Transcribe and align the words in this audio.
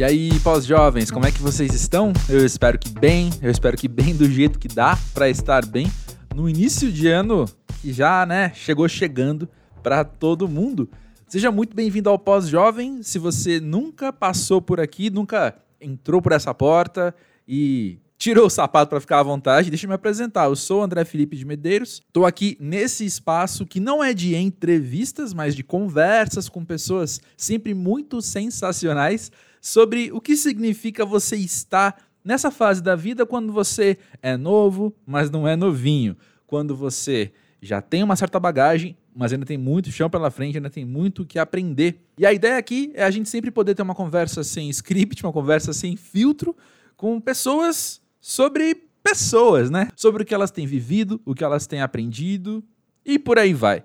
E 0.00 0.02
aí, 0.02 0.40
pós-jovens, 0.40 1.10
como 1.10 1.26
é 1.26 1.30
que 1.30 1.42
vocês 1.42 1.74
estão? 1.74 2.14
Eu 2.26 2.42
espero 2.46 2.78
que 2.78 2.88
bem, 2.88 3.28
eu 3.42 3.50
espero 3.50 3.76
que 3.76 3.86
bem 3.86 4.16
do 4.16 4.24
jeito 4.30 4.58
que 4.58 4.66
dá 4.66 4.98
para 5.12 5.28
estar 5.28 5.66
bem 5.66 5.92
no 6.34 6.48
início 6.48 6.90
de 6.90 7.06
ano 7.06 7.44
que 7.82 7.92
já, 7.92 8.24
né, 8.24 8.50
chegou 8.54 8.88
chegando 8.88 9.46
para 9.82 10.02
todo 10.02 10.48
mundo. 10.48 10.88
Seja 11.28 11.52
muito 11.52 11.76
bem-vindo 11.76 12.08
ao 12.08 12.18
Pós-Jovem. 12.18 13.02
Se 13.02 13.18
você 13.18 13.60
nunca 13.60 14.10
passou 14.10 14.62
por 14.62 14.80
aqui, 14.80 15.10
nunca 15.10 15.54
entrou 15.78 16.22
por 16.22 16.32
essa 16.32 16.54
porta 16.54 17.14
e 17.46 17.98
tirou 18.16 18.46
o 18.46 18.50
sapato 18.50 18.88
para 18.88 19.00
ficar 19.00 19.18
à 19.18 19.22
vontade, 19.22 19.68
deixa 19.68 19.84
eu 19.84 19.88
me 19.88 19.94
apresentar. 19.94 20.46
Eu 20.46 20.56
sou 20.56 20.82
André 20.82 21.04
Felipe 21.04 21.36
de 21.36 21.44
Medeiros. 21.44 22.00
Estou 22.06 22.24
aqui 22.24 22.56
nesse 22.58 23.04
espaço 23.04 23.66
que 23.66 23.78
não 23.78 24.02
é 24.02 24.14
de 24.14 24.34
entrevistas, 24.34 25.34
mas 25.34 25.54
de 25.54 25.62
conversas 25.62 26.48
com 26.48 26.64
pessoas 26.64 27.20
sempre 27.36 27.74
muito 27.74 28.22
sensacionais 28.22 29.30
sobre 29.60 30.10
o 30.12 30.20
que 30.20 30.36
significa 30.36 31.04
você 31.04 31.36
estar 31.36 31.96
nessa 32.24 32.50
fase 32.50 32.82
da 32.82 32.94
vida 32.94 33.26
quando 33.26 33.52
você 33.52 33.98
é 34.22 34.36
novo, 34.36 34.94
mas 35.06 35.30
não 35.30 35.46
é 35.46 35.56
novinho. 35.56 36.16
Quando 36.46 36.74
você 36.74 37.32
já 37.60 37.80
tem 37.80 38.02
uma 38.02 38.16
certa 38.16 38.40
bagagem, 38.40 38.96
mas 39.14 39.32
ainda 39.32 39.44
tem 39.44 39.58
muito 39.58 39.90
chão 39.90 40.08
pela 40.08 40.30
frente, 40.30 40.56
ainda 40.56 40.70
tem 40.70 40.84
muito 40.84 41.24
que 41.24 41.38
aprender. 41.38 42.00
E 42.18 42.24
a 42.24 42.32
ideia 42.32 42.56
aqui 42.56 42.90
é 42.94 43.04
a 43.04 43.10
gente 43.10 43.28
sempre 43.28 43.50
poder 43.50 43.74
ter 43.74 43.82
uma 43.82 43.94
conversa 43.94 44.42
sem 44.42 44.68
script, 44.70 45.22
uma 45.24 45.32
conversa 45.32 45.72
sem 45.72 45.96
filtro, 45.96 46.56
com 46.96 47.20
pessoas 47.20 48.00
sobre 48.20 48.88
pessoas, 49.02 49.70
né? 49.70 49.88
Sobre 49.96 50.22
o 50.22 50.26
que 50.26 50.34
elas 50.34 50.50
têm 50.50 50.66
vivido, 50.66 51.20
o 51.24 51.34
que 51.34 51.44
elas 51.44 51.66
têm 51.66 51.80
aprendido 51.80 52.62
e 53.04 53.18
por 53.18 53.38
aí 53.38 53.52
vai. 53.52 53.82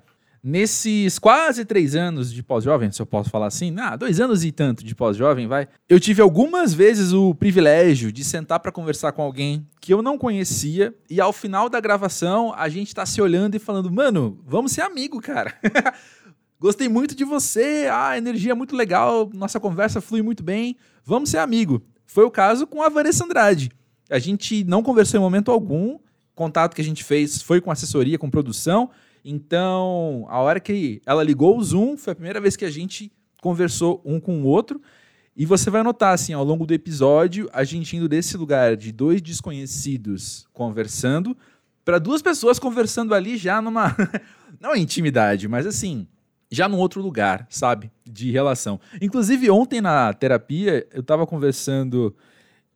Nesses 0.47 1.17
quase 1.17 1.65
três 1.65 1.95
anos 1.95 2.31
de 2.31 2.43
pós-jovem, 2.43 2.91
se 2.91 3.01
eu 3.01 3.05
posso 3.07 3.31
falar 3.31 3.47
assim, 3.47 3.73
ah, 3.79 3.95
dois 3.95 4.19
anos 4.19 4.45
e 4.45 4.51
tanto 4.51 4.85
de 4.85 4.93
pós-jovem, 4.93 5.47
vai. 5.47 5.67
Eu 5.89 5.99
tive 5.99 6.21
algumas 6.21 6.71
vezes 6.71 7.13
o 7.13 7.33
privilégio 7.33 8.11
de 8.11 8.23
sentar 8.23 8.59
para 8.59 8.71
conversar 8.71 9.11
com 9.13 9.23
alguém 9.23 9.67
que 9.81 9.91
eu 9.91 10.03
não 10.03 10.19
conhecia 10.19 10.93
e 11.09 11.19
ao 11.19 11.33
final 11.33 11.67
da 11.67 11.79
gravação 11.79 12.53
a 12.55 12.69
gente 12.69 12.93
tá 12.93 13.07
se 13.07 13.19
olhando 13.19 13.55
e 13.55 13.59
falando, 13.59 13.91
mano, 13.91 14.39
vamos 14.45 14.71
ser 14.71 14.81
amigo, 14.81 15.19
cara. 15.19 15.51
Gostei 16.61 16.87
muito 16.87 17.15
de 17.15 17.25
você, 17.25 17.89
a 17.91 18.15
energia 18.15 18.51
é 18.51 18.55
muito 18.55 18.75
legal, 18.75 19.27
nossa 19.33 19.59
conversa 19.59 19.99
flui 19.99 20.21
muito 20.21 20.43
bem, 20.43 20.75
vamos 21.03 21.31
ser 21.31 21.39
amigo. 21.39 21.81
Foi 22.05 22.23
o 22.23 22.29
caso 22.29 22.67
com 22.67 22.83
a 22.83 22.89
Vanessa 22.89 23.25
Andrade. 23.25 23.71
A 24.11 24.19
gente 24.19 24.63
não 24.63 24.83
conversou 24.83 25.19
em 25.19 25.23
momento 25.23 25.49
algum. 25.49 25.97
Contato 26.35 26.75
que 26.75 26.81
a 26.81 26.85
gente 26.85 27.03
fez 27.03 27.41
foi 27.41 27.59
com 27.59 27.71
assessoria, 27.71 28.19
com 28.19 28.29
produção. 28.29 28.91
Então, 29.27 30.27
a 30.29 30.39
hora 30.39 30.59
que 30.59 31.01
ela 31.03 31.23
ligou 31.23 31.57
o 31.57 31.63
Zoom, 31.63 31.97
foi 31.97 32.13
a 32.13 32.15
primeira 32.15 32.39
vez 32.39 32.55
que 32.55 32.63
a 32.63 32.69
gente 32.69 33.11
conversou 33.41 33.99
um 34.05 34.19
com 34.19 34.43
o 34.43 34.45
outro. 34.45 34.79
E 35.35 35.47
você 35.47 35.71
vai 35.71 35.81
notar, 35.81 36.13
assim, 36.13 36.31
ao 36.31 36.43
longo 36.43 36.63
do 36.63 36.75
episódio, 36.75 37.49
a 37.51 37.63
gente 37.63 37.97
indo 37.97 38.07
desse 38.07 38.37
lugar 38.37 38.77
de 38.77 38.91
dois 38.91 39.23
desconhecidos 39.23 40.47
conversando 40.53 41.35
para 41.83 41.97
duas 41.97 42.21
pessoas 42.21 42.59
conversando 42.59 43.15
ali 43.15 43.35
já 43.35 43.59
numa. 43.63 43.95
não 44.61 44.75
intimidade, 44.75 45.47
mas 45.47 45.65
assim, 45.65 46.07
já 46.51 46.69
num 46.69 46.77
outro 46.77 47.01
lugar, 47.01 47.47
sabe? 47.49 47.91
De 48.05 48.29
relação. 48.31 48.79
Inclusive, 49.01 49.49
ontem 49.49 49.81
na 49.81 50.13
terapia, 50.13 50.87
eu 50.93 51.01
estava 51.01 51.25
conversando 51.25 52.15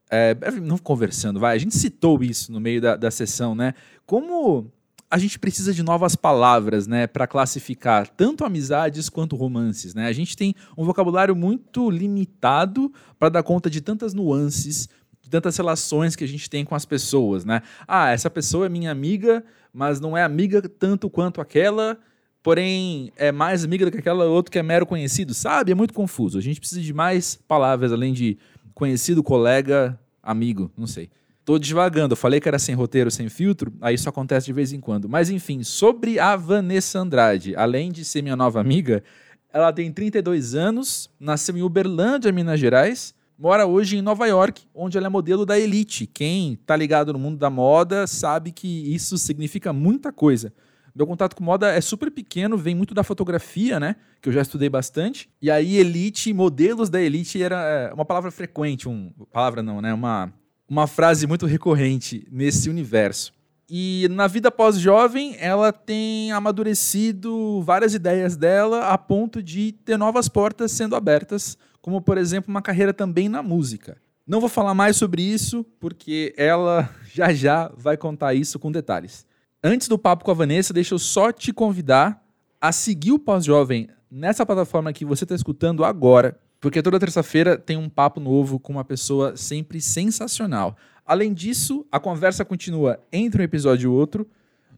é, 0.09 0.35
não 0.59 0.79
conversando, 0.79 1.39
vai, 1.39 1.55
a 1.55 1.59
gente 1.59 1.75
citou 1.75 2.23
isso 2.23 2.51
no 2.51 2.59
meio 2.59 2.81
da, 2.81 2.95
da 2.95 3.11
sessão, 3.11 3.53
né? 3.53 3.75
Como 4.05 4.71
a 5.09 5.17
gente 5.17 5.39
precisa 5.39 5.73
de 5.73 5.81
novas 5.81 6.15
palavras, 6.15 6.85
né, 6.85 7.07
para 7.07 7.25
classificar 7.25 8.07
tanto 8.07 8.45
amizades 8.45 9.09
quanto 9.09 9.35
romances, 9.35 9.95
né? 9.95 10.05
A 10.05 10.13
gente 10.13 10.37
tem 10.37 10.53
um 10.77 10.85
vocabulário 10.85 11.35
muito 11.35 11.89
limitado 11.89 12.93
para 13.17 13.29
dar 13.29 13.43
conta 13.43 13.69
de 13.69 13.81
tantas 13.81 14.13
nuances, 14.13 14.87
de 15.19 15.29
tantas 15.29 15.57
relações 15.57 16.15
que 16.15 16.23
a 16.23 16.27
gente 16.27 16.47
tem 16.47 16.63
com 16.63 16.75
as 16.75 16.85
pessoas, 16.85 17.43
né? 17.43 17.63
Ah, 17.87 18.11
essa 18.11 18.29
pessoa 18.29 18.67
é 18.67 18.69
minha 18.69 18.91
amiga, 18.91 19.43
mas 19.73 19.99
não 19.99 20.15
é 20.15 20.23
amiga 20.23 20.61
tanto 20.61 21.09
quanto 21.09 21.41
aquela, 21.41 21.97
porém 22.43 23.11
é 23.15 23.31
mais 23.31 23.63
amiga 23.63 23.85
do 23.85 23.91
que 23.91 23.97
aquela 23.97 24.25
outra 24.25 24.51
que 24.51 24.59
é 24.59 24.63
mero 24.63 24.85
conhecido, 24.85 25.33
sabe? 25.33 25.71
É 25.71 25.75
muito 25.75 25.93
confuso. 25.93 26.37
A 26.37 26.41
gente 26.41 26.59
precisa 26.59 26.81
de 26.81 26.93
mais 26.93 27.35
palavras 27.35 27.91
além 27.91 28.13
de 28.13 28.37
conhecido, 28.75 29.23
colega, 29.23 29.99
amigo, 30.21 30.71
não 30.77 30.85
sei. 30.85 31.09
Tô 31.49 31.57
devagando, 31.57 32.11
eu 32.13 32.15
falei 32.15 32.39
que 32.39 32.47
era 32.47 32.59
sem 32.59 32.75
roteiro, 32.75 33.09
sem 33.09 33.27
filtro, 33.27 33.73
aí 33.81 33.95
isso 33.95 34.07
acontece 34.07 34.45
de 34.45 34.53
vez 34.53 34.71
em 34.71 34.79
quando. 34.79 35.09
Mas 35.09 35.31
enfim, 35.31 35.63
sobre 35.63 36.19
a 36.19 36.35
Vanessa 36.35 36.99
Andrade, 36.99 37.55
além 37.55 37.91
de 37.91 38.05
ser 38.05 38.21
minha 38.21 38.35
nova 38.35 38.61
amiga, 38.61 39.03
ela 39.51 39.73
tem 39.73 39.91
32 39.91 40.53
anos, 40.53 41.09
nasceu 41.19 41.57
em 41.57 41.63
Uberlândia, 41.63 42.31
Minas 42.31 42.59
Gerais, 42.59 43.15
mora 43.35 43.65
hoje 43.65 43.97
em 43.97 44.01
Nova 44.03 44.27
York, 44.27 44.61
onde 44.75 44.95
ela 44.95 45.07
é 45.07 45.09
modelo 45.09 45.43
da 45.43 45.57
Elite. 45.57 46.05
Quem 46.05 46.55
tá 46.67 46.75
ligado 46.75 47.13
no 47.13 47.17
mundo 47.17 47.39
da 47.39 47.49
moda 47.49 48.05
sabe 48.05 48.51
que 48.51 48.93
isso 48.93 49.17
significa 49.17 49.73
muita 49.73 50.13
coisa. 50.13 50.53
Meu 50.93 51.07
contato 51.07 51.35
com 51.35 51.43
moda 51.43 51.71
é 51.71 51.81
super 51.81 52.11
pequeno, 52.11 52.59
vem 52.59 52.75
muito 52.75 52.93
da 52.93 53.03
fotografia, 53.03 53.79
né? 53.79 53.95
Que 54.21 54.29
eu 54.29 54.33
já 54.33 54.43
estudei 54.43 54.69
bastante. 54.69 55.27
E 55.41 55.49
aí, 55.49 55.77
elite, 55.77 56.31
modelos 56.31 56.91
da 56.91 57.01
elite 57.01 57.41
era 57.41 57.59
é, 57.63 57.91
uma 57.91 58.05
palavra 58.05 58.29
frequente, 58.29 58.87
um, 58.87 59.11
palavra 59.31 59.63
não, 59.63 59.81
né? 59.81 59.91
Uma, 59.91 60.31
uma 60.69 60.85
frase 60.85 61.25
muito 61.25 61.45
recorrente 61.45 62.27
nesse 62.31 62.69
universo. 62.69 63.33
E 63.69 64.07
na 64.09 64.27
vida 64.27 64.49
pós-jovem, 64.49 65.35
ela 65.39 65.71
tem 65.71 66.31
amadurecido 66.31 67.61
várias 67.61 67.93
ideias 67.93 68.35
dela 68.35 68.87
a 68.89 68.97
ponto 68.97 69.43
de 69.43 69.71
ter 69.71 69.97
novas 69.97 70.27
portas 70.27 70.71
sendo 70.71 70.95
abertas, 70.95 71.57
como 71.81 72.01
por 72.01 72.17
exemplo 72.17 72.49
uma 72.49 72.61
carreira 72.61 72.93
também 72.93 73.29
na 73.29 73.43
música. 73.43 73.97
Não 74.25 74.39
vou 74.39 74.49
falar 74.49 74.73
mais 74.73 74.95
sobre 74.95 75.21
isso, 75.21 75.63
porque 75.79 76.33
ela 76.37 76.89
já 77.13 77.33
já 77.33 77.71
vai 77.75 77.97
contar 77.97 78.33
isso 78.33 78.59
com 78.59 78.71
detalhes. 78.71 79.25
Antes 79.63 79.87
do 79.87 79.99
papo 79.99 80.23
com 80.23 80.31
a 80.31 80.35
Vanessa, 80.35 80.73
deixa 80.73 80.93
eu 80.93 80.99
só 80.99 81.31
te 81.31 81.51
convidar 81.51 82.23
a 82.61 82.71
seguir 82.71 83.11
o 83.11 83.19
Pós-Jovem 83.19 83.89
nessa 84.09 84.45
plataforma 84.45 84.93
que 84.93 85.05
você 85.05 85.25
está 85.25 85.35
escutando 85.35 85.83
agora, 85.83 86.39
porque 86.59 86.81
toda 86.81 86.99
terça-feira 86.99 87.57
tem 87.57 87.77
um 87.77 87.89
papo 87.89 88.19
novo 88.19 88.59
com 88.59 88.73
uma 88.73 88.83
pessoa 88.83 89.35
sempre 89.37 89.79
sensacional. 89.79 90.75
Além 91.05 91.33
disso, 91.33 91.85
a 91.91 91.99
conversa 91.99 92.43
continua 92.43 92.99
entre 93.11 93.41
um 93.41 93.45
episódio 93.45 93.89
e 93.89 93.93
outro 93.93 94.27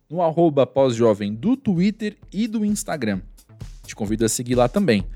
no 0.09 0.22
arroba 0.22 0.68
pós-jovem 0.68 1.34
do 1.34 1.58
Twitter 1.58 2.18
e 2.31 2.47
do 2.47 2.64
Instagram. 2.64 3.22
Te 3.84 3.96
convido 3.96 4.25
a 4.25 4.30
seguir 4.30 4.56
lá 4.56 4.70
também. 4.70 5.08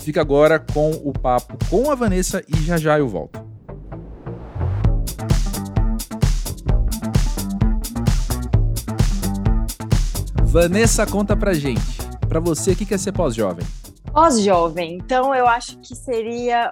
Fica 0.00 0.20
agora 0.20 0.58
com 0.58 0.90
o 1.04 1.12
papo 1.12 1.56
com 1.70 1.90
a 1.90 1.94
Vanessa 1.94 2.44
e 2.46 2.60
já 2.62 2.76
já 2.76 2.98
eu 2.98 3.08
volto. 3.08 3.40
Vanessa, 10.44 11.06
conta 11.06 11.34
pra 11.34 11.54
gente. 11.54 11.80
Pra 12.28 12.38
você, 12.38 12.72
o 12.72 12.76
que 12.76 12.92
é 12.92 12.98
ser 12.98 13.12
pós-jovem? 13.12 13.64
Pós-jovem, 14.12 14.96
então 14.96 15.34
eu 15.34 15.46
acho 15.46 15.78
que 15.80 15.96
seria 15.96 16.70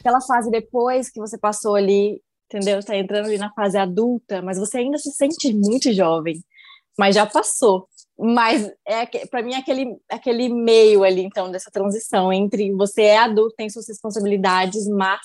aquela 0.00 0.20
fase 0.20 0.50
depois 0.50 1.10
que 1.10 1.20
você 1.20 1.38
passou 1.38 1.76
ali, 1.76 2.20
entendeu? 2.46 2.80
Está 2.80 2.96
entrando 2.96 3.26
ali 3.26 3.38
na 3.38 3.52
fase 3.52 3.78
adulta, 3.78 4.42
mas 4.42 4.58
você 4.58 4.78
ainda 4.78 4.98
se 4.98 5.12
sente 5.12 5.54
muito 5.54 5.92
jovem, 5.92 6.42
mas 6.98 7.14
já 7.14 7.24
passou. 7.24 7.86
Mas 8.18 8.68
é 8.84 9.06
para 9.28 9.42
mim 9.42 9.54
é 9.54 9.58
aquele 9.58 9.96
aquele 10.10 10.48
meio 10.48 11.04
ali 11.04 11.22
então 11.22 11.52
dessa 11.52 11.70
transição 11.70 12.32
entre 12.32 12.72
você 12.72 13.02
é 13.02 13.18
adulto, 13.18 13.54
tem 13.56 13.70
suas 13.70 13.86
responsabilidades, 13.86 14.88
mas 14.88 15.20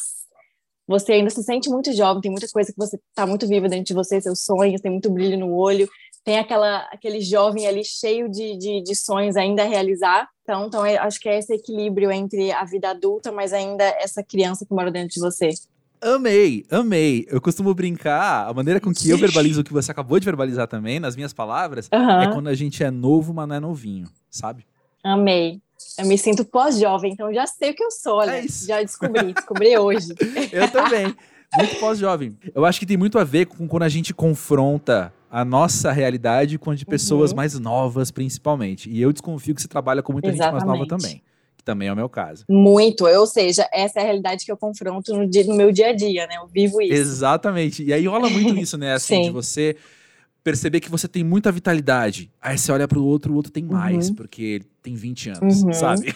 você 0.88 1.13
ainda 1.13 1.31
se 1.31 1.41
sente 1.44 1.69
muito 1.69 1.91
jovem, 1.91 2.22
tem 2.22 2.31
muita 2.31 2.47
coisa 2.53 2.72
que 2.72 2.78
você 2.78 2.97
está 3.09 3.25
muito 3.25 3.47
viva 3.47 3.67
dentro 3.67 3.85
de 3.85 3.94
você, 3.96 4.22
seus 4.22 4.44
sonhos, 4.44 4.79
tem 4.79 4.91
muito 4.91 5.09
brilho 5.09 5.38
no 5.40 5.53
olho, 5.53 5.90
tem 6.23 6.38
aquela, 6.38 6.81
aquele 6.91 7.19
jovem 7.19 7.67
ali 7.67 7.84
cheio 7.84 8.29
de, 8.29 8.57
de, 8.57 8.84
de 8.84 8.96
sonhos 8.96 9.35
ainda 9.35 9.63
a 9.63 9.66
realizar. 9.66 10.28
Então, 10.47 10.68
então 10.68 10.85
é, 10.85 10.96
acho 10.96 11.20
que 11.20 11.28
é 11.28 11.38
esse 11.38 11.53
equilíbrio 11.53 12.09
entre 12.09 12.53
a 12.53 12.64
vida 12.64 12.90
adulta, 12.90 13.34
mas 13.34 13.52
ainda 13.52 13.84
essa 13.84 14.23
criança 14.23 14.66
que 14.66 14.73
mora 14.73 14.90
dentro 14.90 15.09
de 15.09 15.20
você. 15.20 15.49
Amei, 15.99 16.66
amei. 16.72 17.28
Eu 17.29 17.41
costumo 17.41 17.73
brincar, 17.73 18.47
a 18.47 18.53
maneira 18.53 18.79
com 18.79 18.94
que 18.94 19.09
eu 19.09 19.17
verbalizo 19.17 19.59
o 19.59 19.64
que 19.64 19.73
você 19.73 19.91
acabou 19.91 20.17
de 20.17 20.23
verbalizar 20.23 20.66
também, 20.66 21.02
nas 21.02 21.17
minhas 21.17 21.34
palavras, 21.34 21.90
uhum. 21.91 22.22
é 22.22 22.32
quando 22.32 22.47
a 22.47 22.55
gente 22.55 22.82
é 22.82 22.90
novo, 22.90 23.34
mas 23.34 23.46
não 23.46 23.55
é 23.55 23.59
novinho, 23.59 24.08
sabe? 24.29 24.66
Amei. 25.03 25.59
Eu 25.99 26.05
me 26.05 26.17
sinto 26.17 26.46
pós-jovem, 26.46 27.11
então 27.11 27.34
já 27.34 27.46
sei 27.46 27.72
o 27.72 27.76
que 27.76 27.84
eu 27.84 27.91
sou, 27.91 28.20
olha. 28.20 28.38
É 28.38 28.47
já 28.47 28.82
descobri, 28.82 29.34
descobri 29.34 29.78
hoje. 29.78 30.14
eu 30.53 30.72
também. 30.72 31.14
Muito 31.58 31.76
pós-jovem. 31.78 32.38
Eu 32.55 32.64
acho 32.64 32.79
que 32.79 32.85
tem 32.85 32.96
muito 32.96 33.20
a 33.20 33.26
ver 33.26 33.47
com 33.47 33.67
quando 33.67 33.84
a 33.84 33.90
gente 33.90 34.14
confronta 34.14 35.14
a 35.29 35.44
nossa 35.44 35.91
realidade 35.91 36.58
com 36.58 36.72
a 36.72 36.76
de 36.76 36.85
pessoas 36.85 37.32
uhum. 37.32 37.38
mais 37.38 37.59
novas, 37.59 38.12
principalmente. 38.12 38.90
E 38.90 39.02
eu 39.02 39.12
desconfio 39.12 39.53
que 39.53 39.62
você 39.62 39.68
trabalha 39.68 40.02
com 40.02 40.14
muita 40.14 40.29
Exatamente. 40.29 40.59
gente 40.59 40.68
mais 40.68 40.79
nova 40.79 40.88
também. 40.88 41.22
Que 41.58 41.64
também 41.64 41.88
é 41.88 41.94
o 41.94 41.96
meu 41.96 42.08
caso. 42.09 42.46
Muito, 42.50 43.06
ou 43.06 43.28
seja, 43.28 43.68
essa 43.74 44.00
é 44.00 44.02
a 44.03 44.06
realidade 44.06 44.46
que 44.46 44.52
eu 44.52 44.58
confronto 44.58 45.14
no, 45.14 45.28
dia, 45.28 45.44
no 45.46 45.56
meu 45.56 45.72
dia 45.72 45.90
a 45.90 45.94
dia, 45.94 46.28
né? 46.28 46.38
Eu 46.38 46.47
vivo 46.47 46.82
isso. 46.82 46.94
Exatamente. 46.94 47.84
E 47.84 47.91
aí 47.91 48.08
rola 48.08 48.29
muito 48.29 48.56
isso, 48.59 48.78
né? 48.78 48.94
Assim, 48.94 49.24
de 49.24 49.32
você 49.32 49.76
perceber 50.47 50.79
que 50.79 50.90
você 50.90 51.09
tem 51.09 51.26
muita 51.26 51.52
vitalidade. 51.52 52.32
Aí 52.41 52.58
você 52.58 52.72
olha 52.72 52.88
pro 52.88 53.03
outro, 53.03 53.34
o 53.34 53.35
outro 53.35 53.52
tem 53.52 53.66
mais, 53.66 54.08
uhum. 54.08 54.16
porque 54.16 54.41
ele 54.41 54.66
tem 54.82 54.96
20 54.96 55.32
anos, 55.32 55.62
uhum. 55.62 55.74
sabe? 55.74 56.16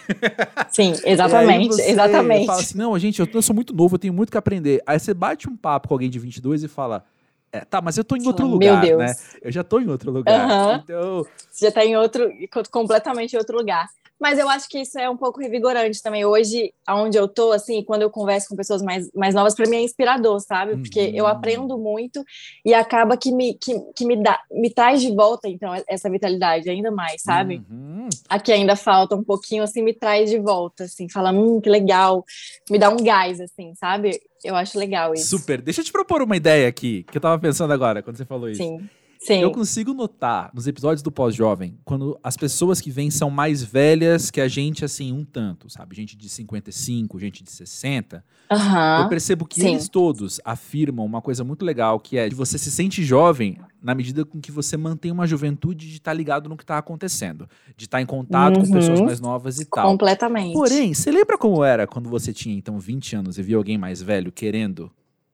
Sim, 0.70 0.94
exatamente, 1.04 1.78
exatamente. 1.82 2.46
fala 2.46 2.60
assim, 2.60 2.78
não, 2.78 2.98
gente, 2.98 3.20
eu, 3.20 3.28
eu 3.30 3.42
sou 3.42 3.54
muito 3.54 3.74
novo, 3.74 3.96
eu 3.96 3.98
tenho 3.98 4.14
muito 4.14 4.32
que 4.32 4.38
aprender. 4.38 4.82
Aí 4.86 4.98
você 4.98 5.12
bate 5.12 5.50
um 5.50 5.54
papo 5.54 5.88
com 5.88 5.94
alguém 5.94 6.08
de 6.08 6.18
22 6.18 6.64
e 6.64 6.68
fala, 6.68 7.04
é, 7.52 7.60
tá, 7.66 7.82
mas 7.82 7.98
eu 7.98 8.04
tô 8.04 8.16
em 8.16 8.26
outro 8.26 8.46
Meu 8.46 8.54
lugar, 8.54 8.80
Deus. 8.80 8.98
né? 8.98 9.14
Eu 9.42 9.52
já 9.52 9.62
tô 9.62 9.78
em 9.78 9.88
outro 9.88 10.10
lugar. 10.10 10.48
Uhum. 10.48 10.74
Então. 10.76 11.26
Você 11.50 11.66
já 11.66 11.72
tá 11.72 11.84
em 11.84 11.94
outro, 11.96 12.30
completamente 12.70 13.36
outro 13.36 13.58
lugar. 13.58 13.86
Mas 14.18 14.38
eu 14.38 14.48
acho 14.48 14.68
que 14.68 14.78
isso 14.78 14.96
é 15.00 15.10
um 15.10 15.16
pouco 15.16 15.40
revigorante 15.40 16.00
também. 16.00 16.24
Hoje, 16.24 16.72
aonde 16.86 17.18
eu 17.18 17.26
tô, 17.26 17.50
assim, 17.50 17.82
quando 17.82 18.02
eu 18.02 18.08
converso 18.08 18.48
com 18.48 18.54
pessoas 18.54 18.80
mais, 18.80 19.10
mais 19.12 19.34
novas, 19.34 19.52
para 19.52 19.68
mim 19.68 19.78
é 19.78 19.82
inspirador, 19.82 20.38
sabe? 20.38 20.76
Porque 20.76 21.08
uhum. 21.08 21.14
eu 21.16 21.26
aprendo 21.26 21.76
muito 21.76 22.24
e 22.64 22.72
acaba 22.72 23.16
que 23.16 23.32
me, 23.32 23.54
que, 23.54 23.78
que 23.96 24.06
me, 24.06 24.22
dá, 24.22 24.40
me 24.50 24.70
traz 24.70 25.02
de 25.02 25.12
volta, 25.12 25.48
então, 25.48 25.74
essa 25.88 26.08
vitalidade 26.08 26.70
ainda 26.70 26.92
mais, 26.92 27.20
sabe? 27.20 27.64
Uhum. 27.68 28.08
Aqui 28.28 28.52
ainda 28.52 28.76
falta 28.76 29.16
um 29.16 29.24
pouquinho, 29.24 29.64
assim, 29.64 29.82
me 29.82 29.92
traz 29.92 30.30
de 30.30 30.38
volta, 30.38 30.84
assim, 30.84 31.08
fala, 31.08 31.32
hum, 31.32 31.60
que 31.60 31.68
legal, 31.68 32.24
me 32.70 32.78
dá 32.78 32.90
um 32.90 32.98
gás, 32.98 33.40
assim, 33.40 33.74
sabe? 33.74 34.22
Eu 34.44 34.56
acho 34.56 34.78
legal 34.78 35.14
isso. 35.14 35.38
Super. 35.38 35.60
Deixa 35.60 35.80
eu 35.80 35.84
te 35.84 35.92
propor 35.92 36.22
uma 36.22 36.36
ideia 36.36 36.68
aqui, 36.68 37.04
que 37.04 37.16
eu 37.16 37.20
tava 37.20 37.38
pensando 37.38 37.72
agora, 37.72 38.02
quando 38.02 38.16
você 38.16 38.24
falou 38.24 38.48
isso. 38.48 38.62
Sim. 38.62 38.88
Sim. 39.24 39.40
Eu 39.40 39.52
consigo 39.52 39.94
notar 39.94 40.50
nos 40.52 40.66
episódios 40.66 41.00
do 41.00 41.12
pós-jovem, 41.12 41.78
quando 41.84 42.18
as 42.24 42.36
pessoas 42.36 42.80
que 42.80 42.90
vêm 42.90 43.08
são 43.08 43.30
mais 43.30 43.62
velhas 43.62 44.32
que 44.32 44.40
a 44.40 44.48
gente, 44.48 44.84
assim, 44.84 45.12
um 45.12 45.24
tanto, 45.24 45.70
sabe? 45.70 45.94
Gente 45.94 46.16
de 46.16 46.28
55, 46.28 47.20
gente 47.20 47.44
de 47.44 47.52
60. 47.52 48.24
Uhum. 48.50 49.02
Eu 49.02 49.08
percebo 49.08 49.46
que 49.46 49.60
Sim. 49.60 49.74
eles 49.74 49.88
todos 49.88 50.40
afirmam 50.44 51.06
uma 51.06 51.22
coisa 51.22 51.44
muito 51.44 51.64
legal, 51.64 52.00
que 52.00 52.18
é 52.18 52.28
de 52.28 52.34
você 52.34 52.58
se 52.58 52.68
sente 52.68 53.04
jovem 53.04 53.58
na 53.80 53.94
medida 53.94 54.24
com 54.24 54.40
que 54.40 54.50
você 54.50 54.76
mantém 54.76 55.12
uma 55.12 55.26
juventude 55.26 55.88
de 55.88 55.94
estar 55.98 56.10
tá 56.10 56.14
ligado 56.14 56.48
no 56.48 56.56
que 56.56 56.64
está 56.64 56.78
acontecendo, 56.78 57.48
de 57.76 57.84
estar 57.84 57.98
tá 57.98 58.02
em 58.02 58.06
contato 58.06 58.56
uhum. 58.56 58.66
com 58.66 58.72
pessoas 58.72 59.00
mais 59.00 59.20
novas 59.20 59.60
e 59.60 59.64
tal. 59.66 59.88
Completamente. 59.88 60.52
Porém, 60.52 60.92
você 60.92 61.12
lembra 61.12 61.38
como 61.38 61.62
era 61.62 61.86
quando 61.86 62.10
você 62.10 62.32
tinha, 62.32 62.56
então, 62.56 62.76
20 62.76 63.14
anos 63.14 63.38
e 63.38 63.42
via 63.42 63.56
alguém 63.56 63.78
mais 63.78 64.02
velho 64.02 64.32
querendo 64.32 64.90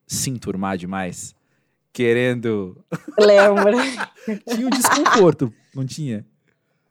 se 0.07 0.29
enturmar 0.29 0.77
demais? 0.77 1.38
Querendo. 1.99 2.77
Lembra? 3.19 3.73
tinha 4.55 4.67
um 4.69 4.71
desconforto, 4.71 5.53
não 5.75 5.85
tinha? 5.85 6.25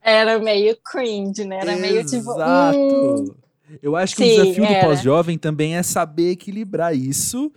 Era 0.02 0.38
meio 0.38 0.78
cringe, 0.84 1.46
né? 1.46 1.60
Era 1.62 1.72
Exato. 1.72 1.82
meio 1.82 2.06
tipo. 2.06 2.34
Hum... 2.34 3.36
Eu 3.82 3.96
acho 3.96 4.16
que 4.16 4.24
Sim, 4.24 4.32
o 4.32 4.44
desafio 4.44 4.66
era. 4.66 4.80
do 4.80 4.86
pós-jovem 4.86 5.38
também 5.38 5.76
é 5.76 5.84
saber 5.84 6.32
equilibrar 6.32 6.94
isso. 6.96 7.52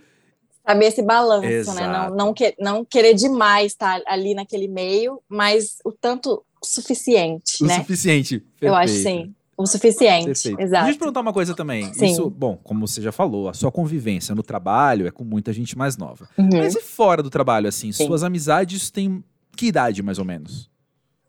Saber 0.65 0.85
esse 0.85 1.01
balanço, 1.01 1.45
Exato. 1.45 1.77
né? 1.79 1.87
Não, 1.87 2.15
não, 2.15 2.33
que, 2.33 2.55
não 2.59 2.85
querer 2.85 3.13
demais 3.13 3.73
estar 3.73 4.01
ali 4.05 4.33
naquele 4.33 4.67
meio, 4.67 5.21
mas 5.27 5.77
o 5.83 5.91
tanto 5.91 6.43
suficiente, 6.63 7.63
o 7.63 7.67
né? 7.67 7.79
suficiente. 7.79 8.39
Perfeito. 8.39 8.65
Eu 8.65 8.75
acho 8.75 8.93
sim. 8.93 9.33
O 9.61 9.67
suficiente, 9.67 10.25
Perfeito. 10.25 10.59
exato. 10.59 10.83
Deixa 10.83 10.89
eu 10.89 10.93
te 10.93 10.99
perguntar 10.99 11.21
uma 11.21 11.33
coisa 11.33 11.55
também. 11.55 11.93
Sim. 11.93 12.07
Isso, 12.07 12.29
bom, 12.29 12.57
como 12.63 12.87
você 12.87 13.01
já 13.01 13.11
falou, 13.11 13.49
a 13.49 13.53
sua 13.53 13.71
convivência 13.71 14.33
no 14.33 14.43
trabalho 14.43 15.07
é 15.07 15.11
com 15.11 15.23
muita 15.23 15.53
gente 15.53 15.77
mais 15.77 15.97
nova. 15.97 16.27
Uhum. 16.37 16.49
Mas 16.53 16.75
e 16.75 16.81
fora 16.81 17.21
do 17.21 17.29
trabalho, 17.29 17.67
assim? 17.67 17.91
Sim. 17.91 18.05
Suas 18.05 18.23
amizades 18.23 18.89
têm 18.89 19.23
que 19.55 19.67
idade, 19.67 20.01
mais 20.01 20.17
ou 20.17 20.25
menos? 20.25 20.69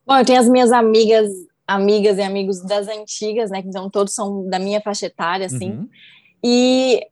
Bom, 0.07 0.17
eu 0.17 0.25
tenho 0.25 0.41
as 0.41 0.49
minhas 0.49 0.73
amigas, 0.73 1.31
amigas 1.67 2.19
e 2.19 2.23
amigos 2.23 2.63
das 2.63 2.89
antigas, 2.89 3.51
né? 3.51 3.63
Então 3.65 3.89
todos 3.91 4.15
são 4.15 4.49
da 4.49 4.59
minha 4.59 4.81
faixa 4.81 5.07
etária, 5.07 5.47
assim. 5.47 5.73
Uhum. 5.73 5.89
E 6.43 7.07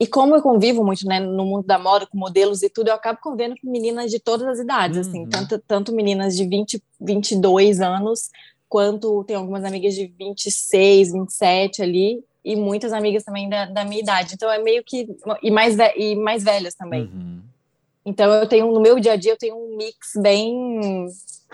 e 0.00 0.06
como 0.06 0.36
eu 0.36 0.42
convivo 0.42 0.84
muito 0.84 1.04
né, 1.06 1.18
no 1.18 1.44
mundo 1.44 1.66
da 1.66 1.76
moda, 1.76 2.06
com 2.06 2.16
modelos 2.16 2.62
e 2.62 2.70
tudo, 2.70 2.88
eu 2.88 2.94
acabo 2.94 3.18
convivendo 3.20 3.56
com 3.60 3.68
meninas 3.68 4.10
de 4.12 4.20
todas 4.20 4.46
as 4.46 4.60
idades, 4.60 4.98
assim, 4.98 5.22
uhum. 5.22 5.28
assim, 5.32 5.46
tanto, 5.48 5.64
tanto 5.66 5.92
meninas 5.92 6.36
de 6.36 6.46
20, 6.46 6.80
22 7.00 7.80
anos, 7.80 8.30
quanto 8.68 9.24
tem 9.24 9.36
algumas 9.36 9.64
amigas 9.64 9.94
de 9.94 10.06
26, 10.18 11.12
27 11.12 11.82
ali, 11.82 12.22
e 12.44 12.56
muitas 12.56 12.92
amigas 12.92 13.24
também 13.24 13.48
da, 13.48 13.66
da 13.66 13.84
minha 13.84 14.00
idade. 14.00 14.34
Então 14.34 14.50
é 14.50 14.58
meio 14.58 14.82
que. 14.84 15.06
E 15.42 15.50
mais, 15.50 15.76
e 15.96 16.14
mais 16.14 16.42
velhas 16.42 16.74
também. 16.74 17.02
Uhum. 17.02 17.42
Então 18.04 18.32
eu 18.32 18.46
tenho, 18.48 18.72
no 18.72 18.80
meu 18.80 18.98
dia 18.98 19.12
a 19.12 19.16
dia, 19.16 19.32
eu 19.32 19.36
tenho 19.36 19.54
um 19.54 19.76
mix 19.76 20.12
bem 20.16 21.06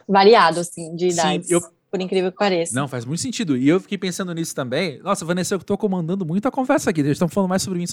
variado, 0.08 0.61
assim, 0.61 0.94
de 0.94 1.08
idades. 1.08 1.49
Sim, 1.49 1.55
eu 1.55 1.61
por 1.94 2.00
incrível 2.00 2.32
que 2.32 2.38
pareça. 2.38 2.75
Não, 2.75 2.88
faz 2.88 3.05
muito 3.05 3.20
sentido. 3.20 3.56
E 3.56 3.69
eu 3.69 3.79
fiquei 3.79 3.96
pensando 3.96 4.35
nisso 4.35 4.52
também. 4.52 4.99
Nossa, 4.99 5.25
Vanessa, 5.25 5.55
eu 5.55 5.61
tô 5.61 5.79
comandando 5.79 6.26
muito 6.26 6.49
a 6.49 6.50
conversa 6.50 6.91
aqui. 6.91 7.02
Eles 7.02 7.12
estão 7.12 7.29
falando 7.29 7.50
mais 7.50 7.62
sobre 7.62 7.79
mim 7.79 7.85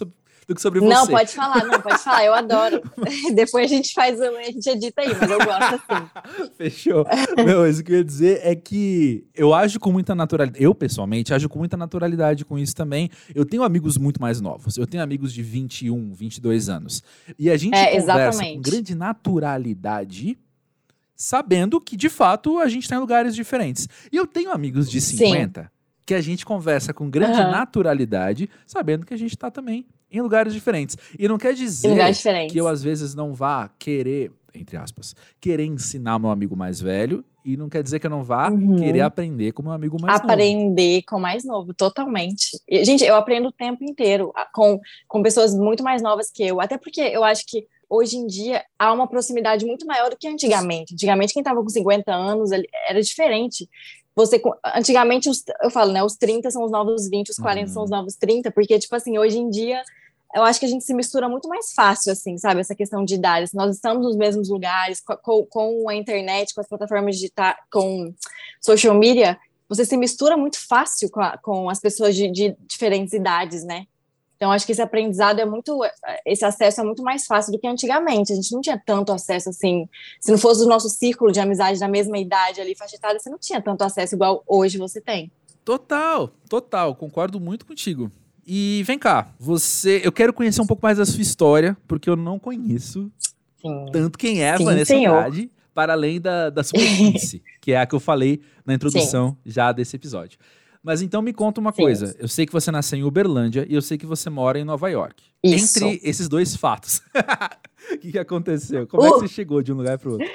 do 0.48 0.56
que 0.56 0.60
sobre 0.60 0.80
você. 0.80 0.92
Não, 0.92 1.06
pode 1.06 1.36
falar, 1.36 1.64
não, 1.66 1.80
pode 1.80 2.00
falar. 2.00 2.26
Eu 2.26 2.34
adoro. 2.34 2.82
Depois 3.36 3.72
a 3.72 3.76
gente 3.76 3.94
faz, 3.94 4.20
a 4.20 4.42
gente 4.42 4.68
edita 4.68 5.02
aí, 5.02 5.10
mas 5.10 5.30
eu 5.30 5.38
gosto 5.38 5.76
assim. 5.76 6.50
Fechou. 6.58 7.06
Não, 7.46 7.68
isso 7.68 7.84
que 7.84 7.92
eu 7.92 7.98
ia 7.98 8.04
dizer 8.04 8.40
é 8.42 8.56
que 8.56 9.24
eu 9.36 9.54
ajo 9.54 9.80
com 9.80 9.92
muita 9.92 10.16
naturalidade. 10.16 10.64
Eu, 10.64 10.74
pessoalmente, 10.74 11.32
ajo 11.32 11.48
com 11.48 11.60
muita 11.60 11.78
naturalidade 11.78 12.44
com 12.44 12.58
isso 12.58 12.76
também. 12.76 13.08
Eu 13.36 13.46
tenho 13.46 13.62
amigos 13.62 14.00
muito 14.00 14.20
mais 14.20 14.42
novos. 14.42 14.78
Eu 14.78 14.88
tenho 14.88 15.04
amigos 15.04 15.32
de 15.32 15.44
21, 15.44 16.12
22 16.12 16.70
anos. 16.70 17.04
E 17.38 17.52
a 17.52 17.56
gente 17.56 17.76
é, 17.76 18.00
conversa 18.00 18.30
exatamente. 18.32 18.56
com 18.56 18.62
grande 18.62 18.96
naturalidade 18.96 20.40
sabendo 21.22 21.80
que, 21.80 21.96
de 21.96 22.10
fato, 22.10 22.58
a 22.58 22.68
gente 22.68 22.84
está 22.84 22.96
em 22.96 23.00
lugares 23.00 23.36
diferentes. 23.36 23.88
E 24.12 24.18
eu 24.18 24.26
tenho 24.26 24.52
amigos 24.52 24.90
de 24.90 25.00
50 25.00 25.62
Sim. 25.62 25.68
que 26.04 26.16
a 26.16 26.22
gente 26.22 26.44
conversa 26.44 26.96
com 26.96 27.08
grande 27.12 27.40
uhum. 27.40 27.52
naturalidade, 27.52 28.50
sabendo 28.66 29.06
que 29.06 29.14
a 29.14 29.18
gente 29.18 29.36
está 29.36 29.52
também 29.52 29.86
em 30.12 30.20
lugares 30.20 30.52
diferentes. 30.52 30.98
E 31.20 31.28
não 31.28 31.38
quer 31.38 31.54
dizer 31.54 31.96
que 32.50 32.58
eu, 32.58 32.68
às 32.68 32.82
vezes, 32.82 33.14
não 33.14 33.36
vá 33.36 33.70
querer, 33.78 34.32
entre 34.52 34.78
aspas, 34.78 35.16
querer 35.40 35.66
ensinar 35.66 36.18
meu 36.18 36.32
amigo 36.32 36.56
mais 36.56 36.82
velho. 36.82 37.24
E 37.46 37.56
não 37.56 37.70
quer 37.70 37.84
dizer 37.84 38.00
que 38.00 38.08
eu 38.08 38.12
não 38.12 38.24
vá 38.24 38.50
uhum. 38.50 38.78
querer 38.78 39.02
aprender 39.02 39.52
com 39.52 39.62
meu 39.62 39.72
amigo 39.72 40.02
mais 40.02 40.20
aprender 40.20 40.54
novo. 40.54 40.72
Aprender 40.72 41.02
com 41.04 41.20
mais 41.20 41.44
novo, 41.44 41.74
totalmente. 41.74 42.60
Gente, 42.84 43.04
eu 43.04 43.16
aprendo 43.16 43.50
o 43.50 43.52
tempo 43.52 43.84
inteiro 43.84 44.32
com, 44.54 44.80
com 45.08 45.22
pessoas 45.22 45.54
muito 45.56 45.84
mais 45.84 46.02
novas 46.02 46.32
que 46.32 46.44
eu. 46.44 46.60
Até 46.60 46.78
porque 46.80 47.02
eu 47.02 47.24
acho 47.24 47.46
que 47.48 47.66
hoje 47.92 48.16
em 48.16 48.26
dia 48.26 48.64
há 48.80 48.94
uma 48.94 49.06
proximidade 49.06 49.66
muito 49.66 49.86
maior 49.86 50.10
do 50.10 50.18
que 50.18 50.28
antigamente. 50.28 50.94
Antigamente, 50.94 51.34
quem 51.34 51.42
estava 51.42 51.62
com 51.62 51.68
50 51.68 52.10
anos 52.14 52.52
era 52.88 53.02
diferente. 53.02 53.70
Você, 54.16 54.42
antigamente, 54.74 55.30
os, 55.30 55.44
eu 55.62 55.70
falo, 55.70 55.92
né? 55.92 56.02
Os 56.02 56.16
30 56.16 56.50
são 56.50 56.64
os 56.64 56.72
novos 56.72 57.10
20, 57.10 57.30
os 57.30 57.36
40 57.36 57.68
uhum. 57.68 57.74
são 57.74 57.84
os 57.84 57.90
novos 57.90 58.16
30, 58.16 58.50
porque, 58.52 58.80
tipo 58.80 58.96
assim, 58.96 59.18
hoje 59.18 59.38
em 59.38 59.50
dia 59.50 59.84
eu 60.34 60.44
acho 60.44 60.62
que 60.62 60.66
a 60.66 60.70
gente 60.70 60.86
se 60.86 60.94
mistura 60.94 61.28
muito 61.28 61.50
mais 61.50 61.74
fácil, 61.74 62.14
assim, 62.14 62.38
sabe? 62.38 62.62
Essa 62.62 62.74
questão 62.74 63.04
de 63.04 63.16
idades. 63.16 63.52
Nós 63.52 63.76
estamos 63.76 64.06
nos 64.06 64.16
mesmos 64.16 64.48
lugares, 64.48 65.02
com, 65.02 65.46
com 65.46 65.90
a 65.90 65.96
internet, 65.96 66.54
com 66.54 66.62
as 66.62 66.68
plataformas 66.70 67.16
digitais, 67.16 67.58
com 67.70 68.14
social 68.62 68.96
media, 68.96 69.38
você 69.68 69.86
se 69.86 69.96
mistura 69.98 70.36
muito 70.36 70.58
fácil 70.68 71.10
com, 71.10 71.22
a, 71.22 71.38
com 71.38 71.70
as 71.70 71.80
pessoas 71.80 72.16
de, 72.16 72.30
de, 72.30 72.56
diferentes 72.68 73.14
idades, 73.14 73.64
né? 73.64 73.86
Então, 74.42 74.52
acho 74.52 74.66
que 74.66 74.72
esse 74.72 74.82
aprendizado 74.82 75.38
é 75.38 75.46
muito, 75.46 75.80
esse 76.26 76.44
acesso 76.44 76.82
é 76.82 76.84
muito 76.84 77.04
mais 77.04 77.28
fácil 77.28 77.52
do 77.52 77.60
que 77.60 77.68
antigamente. 77.68 78.34
A 78.34 78.36
gente 78.36 78.52
não 78.52 78.60
tinha 78.60 78.82
tanto 78.84 79.12
acesso 79.12 79.50
assim. 79.50 79.88
Se 80.20 80.32
não 80.32 80.38
fosse 80.40 80.64
o 80.64 80.68
nosso 80.68 80.90
círculo 80.90 81.32
de 81.32 81.40
amizade 81.40 81.80
da 81.80 81.88
mesma 81.88 82.18
idade 82.18 82.60
ali, 82.60 82.76
faixa 82.76 82.96
etária, 82.96 83.20
você 83.20 83.30
não 83.30 83.38
tinha 83.38 83.62
tanto 83.62 83.84
acesso 83.84 84.16
igual 84.16 84.44
hoje 84.48 84.80
você 84.80 85.00
tem. 85.00 85.32
Total, 85.64 86.28
total. 86.50 86.96
Concordo 86.96 87.40
muito 87.40 87.68
contigo. 87.68 88.12
E 88.44 88.82
vem 88.84 88.98
cá, 88.98 89.32
você, 89.40 90.02
eu 90.04 90.12
quero 90.12 90.34
conhecer 90.34 90.60
um 90.60 90.66
pouco 90.66 90.82
mais 90.82 90.98
da 90.98 91.06
sua 91.06 91.22
história, 91.22 91.78
porque 91.88 92.10
eu 92.10 92.16
não 92.16 92.40
conheço 92.40 93.12
Sim. 93.62 93.86
tanto 93.94 94.18
quem 94.18 94.42
é 94.42 94.54
a 94.54 94.58
Sim, 94.58 94.66
Vanessa 94.66 94.96
Andrade, 94.96 95.52
para 95.72 95.94
além 95.94 96.20
da, 96.20 96.50
da 96.50 96.64
superfície, 96.64 97.44
que 97.62 97.74
é 97.74 97.80
a 97.80 97.86
que 97.86 97.94
eu 97.94 98.00
falei 98.00 98.42
na 98.66 98.74
introdução 98.74 99.38
Sim. 99.44 99.52
já 99.52 99.72
desse 99.72 99.96
episódio. 99.96 100.40
Mas 100.84 101.02
então 101.02 101.22
me 101.22 101.32
conta 101.32 101.62
uma 101.62 101.72
Sim. 101.72 101.84
coisa. 101.84 102.16
Eu 102.18 102.28
sei 102.28 102.46
que 102.46 102.52
você 102.52 102.72
nasceu 102.72 102.98
em 102.98 103.04
Uberlândia 103.04 103.66
e 103.70 103.76
eu 103.76 103.82
sei 103.82 103.98
que 103.98 104.06
você 104.06 104.30
mora 104.30 104.60
em 104.60 104.64
Nova 104.64 104.90
York. 104.90 105.24
Isso. 105.44 105.78
Entre 105.84 106.00
esses 106.04 106.28
dois 106.28 106.56
fatos, 106.56 107.02
o 107.94 107.98
que, 108.00 108.12
que, 108.12 108.20
aconteceu? 108.20 108.88
Como 108.88 109.04
uh. 109.04 109.06
é 109.06 109.10
que 109.10 109.16
uh! 109.16 109.20
você 109.22 109.28
chegou 109.28 109.62
de 109.62 109.72
um 109.72 109.78
lugar 109.78 110.00
para 110.00 110.10
o 110.10 110.14
outro? 110.14 110.28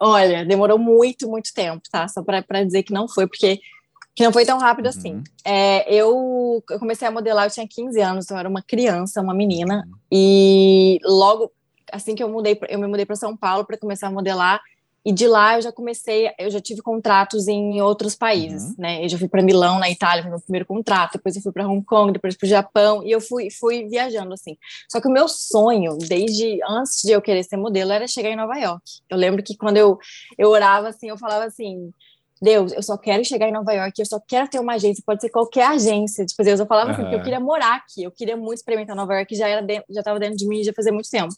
Olha, 0.00 0.44
demorou 0.44 0.78
muito, 0.78 1.28
muito 1.28 1.52
tempo, 1.54 1.82
tá? 1.90 2.08
Só 2.08 2.22
para 2.22 2.64
dizer 2.64 2.82
que 2.82 2.92
não 2.92 3.06
foi, 3.06 3.26
porque 3.26 3.60
que 4.14 4.24
não 4.24 4.32
foi 4.32 4.44
tão 4.44 4.58
rápido 4.58 4.88
assim. 4.88 5.14
uhum. 5.14 5.18
assim. 5.20 5.32
É, 5.44 5.94
eu, 5.94 6.62
eu, 6.68 6.78
comecei 6.78 7.06
a 7.06 7.10
modelar, 7.10 7.46
eu 7.46 7.50
tinha 7.50 7.66
15 7.68 8.00
anos, 8.00 8.24
então 8.24 8.36
eu 8.36 8.40
era 8.40 8.48
uma 8.48 8.62
criança, 8.62 9.20
uma 9.20 9.34
menina, 9.34 9.84
uhum. 9.86 9.94
e 10.10 10.98
logo 11.04 11.50
assim 11.90 12.14
que 12.14 12.22
eu 12.22 12.28
mudei, 12.28 12.58
eu 12.68 12.78
me 12.78 12.86
mudei 12.86 13.04
para 13.04 13.16
São 13.16 13.36
Paulo 13.36 13.66
para 13.66 13.78
começar 13.78 14.08
a 14.08 14.10
modelar, 14.10 14.60
e 15.04 15.12
de 15.12 15.26
lá 15.26 15.56
eu 15.56 15.62
já 15.62 15.72
comecei, 15.72 16.30
eu 16.38 16.48
já 16.50 16.60
tive 16.60 16.80
contratos 16.80 17.48
em 17.48 17.80
outros 17.80 18.14
países, 18.14 18.70
uhum. 18.70 18.74
né? 18.78 19.04
Eu 19.04 19.08
já 19.08 19.18
fui 19.18 19.28
para 19.28 19.42
Milão, 19.42 19.78
na 19.78 19.90
Itália, 19.90 20.22
foi 20.22 20.30
meu 20.30 20.40
primeiro 20.40 20.66
contrato, 20.66 21.14
depois 21.14 21.34
eu 21.34 21.42
fui 21.42 21.52
para 21.52 21.66
Hong 21.66 21.84
Kong, 21.84 22.12
depois 22.12 22.36
para 22.36 22.46
o 22.46 22.48
Japão, 22.48 23.02
e 23.04 23.10
eu 23.10 23.20
fui, 23.20 23.48
fui 23.50 23.88
viajando 23.88 24.32
assim. 24.32 24.56
Só 24.88 25.00
que 25.00 25.08
o 25.08 25.10
meu 25.10 25.26
sonho, 25.26 25.98
desde 25.98 26.60
antes 26.68 27.02
de 27.02 27.10
eu 27.10 27.20
querer 27.20 27.42
ser 27.42 27.56
modelo, 27.56 27.90
era 27.90 28.06
chegar 28.06 28.30
em 28.30 28.36
Nova 28.36 28.56
York. 28.56 28.82
Eu 29.10 29.18
lembro 29.18 29.42
que 29.42 29.56
quando 29.56 29.76
eu, 29.76 29.98
eu 30.38 30.50
orava 30.50 30.88
assim, 30.88 31.08
eu 31.08 31.18
falava 31.18 31.44
assim, 31.44 31.92
Deus, 32.40 32.72
eu 32.72 32.82
só 32.82 32.96
quero 32.96 33.24
chegar 33.24 33.48
em 33.48 33.52
Nova 33.52 33.72
York, 33.72 34.00
eu 34.00 34.06
só 34.06 34.20
quero 34.20 34.48
ter 34.48 34.58
uma 34.58 34.74
agência, 34.74 35.02
pode 35.06 35.20
ser 35.20 35.30
qualquer 35.30 35.66
agência. 35.66 36.24
Tipo, 36.26 36.42
Deus, 36.42 36.60
eu 36.60 36.66
falava 36.66 36.88
uhum. 36.88 36.94
assim, 36.94 37.02
porque 37.02 37.16
eu 37.16 37.22
queria 37.22 37.40
morar 37.40 37.74
aqui, 37.76 38.02
eu 38.02 38.10
queria 38.10 38.36
muito 38.36 38.58
experimentar 38.58 38.94
Nova 38.94 39.14
York, 39.14 39.34
já 39.34 39.48
era 39.48 39.64
já 39.90 40.00
estava 40.00 40.18
dentro 40.18 40.36
de 40.36 40.46
mim 40.48 40.62
já 40.62 40.72
fazia 40.72 40.92
muito 40.92 41.08
tempo. 41.10 41.34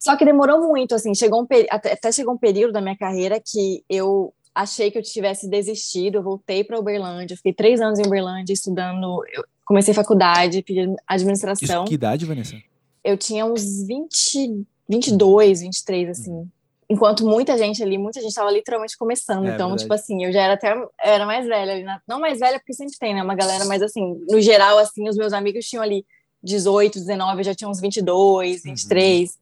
Só 0.00 0.16
que 0.16 0.24
demorou 0.24 0.66
muito, 0.66 0.94
assim, 0.94 1.14
chegou 1.14 1.42
um 1.42 1.46
até, 1.68 1.92
até 1.92 2.10
chegou 2.10 2.32
um 2.32 2.38
período 2.38 2.72
da 2.72 2.80
minha 2.80 2.96
carreira 2.96 3.38
que 3.38 3.84
eu 3.88 4.32
achei 4.54 4.90
que 4.90 4.96
eu 4.96 5.02
tivesse 5.02 5.46
desistido, 5.46 6.16
eu 6.16 6.22
voltei 6.22 6.64
para 6.64 6.78
Uberlândia, 6.78 7.36
fiquei 7.36 7.52
três 7.52 7.82
anos 7.82 7.98
em 7.98 8.06
Uberlândia 8.06 8.54
estudando, 8.54 9.22
eu 9.32 9.44
comecei 9.64 9.92
faculdade, 9.92 10.62
pedi 10.62 10.92
administração. 11.06 11.82
Isso, 11.82 11.88
que 11.88 11.94
idade, 11.94 12.24
Vanessa? 12.24 12.56
Eu 13.04 13.16
tinha 13.18 13.44
uns 13.44 13.86
20, 13.86 14.64
22, 14.88 15.60
23, 15.60 16.08
assim. 16.08 16.32
Uhum. 16.32 16.48
Enquanto 16.88 17.24
muita 17.24 17.56
gente 17.56 17.82
ali, 17.82 17.96
muita 17.96 18.20
gente 18.20 18.30
estava 18.30 18.50
literalmente 18.50 18.96
começando. 18.96 19.46
É, 19.46 19.54
então, 19.54 19.68
verdade. 19.68 19.82
tipo 19.82 19.94
assim, 19.94 20.24
eu 20.24 20.32
já 20.32 20.42
era 20.42 20.54
até 20.54 20.74
era 21.00 21.24
mais 21.24 21.46
velha 21.46 21.72
ali. 21.72 21.84
Não 22.08 22.18
mais 22.18 22.40
velha, 22.40 22.58
porque 22.58 22.72
sempre 22.72 22.98
tem, 22.98 23.14
né? 23.14 23.22
Uma 23.22 23.36
galera, 23.36 23.64
mas 23.66 23.80
assim, 23.80 24.18
no 24.28 24.40
geral, 24.40 24.76
assim, 24.78 25.08
os 25.08 25.16
meus 25.16 25.32
amigos 25.32 25.66
tinham 25.66 25.84
ali 25.84 26.04
18, 26.42 26.98
19, 26.98 27.38
eu 27.38 27.44
já 27.44 27.54
tinha 27.54 27.70
uns 27.70 27.80
22, 27.80 28.64
23. 28.64 29.30
Uhum. 29.30 29.36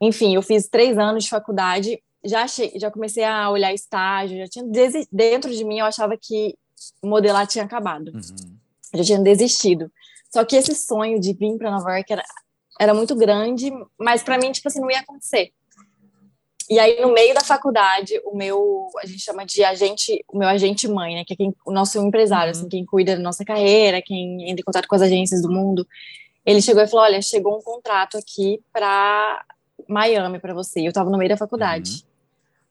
Enfim, 0.00 0.34
eu 0.34 0.42
fiz 0.42 0.68
três 0.68 0.98
anos 0.98 1.24
de 1.24 1.30
faculdade, 1.30 2.02
já, 2.24 2.42
achei, 2.42 2.72
já 2.76 2.90
comecei 2.90 3.24
a 3.24 3.50
olhar 3.50 3.72
estágio, 3.72 4.38
já 4.38 4.46
tinha 4.46 4.64
dentro 5.12 5.52
de 5.52 5.64
mim 5.64 5.78
eu 5.78 5.86
achava 5.86 6.16
que 6.20 6.56
modelar 7.02 7.46
tinha 7.46 7.64
acabado. 7.64 8.12
Uhum. 8.14 8.56
Já 8.94 9.04
tinha 9.04 9.18
desistido. 9.18 9.90
Só 10.32 10.44
que 10.44 10.56
esse 10.56 10.74
sonho 10.74 11.20
de 11.20 11.32
vir 11.32 11.56
para 11.56 11.70
Nova 11.70 11.92
York 11.92 12.12
era, 12.12 12.24
era 12.80 12.94
muito 12.94 13.14
grande, 13.14 13.70
mas 13.98 14.22
para 14.22 14.38
mim, 14.38 14.52
tipo 14.52 14.68
assim, 14.68 14.80
não 14.80 14.90
ia 14.90 15.00
acontecer. 15.00 15.52
E 16.68 16.78
aí, 16.78 16.98
no 17.00 17.12
meio 17.12 17.34
da 17.34 17.42
faculdade, 17.42 18.18
o 18.24 18.34
meu, 18.34 18.88
a 19.02 19.06
gente 19.06 19.20
chama 19.20 19.44
de 19.44 19.62
agente, 19.62 20.24
o 20.32 20.38
meu 20.38 20.48
agente 20.48 20.88
mãe, 20.88 21.14
né, 21.14 21.24
que 21.26 21.34
é 21.34 21.36
quem, 21.36 21.54
o 21.66 21.70
nosso 21.70 21.98
empresário, 21.98 22.52
uhum. 22.52 22.58
assim, 22.58 22.68
quem 22.68 22.86
cuida 22.86 23.16
da 23.16 23.22
nossa 23.22 23.44
carreira, 23.44 24.02
quem 24.02 24.48
entra 24.48 24.60
em 24.60 24.64
contato 24.64 24.88
com 24.88 24.94
as 24.94 25.02
agências 25.02 25.42
do 25.42 25.52
mundo, 25.52 25.86
ele 26.44 26.60
chegou 26.60 26.82
e 26.82 26.86
falou: 26.86 27.04
Olha, 27.04 27.22
chegou 27.22 27.56
um 27.56 27.62
contrato 27.62 28.16
aqui 28.16 28.60
para 28.72 29.44
Miami 29.88 30.38
para 30.38 30.54
você. 30.54 30.80
Eu 30.80 30.88
estava 30.88 31.10
no 31.10 31.18
meio 31.18 31.28
da 31.28 31.36
faculdade. 31.36 31.90
Uhum. 31.90 32.14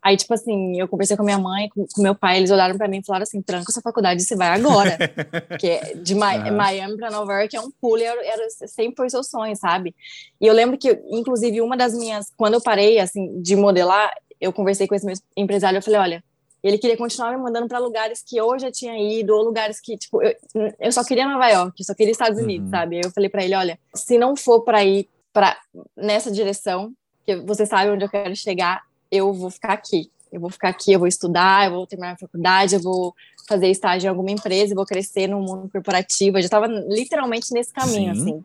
Aí, 0.03 0.17
tipo 0.17 0.33
assim, 0.33 0.77
eu 0.77 0.85
conversei 0.85 1.15
com 1.15 1.23
minha 1.23 1.39
mãe, 1.39 1.69
com, 1.69 1.87
com 1.87 2.01
meu 2.01 2.13
pai, 2.13 2.37
eles 2.37 2.51
olharam 2.51 2.77
para 2.77 2.89
mim 2.89 2.99
e 2.99 3.05
falaram 3.05 3.23
assim: 3.23 3.41
tranca 3.41 3.67
essa 3.69 3.81
faculdade 3.81 4.21
e 4.21 4.25
você 4.25 4.35
vai 4.35 4.49
agora. 4.49 4.97
Porque 5.47 5.79
de 5.95 6.13
Ma 6.13 6.35
uhum. 6.35 6.57
Miami 6.57 6.97
para 6.97 7.09
Nova 7.09 7.33
York 7.39 7.55
é 7.55 7.61
um 7.61 7.71
pulo 7.71 7.99
e 7.99 8.03
era, 8.03 8.25
era, 8.25 8.49
sempre 8.49 8.97
foi 8.97 9.09
seu 9.09 9.23
sonho, 9.23 9.55
sabe? 9.55 9.95
E 10.41 10.45
eu 10.45 10.53
lembro 10.53 10.77
que, 10.77 11.01
inclusive, 11.09 11.61
uma 11.61 11.77
das 11.77 11.93
minhas. 11.93 12.29
Quando 12.35 12.55
eu 12.55 12.61
parei, 12.61 12.99
assim, 12.99 13.41
de 13.41 13.55
modelar, 13.55 14.13
eu 14.41 14.51
conversei 14.51 14.87
com 14.87 14.95
esse 14.95 15.05
meu 15.05 15.15
empresário, 15.37 15.77
eu 15.77 15.81
falei: 15.81 15.99
olha, 16.01 16.23
ele 16.61 16.77
queria 16.77 16.97
continuar 16.97 17.31
me 17.31 17.41
mandando 17.41 17.69
para 17.69 17.79
lugares 17.79 18.21
que 18.21 18.35
eu 18.35 18.59
já 18.59 18.69
tinha 18.69 18.97
ido, 18.97 19.33
ou 19.33 19.41
lugares 19.41 19.79
que, 19.79 19.97
tipo, 19.97 20.21
eu, 20.21 20.35
eu 20.81 20.91
só 20.91 21.05
queria 21.05 21.25
Nova 21.25 21.47
York, 21.47 21.75
eu 21.79 21.85
só 21.85 21.93
queria 21.93 22.11
Estados 22.11 22.41
Unidos, 22.41 22.65
uhum. 22.65 22.71
sabe? 22.71 22.99
Eu 23.01 23.09
falei 23.09 23.29
para 23.29 23.45
ele: 23.45 23.55
olha, 23.55 23.79
se 23.95 24.17
não 24.17 24.35
for 24.35 24.65
para 24.65 24.83
ir 24.83 25.07
para 25.33 25.57
nessa 25.97 26.31
direção, 26.31 26.93
que 27.25 27.35
você 27.37 27.65
sabe 27.65 27.91
onde 27.91 28.05
eu 28.05 28.09
quero 28.09 28.35
chegar, 28.35 28.83
eu 29.11 29.33
vou 29.33 29.49
ficar 29.49 29.73
aqui. 29.73 30.09
Eu 30.31 30.39
vou 30.39 30.49
ficar 30.49 30.69
aqui, 30.69 30.91
eu 30.93 30.99
vou 30.99 31.07
estudar, 31.07 31.65
eu 31.65 31.71
vou 31.71 31.85
terminar 31.85 32.13
a 32.13 32.17
faculdade, 32.17 32.75
eu 32.75 32.81
vou 32.81 33.13
fazer 33.47 33.67
estágio 33.67 34.07
em 34.07 34.09
alguma 34.09 34.31
empresa, 34.31 34.71
eu 34.71 34.75
vou 34.75 34.85
crescer 34.85 35.27
no 35.27 35.39
mundo 35.39 35.69
corporativo. 35.71 36.37
Eu 36.37 36.41
já 36.41 36.47
estava 36.47 36.65
literalmente 36.65 37.53
nesse 37.53 37.71
caminho, 37.71 38.15
Sim. 38.15 38.21
assim. 38.21 38.43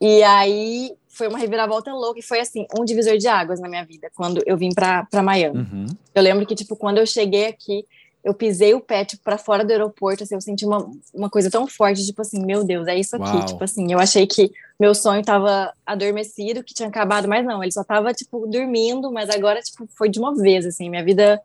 E 0.00 0.22
aí 0.22 0.92
foi 1.08 1.26
uma 1.26 1.38
reviravolta 1.38 1.92
louca 1.92 2.20
e 2.20 2.22
foi 2.22 2.40
assim, 2.40 2.64
um 2.78 2.84
divisor 2.84 3.18
de 3.18 3.26
águas 3.26 3.60
na 3.60 3.68
minha 3.68 3.84
vida, 3.84 4.10
quando 4.14 4.40
eu 4.46 4.56
vim 4.56 4.70
para 4.72 5.22
Miami. 5.22 5.58
Uhum. 5.58 5.86
Eu 6.14 6.22
lembro 6.22 6.46
que, 6.46 6.54
tipo, 6.54 6.76
quando 6.76 6.98
eu 6.98 7.06
cheguei 7.06 7.46
aqui, 7.46 7.84
eu 8.22 8.34
pisei 8.34 8.74
o 8.74 8.80
pé, 8.80 9.04
tipo, 9.04 9.22
pra 9.22 9.38
fora 9.38 9.64
do 9.64 9.70
aeroporto, 9.70 10.24
assim, 10.24 10.34
eu 10.34 10.40
senti 10.40 10.66
uma, 10.66 10.90
uma 11.14 11.30
coisa 11.30 11.50
tão 11.50 11.66
forte, 11.66 12.04
tipo 12.04 12.20
assim, 12.20 12.44
meu 12.44 12.62
Deus, 12.62 12.86
é 12.86 12.94
isso 12.94 13.16
aqui. 13.16 13.36
Uau. 13.36 13.46
Tipo 13.46 13.64
assim, 13.64 13.90
eu 13.90 13.98
achei 13.98 14.26
que 14.26 14.52
meu 14.78 14.94
sonho 14.94 15.24
tava 15.24 15.72
adormecido, 15.86 16.62
que 16.62 16.74
tinha 16.74 16.88
acabado, 16.88 17.26
mas 17.26 17.44
não, 17.44 17.62
ele 17.62 17.72
só 17.72 17.82
tava, 17.82 18.12
tipo, 18.12 18.46
dormindo, 18.46 19.10
mas 19.10 19.30
agora, 19.30 19.60
tipo, 19.60 19.88
foi 19.96 20.08
de 20.08 20.18
uma 20.18 20.34
vez, 20.34 20.66
assim, 20.66 20.90
minha 20.90 21.04
vida, 21.04 21.40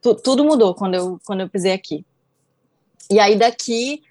tu, 0.00 0.14
tudo 0.14 0.44
mudou 0.44 0.74
quando 0.74 0.94
eu, 0.94 1.20
quando 1.24 1.40
eu 1.40 1.48
pisei 1.48 1.72
aqui. 1.72 2.04
E 3.10 3.18
aí 3.18 3.36
daqui, 3.36 4.02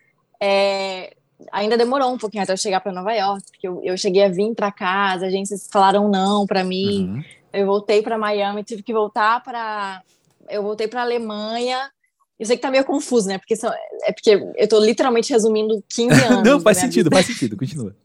é, 0.41 1.15
ainda 1.51 1.77
demorou 1.77 2.11
um 2.11 2.17
pouquinho 2.17 2.43
até 2.43 2.51
eu 2.51 2.57
chegar 2.57 2.81
para 2.81 2.91
Nova 2.91 3.13
York, 3.13 3.43
porque 3.49 3.67
eu, 3.67 3.81
eu 3.81 3.97
cheguei 3.97 4.23
a 4.23 4.29
vir 4.29 4.53
para 4.53 4.71
cá, 4.71 5.13
as 5.13 5.23
agências 5.23 5.69
falaram 5.71 6.09
não 6.09 6.45
para 6.45 6.63
mim, 6.65 7.07
uhum. 7.07 7.23
eu 7.53 7.65
voltei 7.65 8.01
para 8.01 8.17
Miami, 8.17 8.63
tive 8.63 8.83
que 8.83 8.93
voltar 8.93 9.41
para 9.41 10.03
eu 10.49 10.63
voltei 10.63 10.87
para 10.87 11.01
a 11.01 11.03
Alemanha. 11.03 11.91
Eu 12.39 12.45
sei 12.45 12.55
que 12.55 12.61
tá 12.61 12.71
meio 12.71 12.83
confuso, 12.83 13.27
né? 13.27 13.37
Porque 13.37 13.55
são, 13.55 13.71
é 14.03 14.11
porque 14.11 14.31
eu 14.55 14.67
tô 14.67 14.79
literalmente 14.79 15.31
resumindo 15.31 15.83
15 15.89 16.21
anos. 16.25 16.43
Não, 16.43 16.59
faz 16.59 16.77
sentido, 16.77 17.05
vida. 17.05 17.15
faz 17.15 17.25
sentido, 17.25 17.57
continua. 17.57 17.95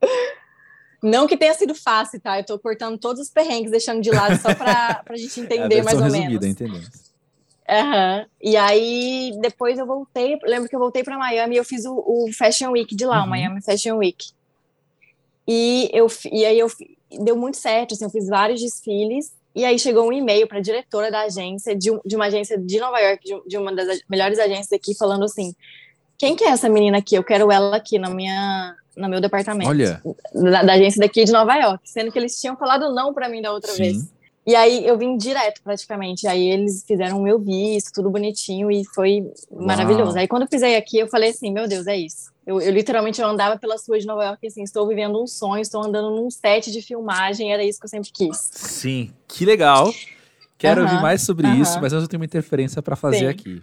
Não 1.02 1.26
que 1.26 1.36
tenha 1.36 1.52
sido 1.52 1.74
fácil, 1.74 2.18
tá? 2.18 2.38
Eu 2.38 2.46
tô 2.46 2.58
cortando 2.58 2.96
todos 2.98 3.20
os 3.20 3.28
perrengues, 3.28 3.70
deixando 3.70 4.00
de 4.00 4.10
lado 4.10 4.40
só 4.40 4.54
pra, 4.54 5.02
pra 5.04 5.16
gente 5.16 5.38
entender 5.40 5.76
é 5.78 5.82
mais 5.82 5.98
ou 5.98 6.04
resumida, 6.04 6.28
menos. 6.28 6.46
Entendemos. 6.46 7.14
Uhum. 7.68 8.26
E 8.42 8.56
aí, 8.56 9.32
depois 9.40 9.78
eu 9.78 9.86
voltei, 9.86 10.38
lembro 10.44 10.68
que 10.68 10.74
eu 10.74 10.80
voltei 10.80 11.02
para 11.02 11.18
Miami 11.18 11.56
e 11.56 11.58
eu 11.58 11.64
fiz 11.64 11.84
o, 11.84 11.94
o, 11.94 12.32
Fashion 12.32 12.70
Week 12.70 12.94
de 12.94 13.04
lá, 13.04 13.20
uhum. 13.20 13.26
o 13.26 13.30
Miami 13.30 13.62
Fashion 13.62 13.96
Week. 13.96 14.32
E, 15.46 15.90
eu, 15.92 16.06
e 16.30 16.44
aí 16.44 16.58
eu 16.58 16.70
deu 17.22 17.36
muito 17.36 17.58
certo, 17.58 17.92
assim, 17.92 18.04
eu 18.04 18.10
fiz 18.10 18.26
vários 18.28 18.60
desfiles 18.60 19.32
e 19.54 19.64
aí 19.64 19.78
chegou 19.78 20.08
um 20.08 20.12
e-mail 20.12 20.48
para 20.48 20.58
a 20.58 20.62
diretora 20.62 21.10
da 21.10 21.22
agência, 21.22 21.76
de, 21.76 21.90
de, 22.04 22.16
uma 22.16 22.26
agência 22.26 22.58
de 22.58 22.80
Nova 22.80 22.98
York, 22.98 23.24
de, 23.24 23.48
de, 23.48 23.56
uma 23.56 23.72
das 23.72 24.00
melhores 24.08 24.38
agências 24.38 24.72
aqui, 24.72 24.96
falando 24.96 25.24
assim: 25.24 25.54
quem 26.18 26.34
que 26.34 26.42
é 26.42 26.48
essa 26.48 26.68
menina 26.68 26.98
aqui? 26.98 27.14
Eu 27.14 27.22
quero 27.22 27.52
ela 27.52 27.76
aqui 27.76 27.98
na 27.98 28.10
minha, 28.10 28.74
no 28.96 29.08
meu 29.08 29.20
departamento. 29.20 29.70
Olha. 29.70 30.02
Da, 30.34 30.62
da 30.62 30.72
agência 30.72 31.00
daqui 31.00 31.24
de 31.24 31.30
Nova 31.30 31.54
York, 31.54 31.88
sendo 31.88 32.10
que 32.10 32.18
eles 32.18 32.40
tinham 32.40 32.56
falado 32.56 32.92
não 32.92 33.14
para 33.14 33.28
mim 33.28 33.40
da 33.40 33.52
outra 33.52 33.70
Sim. 33.72 33.82
vez. 33.82 34.14
E 34.46 34.54
aí 34.54 34.86
eu 34.86 34.98
vim 34.98 35.16
direto, 35.16 35.62
praticamente. 35.62 36.26
Aí 36.26 36.48
eles 36.48 36.84
fizeram 36.86 37.18
o 37.18 37.22
meu 37.22 37.38
visto, 37.38 37.92
tudo 37.92 38.10
bonitinho, 38.10 38.70
e 38.70 38.84
foi 38.84 39.30
maravilhoso. 39.50 40.12
Uau. 40.12 40.18
Aí 40.18 40.28
quando 40.28 40.42
eu 40.42 40.48
pisei 40.48 40.76
aqui, 40.76 40.98
eu 40.98 41.08
falei 41.08 41.30
assim: 41.30 41.52
meu 41.52 41.66
Deus, 41.66 41.86
é 41.86 41.96
isso. 41.96 42.32
Eu, 42.46 42.60
eu, 42.60 42.70
literalmente 42.72 43.20
eu 43.22 43.26
andava 43.26 43.58
pelas 43.58 43.88
ruas 43.88 44.02
de 44.02 44.06
Nova 44.06 44.22
York 44.22 44.46
assim, 44.46 44.62
estou 44.62 44.86
vivendo 44.86 45.22
um 45.22 45.26
sonho, 45.26 45.62
estou 45.62 45.82
andando 45.82 46.10
num 46.10 46.30
set 46.30 46.70
de 46.70 46.82
filmagem, 46.82 47.50
era 47.52 47.64
isso 47.64 47.78
que 47.78 47.86
eu 47.86 47.90
sempre 47.90 48.10
quis. 48.12 48.50
Sim, 48.52 49.10
que 49.26 49.46
legal. 49.46 49.90
Quero 50.58 50.82
uh 50.82 50.84
-huh, 50.84 50.90
ouvir 50.90 51.02
mais 51.02 51.22
sobre 51.22 51.48
isso, 51.48 51.80
mas 51.80 51.92
eu 51.92 52.06
tenho 52.06 52.20
uma 52.20 52.26
interferência 52.26 52.82
para 52.82 52.94
fazer 52.96 53.18
sim. 53.18 53.26
aqui. 53.26 53.62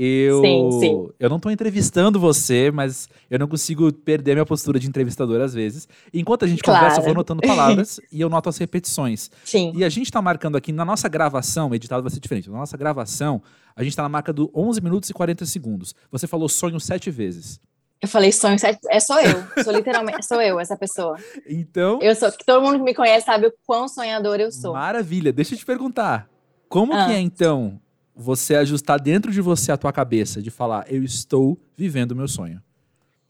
Eu, 0.00 0.40
sim, 0.42 0.70
sim. 0.78 1.08
eu 1.18 1.28
não 1.28 1.38
estou 1.38 1.50
entrevistando 1.50 2.20
você, 2.20 2.70
mas 2.70 3.08
eu 3.28 3.36
não 3.36 3.48
consigo 3.48 3.92
perder 3.92 4.34
minha 4.34 4.46
postura 4.46 4.78
de 4.78 4.86
entrevistador 4.86 5.40
às 5.40 5.52
vezes. 5.52 5.88
Enquanto 6.14 6.44
a 6.44 6.48
gente 6.48 6.62
claro. 6.62 6.78
conversa, 6.78 7.00
eu 7.00 7.02
vou 7.02 7.10
anotando 7.10 7.42
palavras 7.42 7.98
e 8.12 8.20
eu 8.20 8.28
noto 8.30 8.48
as 8.48 8.56
repetições. 8.58 9.28
Sim. 9.44 9.72
E 9.74 9.84
a 9.84 9.88
gente 9.88 10.04
está 10.04 10.22
marcando 10.22 10.56
aqui, 10.56 10.70
na 10.70 10.84
nossa 10.84 11.08
gravação, 11.08 11.74
editado 11.74 12.00
vai 12.00 12.12
ser 12.12 12.20
diferente, 12.20 12.48
na 12.48 12.58
nossa 12.58 12.76
gravação, 12.76 13.42
a 13.74 13.82
gente 13.82 13.90
está 13.90 14.04
na 14.04 14.08
marca 14.08 14.32
do 14.32 14.48
11 14.54 14.80
minutos 14.80 15.10
e 15.10 15.12
40 15.12 15.44
segundos. 15.46 15.92
Você 16.12 16.28
falou 16.28 16.48
sonho 16.48 16.78
sete 16.78 17.10
vezes. 17.10 17.60
Eu 18.00 18.06
falei 18.06 18.30
sonho 18.30 18.56
sete, 18.56 18.78
é 18.90 19.00
só 19.00 19.20
eu, 19.20 19.64
sou 19.64 19.72
literalmente, 19.72 20.24
sou 20.24 20.40
eu 20.40 20.60
essa 20.60 20.76
pessoa. 20.76 21.18
Então. 21.44 21.98
Eu 22.00 22.14
sou, 22.14 22.30
todo 22.46 22.62
mundo 22.62 22.78
que 22.78 22.84
me 22.84 22.94
conhece 22.94 23.26
sabe 23.26 23.48
o 23.48 23.52
quão 23.66 23.88
sonhador 23.88 24.38
eu 24.38 24.52
sou. 24.52 24.74
Maravilha, 24.74 25.32
deixa 25.32 25.54
eu 25.54 25.58
te 25.58 25.66
perguntar, 25.66 26.30
como 26.68 26.94
ah. 26.94 27.06
que 27.06 27.14
é 27.14 27.18
então 27.18 27.80
você 28.18 28.56
ajustar 28.56 29.00
dentro 29.00 29.30
de 29.30 29.40
você 29.40 29.70
a 29.70 29.76
tua 29.76 29.92
cabeça 29.92 30.42
de 30.42 30.50
falar, 30.50 30.92
eu 30.92 31.04
estou 31.04 31.56
vivendo 31.76 32.10
o 32.12 32.16
meu 32.16 32.26
sonho. 32.26 32.60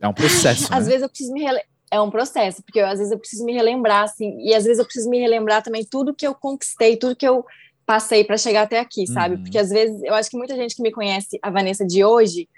É 0.00 0.08
um 0.08 0.14
processo. 0.14 0.72
às 0.72 0.84
né? 0.84 0.92
vezes 0.92 1.02
eu 1.02 1.08
preciso 1.08 1.32
me 1.32 1.42
rele... 1.42 1.60
é 1.90 2.00
um 2.00 2.10
processo, 2.10 2.62
porque 2.62 2.80
eu, 2.80 2.86
às 2.86 2.98
vezes 2.98 3.12
eu 3.12 3.18
preciso 3.18 3.44
me 3.44 3.52
relembrar 3.52 4.04
assim, 4.04 4.40
e 4.40 4.54
às 4.54 4.64
vezes 4.64 4.78
eu 4.78 4.84
preciso 4.86 5.10
me 5.10 5.18
relembrar 5.18 5.62
também 5.62 5.84
tudo 5.84 6.14
que 6.14 6.26
eu 6.26 6.34
conquistei, 6.34 6.96
tudo 6.96 7.14
que 7.14 7.28
eu 7.28 7.44
passei 7.84 8.24
para 8.24 8.38
chegar 8.38 8.62
até 8.62 8.80
aqui, 8.80 9.06
sabe? 9.06 9.34
Uhum. 9.36 9.42
Porque 9.42 9.58
às 9.58 9.68
vezes 9.68 10.02
eu 10.02 10.14
acho 10.14 10.30
que 10.30 10.38
muita 10.38 10.56
gente 10.56 10.74
que 10.74 10.82
me 10.82 10.90
conhece 10.90 11.38
a 11.42 11.50
Vanessa 11.50 11.86
de 11.86 12.02
hoje 12.02 12.48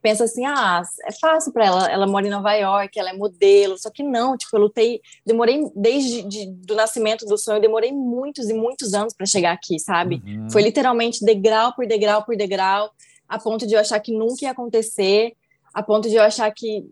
pensa 0.00 0.24
assim, 0.24 0.44
ah, 0.44 0.82
é 1.04 1.12
fácil 1.12 1.52
para 1.52 1.66
ela, 1.66 1.90
ela 1.90 2.06
mora 2.06 2.26
em 2.26 2.30
Nova 2.30 2.52
York, 2.52 2.98
ela 2.98 3.10
é 3.10 3.12
modelo, 3.12 3.78
só 3.78 3.90
que 3.90 4.02
não, 4.02 4.36
tipo, 4.36 4.56
eu 4.56 4.60
lutei, 4.60 5.00
demorei 5.24 5.70
desde 5.74 6.22
de, 6.22 6.46
do 6.46 6.74
nascimento 6.74 7.24
do 7.24 7.36
sonho, 7.38 7.56
eu 7.56 7.62
demorei 7.62 7.92
muitos 7.92 8.48
e 8.48 8.54
muitos 8.54 8.94
anos 8.94 9.14
para 9.14 9.26
chegar 9.26 9.52
aqui, 9.52 9.78
sabe? 9.78 10.22
Uhum. 10.24 10.50
Foi 10.50 10.62
literalmente 10.62 11.24
degrau 11.24 11.74
por 11.74 11.86
degrau 11.86 12.24
por 12.24 12.36
degrau, 12.36 12.90
a 13.28 13.38
ponto 13.38 13.66
de 13.66 13.74
eu 13.74 13.80
achar 13.80 13.98
que 14.00 14.12
nunca 14.12 14.44
ia 14.44 14.50
acontecer, 14.50 15.32
a 15.72 15.82
ponto 15.82 16.08
de 16.08 16.16
eu 16.16 16.22
achar 16.22 16.50
que 16.52 16.84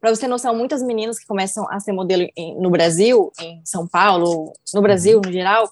para 0.00 0.12
você 0.12 0.22
ter 0.22 0.28
noção, 0.28 0.52
muitas 0.52 0.82
meninas 0.82 1.16
que 1.16 1.26
começam 1.26 1.64
a 1.70 1.78
ser 1.78 1.92
modelo 1.92 2.26
em, 2.36 2.60
no 2.60 2.70
Brasil, 2.70 3.30
em 3.40 3.62
São 3.64 3.86
Paulo, 3.86 4.52
no 4.74 4.82
Brasil 4.82 5.18
uhum. 5.18 5.22
no 5.26 5.32
geral, 5.32 5.70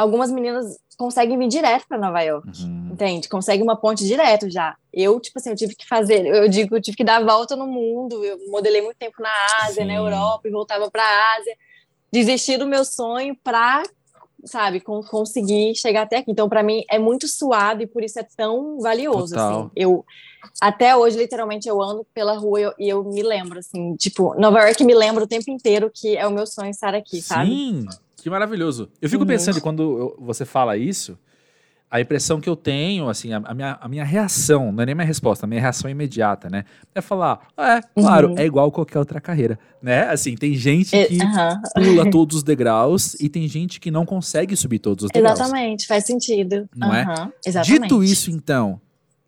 algumas 0.00 0.32
meninas 0.32 0.78
conseguem 0.96 1.38
vir 1.38 1.48
direto 1.48 1.86
para 1.86 1.98
Nova 1.98 2.20
York, 2.22 2.48
uhum. 2.62 2.90
entende? 2.92 3.28
Consegue 3.28 3.62
uma 3.62 3.76
ponte 3.76 4.06
direto 4.06 4.50
já. 4.50 4.76
Eu, 4.92 5.20
tipo 5.20 5.38
assim, 5.38 5.50
eu 5.50 5.56
tive 5.56 5.74
que 5.74 5.86
fazer, 5.86 6.26
eu 6.26 6.48
digo, 6.48 6.76
eu 6.76 6.80
tive 6.80 6.96
que 6.96 7.04
dar 7.04 7.16
a 7.16 7.24
volta 7.24 7.54
no 7.54 7.66
mundo. 7.66 8.24
Eu 8.24 8.38
modelei 8.50 8.82
muito 8.82 8.96
tempo 8.96 9.16
na 9.20 9.30
Ásia, 9.62 9.82
Sim. 9.82 9.88
na 9.88 9.94
Europa 9.94 10.48
e 10.48 10.50
voltava 10.50 10.90
para 10.90 11.02
a 11.02 11.36
Ásia. 11.36 11.54
Desisti 12.10 12.56
do 12.56 12.66
meu 12.66 12.84
sonho 12.84 13.36
para 13.42 13.82
sabe, 14.44 14.80
com, 14.80 15.02
conseguir 15.02 15.74
chegar 15.74 16.02
até 16.02 16.18
aqui. 16.18 16.30
Então, 16.30 16.48
para 16.48 16.62
mim, 16.62 16.82
é 16.90 16.98
muito 16.98 17.28
suado 17.28 17.82
e 17.82 17.86
por 17.86 18.02
isso 18.02 18.18
é 18.18 18.26
tão 18.36 18.80
valioso, 18.80 19.34
Total. 19.34 19.60
assim. 19.60 19.70
Eu, 19.76 20.02
até 20.60 20.96
hoje, 20.96 21.18
literalmente, 21.18 21.68
eu 21.68 21.80
ando 21.82 22.06
pela 22.14 22.34
rua 22.38 22.58
e 22.58 22.62
eu, 22.62 22.74
e 22.78 22.88
eu 22.88 23.04
me 23.04 23.22
lembro, 23.22 23.58
assim, 23.58 23.94
tipo, 23.96 24.34
Nova 24.40 24.60
York 24.60 24.82
me 24.82 24.94
lembra 24.94 25.24
o 25.24 25.28
tempo 25.28 25.50
inteiro 25.50 25.90
que 25.92 26.16
é 26.16 26.26
o 26.26 26.30
meu 26.30 26.46
sonho 26.46 26.70
estar 26.70 26.94
aqui, 26.94 27.20
sabe? 27.20 27.50
Sim, 27.50 27.86
que 28.22 28.30
maravilhoso. 28.30 28.88
Eu 29.00 29.08
fico 29.08 29.22
Uhum. 29.22 29.28
pensando, 29.28 29.60
quando 29.60 29.82
eu- 29.82 30.16
você 30.20 30.44
fala 30.44 30.76
isso, 30.76 31.18
a 31.90 32.00
impressão 32.00 32.40
que 32.40 32.48
eu 32.48 32.54
tenho, 32.54 33.08
assim, 33.08 33.32
a, 33.32 33.38
a 33.38 33.52
minha, 33.52 33.78
a 33.80 33.88
minha 33.88 34.04
reação, 34.04 34.70
não 34.70 34.82
é 34.82 34.86
nem 34.86 34.94
minha 34.94 35.06
resposta, 35.06 35.44
a 35.44 35.48
minha 35.48 35.60
reação 35.60 35.90
imediata, 35.90 36.48
né? 36.48 36.64
É 36.94 37.00
falar, 37.00 37.40
"Ah, 37.56 37.78
é, 37.78 37.82
claro, 38.00 38.28
Uhum. 38.30 38.38
é 38.38 38.46
igual 38.46 38.70
qualquer 38.70 38.98
outra 39.00 39.20
carreira, 39.20 39.58
né? 39.82 40.04
Assim, 40.08 40.36
tem 40.36 40.54
gente 40.54 40.94
E- 40.96 41.06
que 41.06 41.20
aham. 41.22 41.60
pula 41.74 42.08
todos 42.08 42.36
os 42.36 42.42
degraus 42.44 43.14
e 43.14 43.28
tem 43.28 43.48
gente 43.48 43.80
que 43.80 43.90
não 43.90 44.06
consegue 44.06 44.54
subir 44.56 44.78
todos 44.78 45.04
os 45.04 45.10
degraus. 45.10 45.40
Exatamente, 45.40 45.86
faz 45.88 46.04
sentido. 46.04 46.68
Não 46.76 46.94
é? 46.94 47.02
Aham, 47.02 47.32
Exatamente. 47.44 47.82
Dito 47.82 48.04
isso, 48.04 48.30
então, 48.30 48.80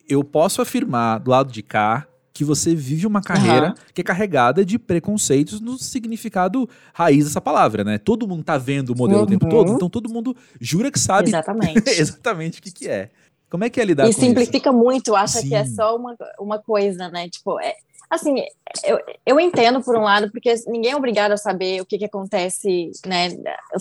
eu 0.09 0.23
posso 0.23 0.63
afirmar 0.63 1.19
do 1.19 1.31
lado 1.33 1.51
de 1.53 1.63
cá 1.65 2.07
que 2.33 2.45
você 2.45 2.75
vive 2.75 3.07
uma 3.07 3.21
carreira 3.21 3.67
Aham. 3.67 3.75
que 3.93 4.01
é 4.01 4.05
carregada 4.05 4.65
de 4.65 4.79
preconceitos 4.79 5.61
no 5.61 5.77
significado 5.79 6.69
raiz 6.95 7.25
dessa 7.25 7.41
palavra, 7.41 7.85
né? 7.85 7.99
Todo 7.99 8.27
mundo 8.27 8.43
tá 8.43 8.57
vendo 8.57 8.91
o 8.91 8.97
modelo 8.97 9.23
o 9.23 9.27
tempo 9.27 9.45
Uhum. 9.45 9.51
todo, 9.51 9.73
então 9.73 9.91
todo 9.91 10.09
mundo 10.09 10.35
jura 10.61 10.91
que 10.91 10.99
sabe 10.99 11.29
Exatamente. 11.29 11.83
exatamente 11.91 12.59
o 12.59 12.63
que, 12.63 12.71
que 12.73 12.89
é. 12.89 13.11
Como 13.51 13.65
é 13.65 13.69
que 13.71 13.79
é 13.81 13.85
lidar 13.85 14.09
e 14.09 14.15
com 14.15 14.21
simplifica 14.21 14.73
muito, 14.73 15.15
acha 15.15 15.43
que 15.43 15.55
é 15.55 15.65
Sim. 15.65 15.75
só 15.75 15.95
uma, 15.95 16.17
uma 16.41 16.59
coisa, 16.59 17.11
né? 17.11 17.29
Tipo, 17.29 17.61
é, 17.61 17.75
assim, 18.09 18.37
eu, 18.83 18.99
eu 19.27 19.39
entendo 19.39 19.83
por 19.83 19.95
um 19.95 20.01
lado, 20.01 20.31
porque 20.33 20.55
ninguém 20.69 20.93
é 20.93 20.97
obrigado 20.97 21.33
a 21.33 21.37
saber 21.37 21.83
o 21.83 21.85
que, 21.85 21.99
que 21.99 22.07
acontece, 22.07 22.91
né? 23.07 23.29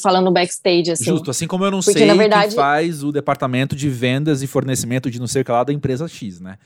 Falando 0.01 0.29
backstage, 0.29 0.91
assim. 0.91 1.05
Justo, 1.05 1.31
assim 1.31 1.47
como 1.47 1.63
eu 1.63 1.71
não 1.71 1.79
Porque, 1.79 1.99
sei 1.99 2.05
na 2.05 2.15
verdade- 2.15 2.53
faz 2.53 3.01
o 3.01 3.13
departamento 3.13 3.73
de 3.73 3.87
vendas 3.89 4.41
e 4.41 4.47
fornecimento 4.47 5.09
de 5.09 5.21
não 5.21 5.27
sei 5.27 5.41
o 5.41 5.45
que 5.45 5.51
lá 5.53 5.63
da 5.63 5.71
empresa 5.71 6.05
X, 6.05 6.41
né? 6.41 6.57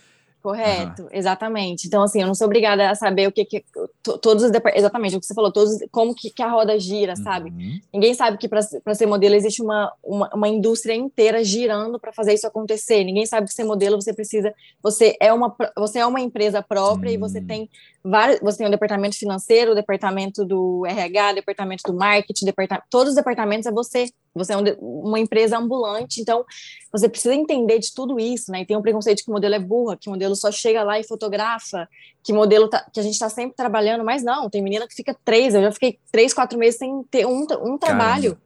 Correto, 0.45 1.07
exatamente. 1.11 1.87
Então, 1.87 2.03
assim, 2.03 2.21
eu 2.21 2.27
não 2.27 2.35
sou 2.35 2.45
obrigada 2.45 2.91
a 2.91 2.93
saber 2.93 3.27
o 3.27 3.31
que, 3.31 3.43
que 3.43 3.65
to- 4.03 4.19
todos 4.19 4.43
os 4.43 4.51
exatamente 4.75 5.15
o 5.15 5.19
que 5.19 5.25
você 5.25 5.33
falou, 5.33 5.51
todos 5.51 5.79
como 5.91 6.13
que, 6.13 6.29
que 6.29 6.43
a 6.43 6.47
roda 6.47 6.79
gira, 6.79 7.15
sabe? 7.15 7.49
Uhum. 7.49 7.79
Ninguém 7.91 8.13
sabe 8.13 8.37
que 8.37 8.47
para 8.47 8.61
ser 8.61 9.07
modelo 9.07 9.33
existe 9.33 9.63
uma, 9.63 9.91
uma, 10.03 10.29
uma 10.35 10.47
indústria 10.47 10.93
inteira 10.93 11.43
girando 11.43 11.99
para 11.99 12.13
fazer 12.13 12.35
isso 12.35 12.45
acontecer. 12.45 13.03
Ninguém 13.03 13.25
sabe 13.25 13.47
que 13.47 13.55
ser 13.55 13.63
modelo 13.63 13.99
você 13.99 14.13
precisa, 14.13 14.53
você 14.83 15.17
é 15.19 15.33
uma 15.33 15.55
você 15.75 15.97
é 15.97 16.05
uma 16.05 16.21
empresa 16.21 16.61
própria 16.61 17.09
e 17.09 17.17
você 17.17 17.41
tem 17.41 17.67
vários, 18.03 18.39
você 18.39 18.59
tem 18.59 18.67
o 18.67 18.71
departamento 18.71 19.17
financeiro, 19.17 19.71
o 19.71 19.75
departamento 19.75 20.45
do 20.45 20.85
RH, 20.85 21.31
o 21.31 21.35
departamento 21.35 21.91
do 21.91 21.97
marketing, 21.97 22.45
departa, 22.45 22.83
todos 22.91 23.09
os 23.09 23.15
departamentos 23.15 23.65
é 23.65 23.71
você. 23.71 24.11
Você 24.35 24.53
é 24.53 24.57
um 24.57 24.63
uma 25.05 25.19
empresa 25.19 25.57
ambulante, 25.57 26.21
então 26.21 26.45
você 26.91 27.07
precisa 27.07 27.33
entender 27.33 27.79
de 27.79 27.93
tudo 27.93 28.19
isso, 28.19 28.51
né? 28.51 28.61
E 28.61 28.65
tem 28.65 28.75
um 28.75 28.81
preconceito 28.81 29.23
que 29.23 29.29
o 29.29 29.33
modelo 29.33 29.55
é 29.55 29.59
burra, 29.59 29.97
que 29.97 30.09
o 30.09 30.11
modelo 30.11 30.35
só 30.35 30.51
chega 30.51 30.83
lá 30.83 30.99
e 30.99 31.03
fotografa, 31.03 31.87
que 32.23 32.33
modelo 32.33 32.67
tá- 32.67 32.85
que 32.91 32.99
a 32.99 33.03
gente 33.03 33.13
está 33.13 33.29
sempre 33.29 33.55
trabalhando, 33.55 34.03
mas 34.03 34.23
não, 34.23 34.49
tem 34.49 34.61
menina 34.61 34.87
que 34.87 34.95
fica 34.95 35.15
três, 35.23 35.55
eu 35.55 35.61
já 35.61 35.71
fiquei 35.71 35.99
três, 36.11 36.33
quatro 36.33 36.57
meses 36.59 36.77
sem 36.77 37.03
ter 37.03 37.25
um, 37.25 37.45
um 37.63 37.77
trabalho, 37.77 38.37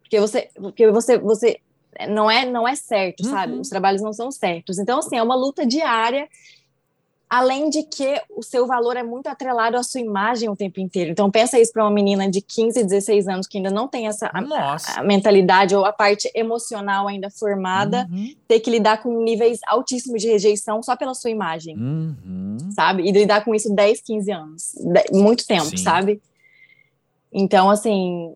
porque 0.00 0.18
você, 0.20 0.48
porque 0.54 0.90
você, 0.90 1.18
você 1.18 1.60
não 2.08 2.30
é, 2.30 2.44
não 2.44 2.66
é 2.66 2.74
certo, 2.74 3.24
sabe? 3.24 3.54
Uhum. 3.54 3.60
Os 3.60 3.68
trabalhos 3.68 4.02
não 4.02 4.12
são 4.12 4.30
certos. 4.30 4.78
Então, 4.78 4.98
assim, 4.98 5.16
é 5.16 5.22
uma 5.22 5.34
luta 5.34 5.64
diária. 5.66 6.28
Além 7.28 7.68
de 7.68 7.82
que 7.82 8.20
o 8.30 8.40
seu 8.42 8.68
valor 8.68 8.96
é 8.96 9.02
muito 9.02 9.26
atrelado 9.26 9.76
à 9.76 9.82
sua 9.82 10.00
imagem 10.00 10.48
o 10.48 10.54
tempo 10.54 10.78
inteiro. 10.78 11.10
Então, 11.10 11.28
pensa 11.28 11.58
isso 11.58 11.72
para 11.72 11.82
uma 11.82 11.90
menina 11.90 12.30
de 12.30 12.40
15, 12.40 12.84
16 12.84 13.26
anos 13.26 13.48
que 13.48 13.56
ainda 13.58 13.68
não 13.70 13.88
tem 13.88 14.06
essa 14.06 14.30
a- 14.32 14.38
a 14.96 15.02
mentalidade 15.02 15.74
ou 15.74 15.84
a 15.84 15.92
parte 15.92 16.30
emocional 16.36 17.08
ainda 17.08 17.28
formada, 17.28 18.06
Uhum. 18.10 18.32
ter 18.46 18.60
que 18.60 18.70
lidar 18.70 19.02
com 19.02 19.22
níveis 19.24 19.58
altíssimos 19.66 20.22
de 20.22 20.28
rejeição 20.28 20.80
só 20.84 20.94
pela 20.96 21.14
sua 21.14 21.30
imagem, 21.30 21.76
Uhum. 21.76 22.58
sabe? 22.72 23.02
E 23.02 23.10
lidar 23.10 23.44
com 23.44 23.52
isso 23.54 23.74
10, 23.74 24.00
15 24.00 24.30
anos, 24.30 24.72
muito 25.12 25.44
tempo, 25.46 25.64
Sim. 25.66 25.78
sabe? 25.78 26.22
Então, 27.32 27.68
assim, 27.68 28.34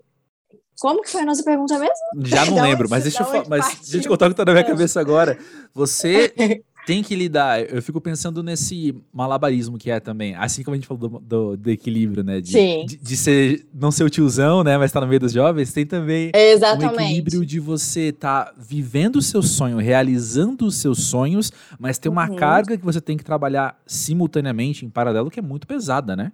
como 0.81 1.01
que 1.03 1.11
foi 1.11 1.23
a 1.23 1.25
nossa 1.27 1.43
pergunta 1.45 1.79
mesmo? 1.79 1.95
Já 2.27 2.45
não 2.45 2.61
lembro, 2.61 2.89
mas 2.91 3.05
deixa 3.05 3.23
eu, 3.23 3.45
mas 3.49 3.67
partiu? 3.67 3.81
deixa 3.83 3.97
eu 3.97 4.01
te 4.03 4.09
contar 4.09 4.27
o 4.27 4.31
que 4.31 4.35
tá 4.37 4.45
na 4.45 4.53
minha 4.53 4.65
Ah. 4.65 4.69
cabeça 4.69 5.01
agora. 5.01 5.39
Você 5.75 6.35
tem 6.87 7.03
que 7.03 7.15
lidar. 7.15 7.61
Eu 7.63 7.83
fico 7.83 8.01
pensando 8.01 8.43
nesse 8.43 8.95
malabarismo 9.13 9.79
que 9.79 9.91
é 9.91 10.01
também. 10.01 10.35
Assim 10.35 10.63
como 10.63 10.75
a 10.75 10.79
gente 10.79 10.87
falou 10.87 11.09
do, 11.09 11.19
do- 11.21 11.57
do 11.57 11.71
equilíbrio, 11.71 12.25
né? 12.25 12.41
De, 12.41 12.51
Sim. 12.53 12.85
de, 12.87 12.97
de 12.97 13.17
ser, 13.17 13.67
não 13.73 13.91
ser 13.91 14.05
o 14.05 14.11
tiozão, 14.11 14.65
né? 14.65 14.77
Mas 14.79 14.87
estar 14.91 15.01
no 15.01 15.07
meio 15.07 15.21
dos 15.21 15.33
jovens. 15.33 15.73
Tem 15.73 15.87
também 15.87 16.29
um 16.35 16.39
Exatamente. 16.39 16.95
equilíbrio 17.03 17.47
de 17.47 17.61
você 17.61 18.09
estar 18.09 18.53
vivendo 18.59 19.17
o 19.17 19.23
seu 19.23 19.43
sonho, 19.43 19.79
realizando 19.79 20.67
os 20.67 20.77
seus 20.77 21.05
sonhos, 21.05 21.53
mas 21.79 21.99
tem 21.99 22.11
uma 22.11 22.29
Uhum. 22.29 22.37
carga 22.37 22.77
que 22.77 22.85
você 22.85 23.01
tem 23.01 23.17
que 23.17 23.25
trabalhar 23.25 23.81
simultaneamente, 23.87 24.85
em 24.85 24.91
paralelo, 24.91 25.31
que 25.31 25.39
é 25.39 25.43
muito 25.43 25.67
pesada, 25.67 26.17
né? 26.17 26.33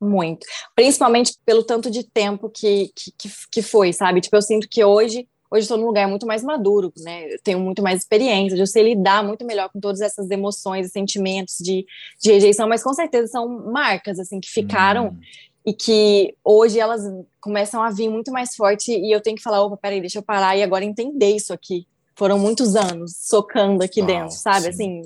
Muito. 0.00 0.46
Principalmente 0.74 1.34
pelo 1.46 1.62
tanto 1.62 1.90
de 1.90 2.04
tempo 2.04 2.50
que, 2.50 2.90
que, 2.94 3.12
que 3.50 3.62
foi, 3.62 3.92
sabe? 3.92 4.20
Tipo, 4.20 4.36
eu 4.36 4.42
sinto 4.42 4.68
que 4.68 4.84
hoje, 4.84 5.26
hoje 5.50 5.62
estou 5.62 5.76
num 5.76 5.86
lugar 5.86 6.08
muito 6.08 6.26
mais 6.26 6.42
maduro, 6.42 6.92
né? 6.98 7.34
Eu 7.34 7.38
tenho 7.42 7.60
muito 7.60 7.82
mais 7.82 8.00
experiência, 8.00 8.56
eu 8.56 8.66
sei 8.66 8.82
lidar 8.94 9.22
muito 9.22 9.44
melhor 9.44 9.68
com 9.70 9.80
todas 9.80 10.00
essas 10.00 10.30
emoções 10.30 10.86
e 10.86 10.90
sentimentos 10.90 11.58
de, 11.58 11.86
de 12.20 12.32
rejeição, 12.32 12.68
mas 12.68 12.82
com 12.82 12.92
certeza 12.92 13.28
são 13.28 13.48
marcas, 13.72 14.18
assim, 14.18 14.40
que 14.40 14.50
ficaram 14.50 15.08
Hum, 15.08 15.20
e 15.66 15.72
que 15.72 16.36
hoje 16.44 16.78
elas 16.78 17.02
começam 17.40 17.82
a 17.82 17.90
vir 17.90 18.10
muito 18.10 18.30
mais 18.30 18.54
forte 18.54 18.92
e 18.92 19.10
eu 19.10 19.20
tenho 19.20 19.36
que 19.36 19.42
falar, 19.42 19.62
opa, 19.62 19.76
peraí, 19.76 20.00
deixa 20.00 20.18
eu 20.18 20.22
parar 20.22 20.56
e 20.56 20.62
agora 20.62 20.84
entender 20.84 21.34
isso 21.34 21.52
aqui. 21.52 21.86
Foram 22.16 22.38
muitos 22.38 22.76
anos 22.76 23.16
socando 23.16 23.82
aqui 23.82 24.00
Uau, 24.00 24.06
dentro, 24.06 24.36
sabe? 24.36 24.72
sim. 24.72 25.00
Assim, 25.00 25.02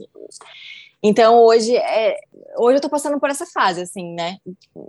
então 1.03 1.45
hoje 1.45 1.77
é, 1.77 2.17
hoje 2.59 2.79
eu 2.79 2.81
tô 2.81 2.89
passando 2.89 3.21
por 3.21 3.31
essa 3.31 3.47
fase, 3.47 3.83
assim, 3.83 4.15
né? 4.15 4.39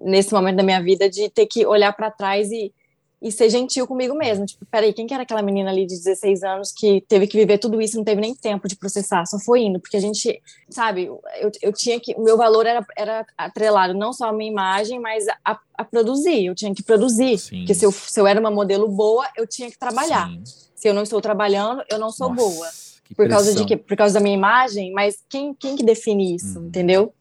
Nesse 0.02 0.34
momento 0.34 0.58
da 0.58 0.64
minha 0.64 0.82
vida 0.82 1.10
de 1.10 1.30
ter 1.30 1.46
que 1.46 1.66
olhar 1.66 1.94
para 1.94 2.10
trás 2.10 2.52
e, 2.52 2.74
e 3.22 3.32
ser 3.32 3.50
gentil 3.50 3.86
comigo 3.86 4.16
mesmo. 4.16 4.46
Tipo, 4.46 4.66
peraí, 4.66 4.94
quem 4.94 5.06
que 5.06 5.14
era 5.14 5.24
aquela 5.24 5.42
menina 5.42 5.70
ali 5.70 5.86
de 5.86 5.96
16 5.98 6.42
anos 6.44 6.72
que 6.72 7.02
teve 7.08 7.28
que 7.28 7.38
viver 7.38 7.58
tudo 7.58 7.82
isso 7.82 7.98
não 7.98 8.04
teve 8.04 8.22
nem 8.22 8.34
tempo 8.34 8.68
de 8.68 8.76
processar, 8.78 9.26
só 9.26 9.38
foi 9.40 9.62
indo, 9.64 9.80
porque 9.80 9.98
a 9.98 10.00
gente, 10.00 10.42
sabe, 10.70 11.06
eu, 11.06 11.52
eu 11.62 11.74
tinha 11.74 12.00
que, 12.00 12.14
o 12.16 12.24
meu 12.24 12.38
valor 12.38 12.66
era, 12.66 12.86
era 12.98 13.26
atrelado 13.38 13.94
não 13.94 14.14
só 14.14 14.30
à 14.30 14.34
minha 14.34 14.50
imagem, 14.50 15.00
mas 15.00 15.26
a, 15.44 15.60
a 15.78 15.84
produzir, 15.84 16.46
eu 16.46 16.56
tinha 16.56 16.74
que 16.74 16.82
produzir, 16.84 17.38
Sim. 17.38 17.58
porque 17.60 17.74
se 17.74 17.86
eu, 17.86 17.92
se 17.92 18.20
eu 18.20 18.26
era 18.26 18.40
uma 18.40 18.52
modelo 18.52 18.88
boa, 18.88 19.28
eu 19.36 19.46
tinha 19.46 19.70
que 19.70 19.78
trabalhar. 19.78 20.28
sim. 20.30 20.44
Se 20.76 20.88
eu 20.88 20.94
não 20.94 21.04
estou 21.04 21.20
trabalhando, 21.20 21.84
eu 21.92 22.00
não 22.00 22.10
sou 22.10 22.30
Nossa, 22.30 22.42
boa. 22.42 22.68
Por 23.18 23.28
causa 23.28 23.48
de 23.50 23.58
pressão. 23.58 23.66
quê? 23.68 23.76
Por 23.76 23.98
causa 23.98 24.14
da 24.14 24.20
minha 24.22 24.36
imagem, 24.36 24.94
mas 24.94 25.18
quem, 25.28 25.54
quem 25.54 25.76
que 25.76 25.84
define 25.84 26.36
isso, 26.36 26.58
Uhum. 26.60 26.68
entendeu? 26.68 27.14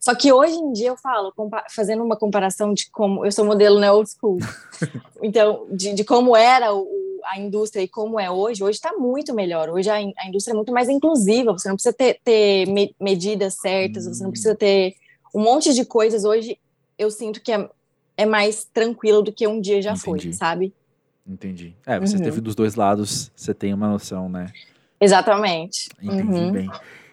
Só 0.00 0.14
que 0.14 0.32
hoje 0.32 0.54
em 0.54 0.72
dia 0.72 0.88
eu 0.88 0.96
falo, 0.96 1.32
fazendo 1.70 2.02
uma 2.02 2.16
comparação 2.16 2.72
de 2.72 2.90
como 2.90 3.24
eu 3.26 3.30
sou 3.30 3.44
modelo 3.44 3.78
né, 3.78 3.92
old 3.92 4.08
school. 4.10 4.38
então, 5.22 5.66
de, 5.70 5.92
de 5.92 6.04
como 6.04 6.34
era 6.34 6.74
o, 6.74 6.88
a 7.26 7.38
indústria 7.38 7.82
e 7.82 7.88
como 7.88 8.18
é 8.18 8.30
hoje, 8.30 8.64
hoje 8.64 8.76
está 8.78 8.94
muito 8.94 9.34
melhor. 9.34 9.68
Hoje 9.68 9.90
a, 9.90 9.96
a 9.96 10.26
indústria 10.26 10.52
é 10.54 10.56
muito 10.56 10.72
mais 10.72 10.88
inclusiva, 10.88 11.52
você 11.52 11.68
não 11.68 11.76
precisa 11.76 11.92
ter, 11.92 12.18
ter 12.24 12.66
me- 12.66 12.94
medidas 12.98 13.56
certas, 13.56 14.06
você 14.06 14.22
não 14.22 14.30
Hum. 14.30 14.32
precisa 14.32 14.54
ter 14.54 14.94
um 15.34 15.42
monte 15.42 15.74
de 15.74 15.84
coisas. 15.84 16.24
Hoje 16.24 16.58
eu 16.98 17.10
sinto 17.10 17.40
que 17.42 17.52
é, 17.52 17.68
é 18.16 18.24
mais 18.24 18.64
tranquilo 18.64 19.20
do 19.22 19.32
que 19.32 19.46
um 19.46 19.60
dia 19.60 19.82
já 19.82 19.94
foi, 19.94 20.18
Entendi. 20.18 20.32
sabe? 20.34 20.74
Entendi. 21.26 21.76
É, 21.86 22.00
você 22.00 22.16
Uhum. 22.16 22.22
teve 22.22 22.40
dos 22.40 22.54
dois 22.54 22.74
lados, 22.74 23.30
você 23.36 23.52
tem 23.52 23.74
uma 23.74 23.86
noção, 23.88 24.30
né? 24.30 24.46
Exatamente. 24.98 25.90
Entendi 26.02 26.40
Uhum. 26.40 26.52
bem. 26.52 26.70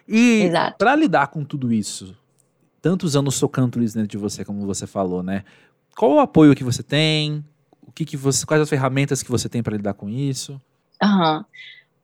E 0.08 0.50
pra 0.78 0.96
lidar 0.96 1.26
com 1.28 1.44
tudo 1.44 1.70
isso, 1.72 2.16
tantos 2.88 3.14
anos 3.14 3.34
socando 3.34 3.82
isso 3.82 3.94
dentro 3.94 4.08
de 4.08 4.16
você, 4.16 4.42
como 4.46 4.64
você 4.64 4.86
falou, 4.86 5.22
né? 5.22 5.44
Qual 5.94 6.12
o 6.12 6.20
apoio 6.20 6.54
que 6.54 6.64
você 6.64 6.82
tem? 6.82 7.44
O 7.82 7.92
que 7.92 8.06
que 8.06 8.16
você, 8.16 8.46
quais 8.46 8.62
as 8.62 8.68
ferramentas 8.70 9.22
que 9.22 9.30
você 9.30 9.46
tem 9.46 9.62
pra 9.62 9.76
lidar 9.76 9.92
com 9.92 10.08
isso? 10.08 10.58
Aham. 11.02 11.44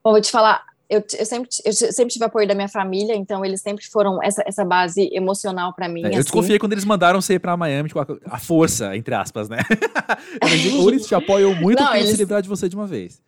Bom, 0.02 0.10
vou 0.10 0.20
te 0.20 0.30
falar, 0.30 0.62
eu, 0.90 1.02
eu, 1.18 1.24
sempre, 1.24 1.48
eu 1.64 1.72
sempre 1.72 2.12
tive 2.12 2.26
apoio 2.26 2.46
da 2.46 2.54
minha 2.54 2.68
família, 2.68 3.16
então 3.16 3.42
eles 3.42 3.62
sempre 3.62 3.86
foram 3.86 4.22
essa, 4.22 4.42
essa 4.46 4.62
base 4.62 5.08
emocional 5.10 5.72
para 5.72 5.88
mim. 5.88 6.02
É, 6.02 6.04
eu 6.04 6.08
assim. 6.10 6.18
desconfiei 6.20 6.58
quando 6.58 6.72
eles 6.72 6.84
mandaram 6.84 7.18
você 7.22 7.34
ir 7.34 7.38
pra 7.38 7.56
Miami 7.56 7.88
com 7.88 8.00
a, 8.00 8.06
a 8.26 8.38
força, 8.38 8.94
entre 8.94 9.14
aspas, 9.14 9.48
né? 9.48 9.60
Eu 10.68 10.76
ou 10.82 10.90
eles 10.90 11.06
te 11.06 11.14
apoiam 11.14 11.54
muito 11.54 11.78
Não, 11.78 11.86
ou 11.86 11.92
querem 11.92 12.04
se 12.04 12.10
eles- 12.10 12.18
livrar 12.20 12.42
de 12.42 12.48
você 12.48 12.68
de 12.68 12.76
uma 12.76 12.86
vez. 12.86 13.22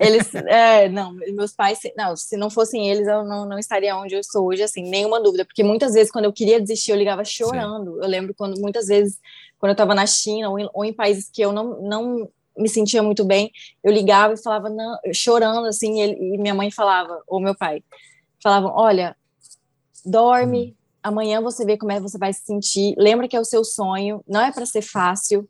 Eles, 0.00 0.34
é, 0.34 0.88
não, 0.88 1.12
meus 1.12 1.52
pais, 1.52 1.78
se- 1.78 1.92
não, 1.96 2.16
se 2.16 2.36
não 2.36 2.50
fossem 2.50 2.88
eles, 2.90 3.06
eu 3.06 3.24
não, 3.24 3.44
não 3.46 3.58
estaria 3.58 3.96
onde 3.96 4.14
eu 4.14 4.20
estou 4.20 4.46
hoje, 4.46 4.62
assim, 4.62 4.82
nenhuma 4.82 5.20
dúvida, 5.22 5.44
porque 5.44 5.62
muitas 5.62 5.92
vezes 5.94 6.10
quando 6.10 6.24
eu 6.24 6.32
queria 6.32 6.60
desistir, 6.60 6.90
eu 6.92 6.96
ligava 6.96 7.24
chorando. 7.24 8.02
Eu 8.02 8.08
lembro 8.08 8.34
quando 8.34 8.60
muitas 8.60 8.86
vezes, 8.86 9.18
quando 9.58 9.70
eu 9.70 9.74
estava 9.74 9.94
na 9.94 10.06
China 10.06 10.50
ou 10.50 10.58
em, 10.58 10.68
ou 10.72 10.84
em 10.84 10.92
países 10.92 11.30
que 11.32 11.42
eu 11.42 11.52
não, 11.52 11.80
não 11.82 12.28
me 12.56 12.68
sentia 12.68 13.02
muito 13.02 13.24
bem, 13.24 13.50
eu 13.84 13.92
ligava 13.92 14.34
e 14.34 14.42
falava, 14.42 14.68
não, 14.68 14.98
chorando, 15.14 15.66
assim, 15.66 15.98
e, 15.98 16.02
ele- 16.02 16.34
e 16.34 16.38
minha 16.38 16.54
mãe 16.54 16.70
falava, 16.70 17.22
ou 17.26 17.40
meu 17.40 17.54
pai, 17.54 17.82
falavam, 18.42 18.72
olha, 18.74 19.16
dorme, 20.04 20.76
amanhã 21.02 21.40
você 21.40 21.64
vê 21.64 21.76
como 21.76 21.92
é 21.92 21.96
que 21.96 22.02
você 22.02 22.18
vai 22.18 22.32
se 22.32 22.42
sentir, 22.44 22.94
lembra 22.98 23.28
que 23.28 23.36
é 23.36 23.40
o 23.40 23.44
seu 23.44 23.64
sonho, 23.64 24.22
não 24.26 24.40
é 24.40 24.52
para 24.52 24.66
ser 24.66 24.82
fácil, 24.82 25.48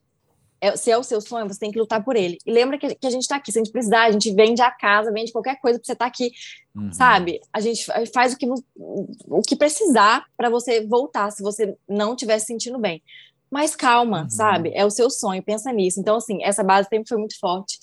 é, 0.60 0.76
se 0.76 0.90
é 0.90 0.98
o 0.98 1.02
seu 1.02 1.20
sonho, 1.20 1.48
você 1.48 1.58
tem 1.58 1.70
que 1.70 1.78
lutar 1.78 2.04
por 2.04 2.16
ele. 2.16 2.38
E 2.44 2.52
lembra 2.52 2.78
que, 2.78 2.94
que 2.94 3.06
a 3.06 3.10
gente 3.10 3.22
está 3.22 3.36
aqui, 3.36 3.50
se 3.50 3.58
a 3.58 3.62
gente 3.62 3.72
precisar, 3.72 4.02
a 4.02 4.12
gente 4.12 4.32
vende 4.32 4.60
a 4.60 4.70
casa, 4.70 5.10
vende 5.10 5.32
qualquer 5.32 5.58
coisa 5.58 5.78
para 5.78 5.86
você 5.86 5.92
estar 5.92 6.04
tá 6.04 6.08
aqui, 6.08 6.32
uhum. 6.74 6.92
sabe? 6.92 7.40
A 7.52 7.60
gente 7.60 7.86
faz 8.12 8.34
o 8.34 8.36
que, 8.36 8.46
o 8.76 9.42
que 9.42 9.56
precisar 9.56 10.24
para 10.36 10.50
você 10.50 10.86
voltar, 10.86 11.30
se 11.30 11.42
você 11.42 11.76
não 11.88 12.12
estiver 12.12 12.38
se 12.38 12.46
sentindo 12.46 12.78
bem. 12.78 13.02
Mas 13.50 13.74
calma, 13.74 14.22
uhum. 14.22 14.30
sabe? 14.30 14.70
É 14.74 14.84
o 14.84 14.90
seu 14.90 15.10
sonho, 15.10 15.42
pensa 15.42 15.72
nisso. 15.72 15.98
Então, 15.98 16.16
assim, 16.16 16.42
essa 16.42 16.62
base 16.62 16.88
sempre 16.88 17.08
foi 17.08 17.18
muito 17.18 17.38
forte. 17.38 17.78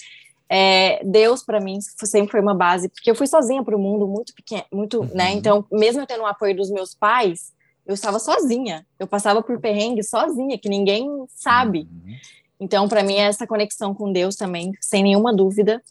É, 0.49 1.03
Deus, 1.03 1.43
para 1.43 1.59
mim, 1.59 1.79
sempre 1.81 2.31
foi 2.31 2.39
uma 2.39 2.55
base, 2.55 2.87
porque 2.89 3.11
eu 3.11 3.15
fui 3.15 3.27
sozinha 3.27 3.63
para 3.63 3.75
o 3.75 3.79
mundo, 3.79 4.07
muito 4.07 4.33
pequeno, 4.33 4.63
muito, 4.71 5.01
né? 5.01 5.07
uhum. 5.09 5.15
né? 5.15 5.31
Então, 5.31 5.65
mesmo 5.71 6.01
eu 6.01 6.07
tendo 6.07 6.21
o 6.21 6.27
apoio 6.27 6.55
dos 6.55 6.69
meus 6.69 6.93
pais, 6.93 7.51
eu 7.87 7.93
estava 7.93 8.19
sozinha. 8.19 8.85
Eu 8.99 9.07
passava 9.07 9.41
por 9.41 9.59
perrengue 9.59 10.03
sozinha, 10.03 10.57
que 10.57 10.69
ninguém 10.69 11.07
sabe. 11.29 11.87
Uhum. 11.89 12.15
Então, 12.59 12.87
para 12.87 13.03
mim, 13.03 13.15
é 13.15 13.25
essa 13.25 13.45
conexão 13.45 13.93
com 13.93 14.11
Deus 14.11 14.35
também, 14.35 14.71
sem 14.81 15.03
nenhuma 15.03 15.33
dúvida. 15.33 15.81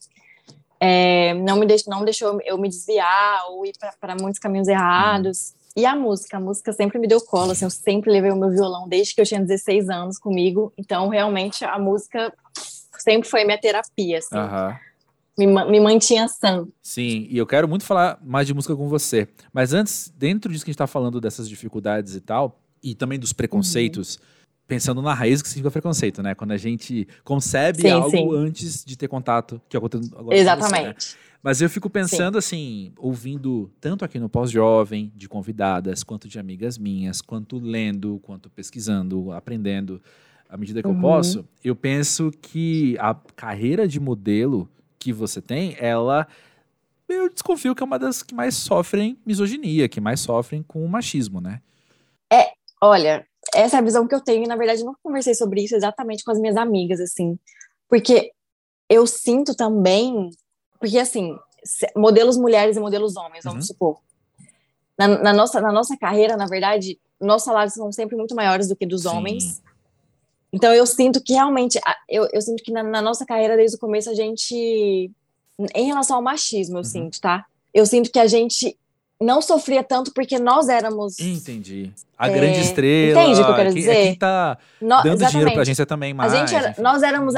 É, 0.80 1.32
não 1.34 1.58
me 1.58 1.66
deixou, 1.66 1.92
não 1.92 2.04
deixou 2.04 2.40
eu 2.44 2.58
me 2.58 2.68
desviar 2.68 3.46
ou 3.50 3.64
ir 3.64 3.72
para 4.00 4.16
muitos 4.20 4.38
caminhos 4.38 4.68
errados. 4.68 5.54
E 5.76 5.86
a 5.86 5.94
música, 5.94 6.38
a 6.38 6.40
música 6.40 6.72
sempre 6.72 6.98
me 6.98 7.06
deu 7.06 7.20
cola, 7.20 7.52
assim, 7.52 7.64
eu 7.64 7.70
sempre 7.70 8.10
levei 8.10 8.30
o 8.30 8.36
meu 8.36 8.50
violão 8.50 8.88
desde 8.88 9.14
que 9.14 9.20
eu 9.20 9.26
tinha 9.26 9.40
16 9.40 9.88
anos 9.88 10.18
comigo. 10.18 10.72
Então, 10.76 11.08
realmente, 11.08 11.64
a 11.64 11.78
música 11.78 12.32
sempre 12.98 13.28
foi 13.28 13.44
minha 13.44 13.58
terapia, 13.58 14.18
assim. 14.18 14.36
Uhum. 14.36 14.74
Me, 15.38 15.70
me 15.70 15.80
mantinha 15.80 16.26
sã. 16.28 16.66
Sim, 16.82 17.26
e 17.30 17.36
eu 17.36 17.46
quero 17.46 17.68
muito 17.68 17.84
falar 17.84 18.18
mais 18.24 18.46
de 18.46 18.54
música 18.54 18.74
com 18.74 18.88
você. 18.88 19.28
Mas 19.52 19.74
antes, 19.74 20.12
dentro 20.16 20.50
disso 20.50 20.64
que 20.64 20.70
a 20.70 20.72
gente 20.72 20.76
está 20.76 20.86
falando 20.86 21.20
dessas 21.20 21.46
dificuldades 21.46 22.14
e 22.14 22.20
tal, 22.22 22.58
e 22.82 22.94
também 22.94 23.18
dos 23.18 23.34
preconceitos, 23.34 24.16
uhum 24.16 24.35
pensando 24.66 25.00
na 25.00 25.14
raiz 25.14 25.42
que 25.42 25.48
significa 25.48 25.70
preconceito, 25.70 26.22
né? 26.22 26.34
Quando 26.34 26.52
a 26.52 26.56
gente 26.56 27.06
concebe 27.22 27.82
sim, 27.82 27.90
algo 27.90 28.10
sim. 28.10 28.36
antes 28.36 28.84
de 28.84 28.96
ter 28.96 29.08
contato, 29.08 29.60
que 29.68 29.76
acontece 29.76 30.10
agora 30.16 30.36
Exatamente. 30.36 31.04
Você, 31.04 31.16
né? 31.16 31.26
Mas 31.42 31.60
eu 31.60 31.70
fico 31.70 31.88
pensando 31.88 32.40
sim. 32.42 32.56
assim, 32.56 32.92
ouvindo 32.98 33.70
tanto 33.80 34.04
aqui 34.04 34.18
no 34.18 34.28
Pós-Jovem, 34.28 35.12
de 35.14 35.28
convidadas, 35.28 36.02
quanto 36.02 36.28
de 36.28 36.40
amigas 36.40 36.76
minhas, 36.76 37.20
quanto 37.20 37.58
lendo, 37.58 38.18
quanto 38.24 38.50
pesquisando, 38.50 39.30
aprendendo, 39.30 40.02
à 40.48 40.56
medida 40.56 40.82
que 40.82 40.88
uhum. 40.88 40.96
eu 40.96 41.00
posso, 41.00 41.48
eu 41.62 41.76
penso 41.76 42.32
que 42.42 42.96
a 42.98 43.14
carreira 43.14 43.86
de 43.86 44.00
modelo 44.00 44.68
que 44.98 45.12
você 45.12 45.40
tem, 45.40 45.76
ela 45.78 46.26
eu 47.08 47.30
desconfio 47.30 47.74
que 47.74 47.82
é 47.82 47.86
uma 47.86 47.98
das 47.98 48.22
que 48.22 48.34
mais 48.34 48.56
sofrem 48.56 49.16
misoginia, 49.24 49.88
que 49.88 50.00
mais 50.00 50.18
sofrem 50.18 50.62
com 50.62 50.84
o 50.84 50.88
machismo, 50.88 51.40
né? 51.40 51.60
É, 52.32 52.50
olha, 52.80 53.24
essa 53.54 53.76
é 53.76 53.78
a 53.78 53.82
visão 53.82 54.06
que 54.06 54.14
eu 54.14 54.20
tenho, 54.20 54.44
e 54.44 54.48
na 54.48 54.56
verdade 54.56 54.80
eu 54.80 54.86
não 54.86 54.96
conversei 55.02 55.34
sobre 55.34 55.62
isso 55.62 55.74
exatamente 55.74 56.24
com 56.24 56.30
as 56.30 56.38
minhas 56.38 56.56
amigas, 56.56 57.00
assim, 57.00 57.38
porque 57.88 58.32
eu 58.88 59.06
sinto 59.06 59.54
também, 59.54 60.30
porque 60.78 60.98
assim, 60.98 61.36
modelos 61.96 62.36
mulheres 62.36 62.76
e 62.76 62.80
modelos 62.80 63.16
homens, 63.16 63.44
vamos 63.44 63.64
uhum. 63.64 63.74
supor, 63.74 63.98
na, 64.98 65.08
na, 65.08 65.32
nossa, 65.32 65.60
na 65.60 65.72
nossa 65.72 65.96
carreira, 65.96 66.36
na 66.36 66.46
verdade, 66.46 66.98
nossos 67.20 67.44
salários 67.44 67.74
são 67.74 67.90
sempre 67.92 68.16
muito 68.16 68.34
maiores 68.34 68.68
do 68.68 68.76
que 68.76 68.86
dos 68.86 69.02
Sim. 69.02 69.08
homens, 69.08 69.62
então 70.52 70.72
eu 70.72 70.86
sinto 70.86 71.22
que 71.22 71.34
realmente, 71.34 71.78
eu, 72.08 72.28
eu 72.32 72.40
sinto 72.40 72.62
que 72.62 72.72
na, 72.72 72.82
na, 72.82 73.02
nossa 73.02 73.26
carreira, 73.26 73.56
desde 73.56 73.76
o 73.76 73.80
começo, 73.80 74.08
a 74.08 74.14
gente, 74.14 75.10
em 75.74 75.86
relação 75.86 76.16
ao 76.16 76.22
machismo, 76.22 76.76
eu 76.76 76.78
uhum. 76.78 76.84
sinto, 76.84 77.20
tá? 77.20 77.44
Eu 77.74 77.84
sinto 77.84 78.10
que 78.10 78.18
a 78.18 78.26
gente 78.26 78.78
não 79.20 79.40
sofria 79.40 79.82
tanto 79.82 80.12
porque 80.12 80.38
nós 80.38 80.68
éramos. 80.68 81.18
Entendi. 81.18 81.92
A 82.18 82.28
é, 82.28 82.34
grande 82.34 82.60
estrela. 82.60 83.22
Entende 83.22 83.40
o 83.40 83.44
que 83.44 83.50
eu 83.50 83.56
quero 83.56 83.74
dizer? 83.74 83.90
É 83.90 84.02
quem 84.04 84.14
tá 84.14 84.58
no, 84.80 84.88
dando 84.88 85.06
exatamente. 85.06 85.30
dinheiro 85.30 85.52
pra 85.52 85.62
agência 85.62 85.86
também 85.86 86.14
mais. 86.14 86.32
A 86.32 86.36
gente 86.36 86.54
era, 86.54 86.74
nós 86.78 87.02
éramos 87.02 87.34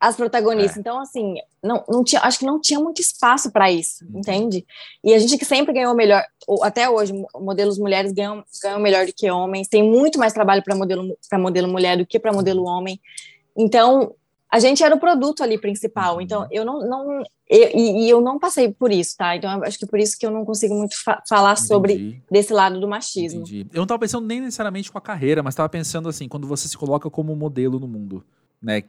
as 0.00 0.16
protagonistas. 0.16 0.78
É. 0.78 0.80
Então, 0.80 0.98
assim, 0.98 1.34
não, 1.62 1.84
não 1.86 2.02
tinha, 2.02 2.22
acho 2.22 2.38
que 2.38 2.46
não 2.46 2.58
tinha 2.58 2.80
muito 2.80 3.02
espaço 3.02 3.52
para 3.52 3.70
isso, 3.70 4.04
uhum. 4.04 4.20
entende? 4.20 4.66
E 5.04 5.12
a 5.12 5.18
gente 5.18 5.36
que 5.36 5.44
sempre 5.44 5.74
ganhou 5.74 5.94
melhor, 5.94 6.24
até 6.62 6.88
hoje, 6.88 7.12
modelos 7.34 7.78
mulheres 7.78 8.10
ganham, 8.10 8.42
ganham 8.62 8.80
melhor 8.80 9.04
do 9.04 9.12
que 9.12 9.30
homens, 9.30 9.68
tem 9.68 9.82
muito 9.82 10.18
mais 10.18 10.32
trabalho 10.32 10.62
para 10.64 10.74
modelo, 10.74 11.16
modelo 11.34 11.68
mulher 11.68 11.98
do 11.98 12.06
que 12.06 12.18
para 12.18 12.32
modelo 12.32 12.64
homem. 12.64 12.98
Então, 13.54 14.14
a 14.50 14.58
gente 14.58 14.82
era 14.82 14.94
o 14.94 14.98
produto 14.98 15.42
ali 15.42 15.58
principal. 15.58 16.16
Uhum. 16.16 16.20
Então, 16.20 16.46
eu 16.50 16.64
não. 16.64 16.80
não 16.80 17.22
eu, 17.48 17.70
e, 17.74 18.04
e, 18.04 18.10
eu 18.10 18.20
não 18.20 18.38
passei 18.38 18.72
por 18.72 18.90
isso, 18.90 19.16
tá? 19.16 19.36
Então, 19.36 19.62
acho 19.62 19.78
que 19.78 19.86
por 19.86 19.98
isso 19.98 20.18
que 20.18 20.26
eu 20.26 20.30
não 20.30 20.44
consigo 20.44 20.74
muito 20.74 21.00
fa 21.02 21.22
falar 21.28 21.52
Entendi. 21.52 21.68
sobre 21.68 22.22
desse 22.30 22.52
lado 22.52 22.80
do 22.80 22.88
machismo. 22.88 23.42
Entendi. 23.42 23.66
Eu 23.72 23.76
não 23.76 23.84
estava 23.84 24.00
pensando 24.00 24.26
nem 24.26 24.40
necessariamente 24.40 24.90
com 24.90 24.98
a 24.98 25.00
carreira, 25.00 25.42
mas 25.42 25.54
estava 25.54 25.68
pensando 25.68 26.08
assim, 26.08 26.28
quando 26.28 26.46
você 26.46 26.66
se 26.66 26.76
coloca 26.76 27.08
como 27.08 27.34
modelo 27.36 27.78
no 27.78 27.86
mundo, 27.86 28.24
né? 28.60 28.82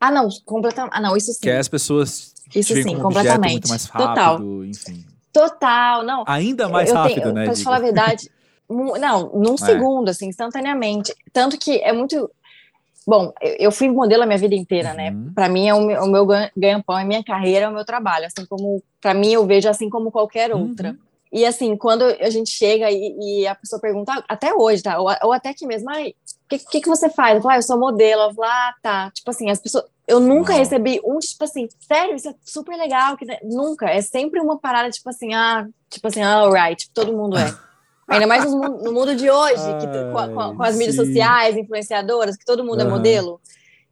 Ah, 0.00 0.10
não, 0.10 0.28
completamente. 0.44 0.92
Ah, 0.94 1.00
não, 1.00 1.16
isso 1.16 1.32
sim. 1.32 1.40
Que 1.40 1.50
as 1.50 1.68
pessoas 1.68 2.34
isso 2.54 2.74
sim, 2.74 2.96
completamente. 2.96 3.52
muito 3.52 3.68
mais 3.68 3.84
rápido, 3.86 4.08
Total. 4.08 4.64
enfim. 4.64 5.04
Total, 5.32 6.02
não. 6.02 6.24
Ainda 6.26 6.68
mais 6.68 6.88
eu 6.88 6.94
rápido, 6.96 7.22
tenho, 7.22 7.34
né? 7.34 7.44
Pra 7.44 7.54
te 7.54 7.62
falar 7.62 7.76
a 7.76 7.80
verdade, 7.80 8.30
não, 8.68 9.30
num 9.34 9.54
é. 9.54 9.56
segundo, 9.56 10.08
assim, 10.08 10.26
instantaneamente. 10.26 11.14
Tanto 11.32 11.58
que 11.58 11.78
é 11.78 11.92
muito 11.92 12.30
Bom, 13.10 13.32
eu 13.40 13.72
fui 13.72 13.88
modelo 13.88 14.22
a 14.22 14.26
minha 14.26 14.38
vida 14.38 14.54
inteira, 14.54 14.94
né? 14.94 15.10
uhum. 15.10 15.24
né? 15.24 15.32
Para 15.34 15.48
mim, 15.48 15.66
é 15.66 15.74
o 15.74 15.80
meu, 15.80 16.06
meu 16.06 16.24
ganha-pão, 16.56 16.96
é 16.96 17.04
minha 17.04 17.24
carreira, 17.24 17.66
é 17.66 17.68
o 17.68 17.74
meu 17.74 17.84
trabalho. 17.84 18.24
Assim 18.24 18.46
como, 18.46 18.80
para 19.00 19.12
mim, 19.12 19.32
eu 19.32 19.44
vejo 19.44 19.68
assim 19.68 19.90
como 19.90 20.12
qualquer 20.12 20.54
outra. 20.54 20.90
Uhum. 20.90 20.98
E 21.32 21.44
assim, 21.44 21.76
quando 21.76 22.04
a 22.04 22.30
gente 22.30 22.50
chega 22.50 22.88
e, 22.88 23.40
e 23.40 23.46
a 23.48 23.54
pessoa 23.56 23.80
pergunta, 23.80 24.24
até 24.28 24.54
hoje, 24.54 24.84
tá? 24.84 25.00
Ou, 25.00 25.08
ou 25.24 25.32
até 25.32 25.52
que 25.52 25.66
mesmo, 25.66 25.90
o 25.90 26.14
que, 26.48 26.58
que, 26.58 26.80
que, 26.82 26.88
você 26.88 27.10
faz? 27.10 27.34
Eu 27.34 27.42
falo, 27.42 27.54
ah, 27.54 27.58
eu 27.58 27.62
sou 27.62 27.80
modelo. 27.80 28.22
Eu 28.22 28.34
falo, 28.34 28.48
ah, 28.48 28.74
tá. 28.80 29.10
Tipo 29.10 29.30
assim, 29.30 29.50
as 29.50 29.58
pessoas. 29.58 29.86
Eu 30.06 30.20
nunca 30.20 30.52
uhum. 30.52 30.60
recebi 30.60 31.00
um, 31.04 31.18
tipo 31.18 31.42
assim, 31.42 31.68
sério, 31.80 32.14
isso 32.14 32.28
é 32.28 32.34
super 32.44 32.76
legal. 32.76 33.16
Que... 33.16 33.26
Nunca. 33.42 33.90
É 33.90 34.00
sempre 34.02 34.38
uma 34.40 34.56
parada, 34.56 34.88
tipo 34.88 35.10
assim, 35.10 35.34
ah, 35.34 35.66
tipo 35.88 36.06
assim, 36.06 36.22
alright, 36.22 36.84
tipo, 36.84 36.94
todo 36.94 37.12
mundo 37.12 37.36
é. 37.36 37.52
Ainda 38.10 38.26
mais 38.26 38.44
no 38.44 38.92
mundo 38.92 39.14
de 39.14 39.30
hoje, 39.30 39.62
que, 39.80 39.86
com, 39.86 40.56
com, 40.56 40.62
as 40.64 40.76
mídias 40.76 40.96
sim. 40.96 41.06
sociais, 41.06 41.56
influenciadoras, 41.56 42.36
que 42.36 42.44
todo 42.44 42.64
mundo 42.64 42.80
uhum. 42.80 42.88
é 42.88 42.90
modelo. 42.90 43.40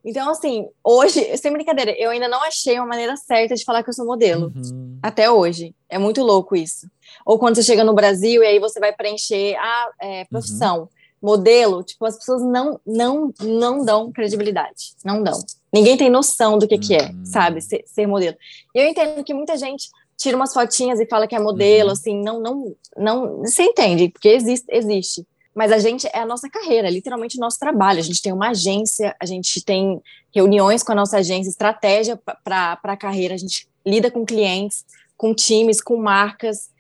Então, 0.05 0.31
assim, 0.31 0.67
hoje, 0.83 1.37
sem 1.37 1.53
brincadeira, 1.53 1.93
eu 1.93 2.11
ainda 2.11 2.27
não 2.27 2.43
achei 2.43 2.79
uma 2.79 2.87
maneira 2.87 3.17
certa 3.17 3.55
de 3.55 3.65
falar 3.65 3.83
que 3.83 3.91
eu 3.91 3.95
sou 3.95 4.07
modelo. 4.07 4.53
Uhum. 4.57 4.99
Até 5.03 5.31
hoje. 5.31 5.75
É 5.89 5.99
muito 5.99 6.23
louco 6.23 6.57
isso. 6.57 6.91
Ou 7.25 7.39
quando 7.39 7.57
você 7.57 7.63
chega 7.63 7.85
no 7.85 7.95
Brasil 7.95 8.43
e 8.43 8.47
aí 8.47 8.59
você 8.59 8.81
vai 8.81 8.93
preencher 8.93 9.55
a 9.57 9.91
é, 10.01 10.25
profissão, 10.25 10.81
uhum. 10.81 10.89
modelo, 11.23 11.85
tipo, 11.85 12.05
as 12.05 12.17
pessoas 12.17 12.43
não, 12.43 12.81
não, 12.87 13.33
não 13.41 13.85
dão 13.85 14.11
credibilidade. 14.11 14.95
Não 15.05 15.23
dão. 15.23 15.39
Ninguém 15.73 15.97
tem 15.97 16.11
noção 16.11 16.59
do 16.59 16.67
que, 16.67 16.79
que 16.79 16.95
é, 16.95 17.11
uhum. 17.11 17.25
sabe, 17.25 17.61
ser, 17.61 17.85
ser 17.87 18.07
modelo. 18.07 18.37
E 18.75 18.81
eu 18.81 18.89
entendo 18.89 19.23
que 19.23 19.35
muita 19.35 19.57
gente 19.57 19.89
tira 20.19 20.37
umas 20.37 20.53
fotinhas 20.53 20.99
e 20.99 21.07
fala 21.07 21.29
que 21.29 21.37
é 21.37 21.39
modelo, 21.39 21.89
uhum. 21.89 21.93
assim, 21.93 22.21
não, 22.21 22.41
não, 22.41 22.75
não, 22.97 23.39
você 23.39 23.63
entende, 23.63 24.09
porque 24.09 24.29
existe, 24.29 24.67
existe. 24.69 25.27
Mas 25.55 25.73
a 25.73 25.79
gente 25.79 26.07
é 26.09 26.19
a 26.19 26.27
nossa 26.27 26.51
carreira, 26.51 26.89
é 26.89 26.91
literalmente 26.91 27.37
o 27.37 27.41
nosso 27.41 27.59
trabalho. 27.59 27.99
A 27.99 28.03
gente 28.03 28.23
tem 28.23 28.33
uma 28.33 28.51
agência, 28.51 29.17
a 29.19 29.27
gente 29.27 29.65
tem 29.65 30.01
reuniões 30.35 30.83
com 30.83 30.93
a 30.93 30.95
nossa 30.95 31.19
agência, 31.19 31.51
estratégia 31.51 32.17
para 32.45 32.79
a 32.83 32.97
carreira, 32.97 33.35
a 33.35 33.39
gente 33.39 33.69
lida 33.85 34.11
com 34.11 34.27
clientes, 34.27 34.85
com 35.17 35.35
times, 35.35 35.81
com 35.81 35.97
marcas. 35.97 36.71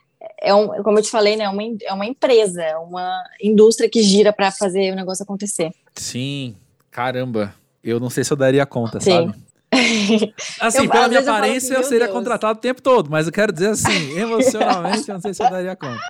É 0.40 0.54
um, 0.54 0.82
como 0.82 0.98
eu 0.98 1.02
te 1.02 1.10
falei, 1.10 1.36
né, 1.36 1.44
é 1.44 1.48
uma, 1.48 1.62
é 1.62 1.92
uma 1.92 2.06
empresa, 2.06 2.62
é 2.62 2.76
uma 2.76 3.24
indústria 3.42 3.88
que 3.88 4.02
gira 4.02 4.32
para 4.32 4.52
fazer 4.52 4.92
o 4.92 4.96
negócio 4.96 5.22
acontecer. 5.22 5.72
Sim, 5.94 6.54
caramba. 6.90 7.54
Eu 7.82 7.98
não 7.98 8.10
sei 8.10 8.22
se 8.22 8.32
eu 8.32 8.36
daria 8.36 8.66
conta, 8.66 9.00
Sim. 9.00 9.10
sabe? 9.10 9.47
Assim, 10.60 10.84
eu, 10.84 10.90
pela 10.90 11.08
minha 11.08 11.20
aparência, 11.20 11.74
eu, 11.74 11.80
eu 11.80 11.84
seria 11.84 12.06
Deus. 12.06 12.16
contratado 12.16 12.58
o 12.58 12.62
tempo 12.62 12.82
todo, 12.82 13.10
mas 13.10 13.26
eu 13.26 13.32
quero 13.32 13.52
dizer 13.52 13.70
assim, 13.70 14.12
emocionalmente, 14.18 15.08
eu 15.08 15.14
não 15.14 15.20
sei 15.20 15.34
se 15.34 15.42
eu 15.42 15.50
daria 15.50 15.76
conta. 15.76 16.00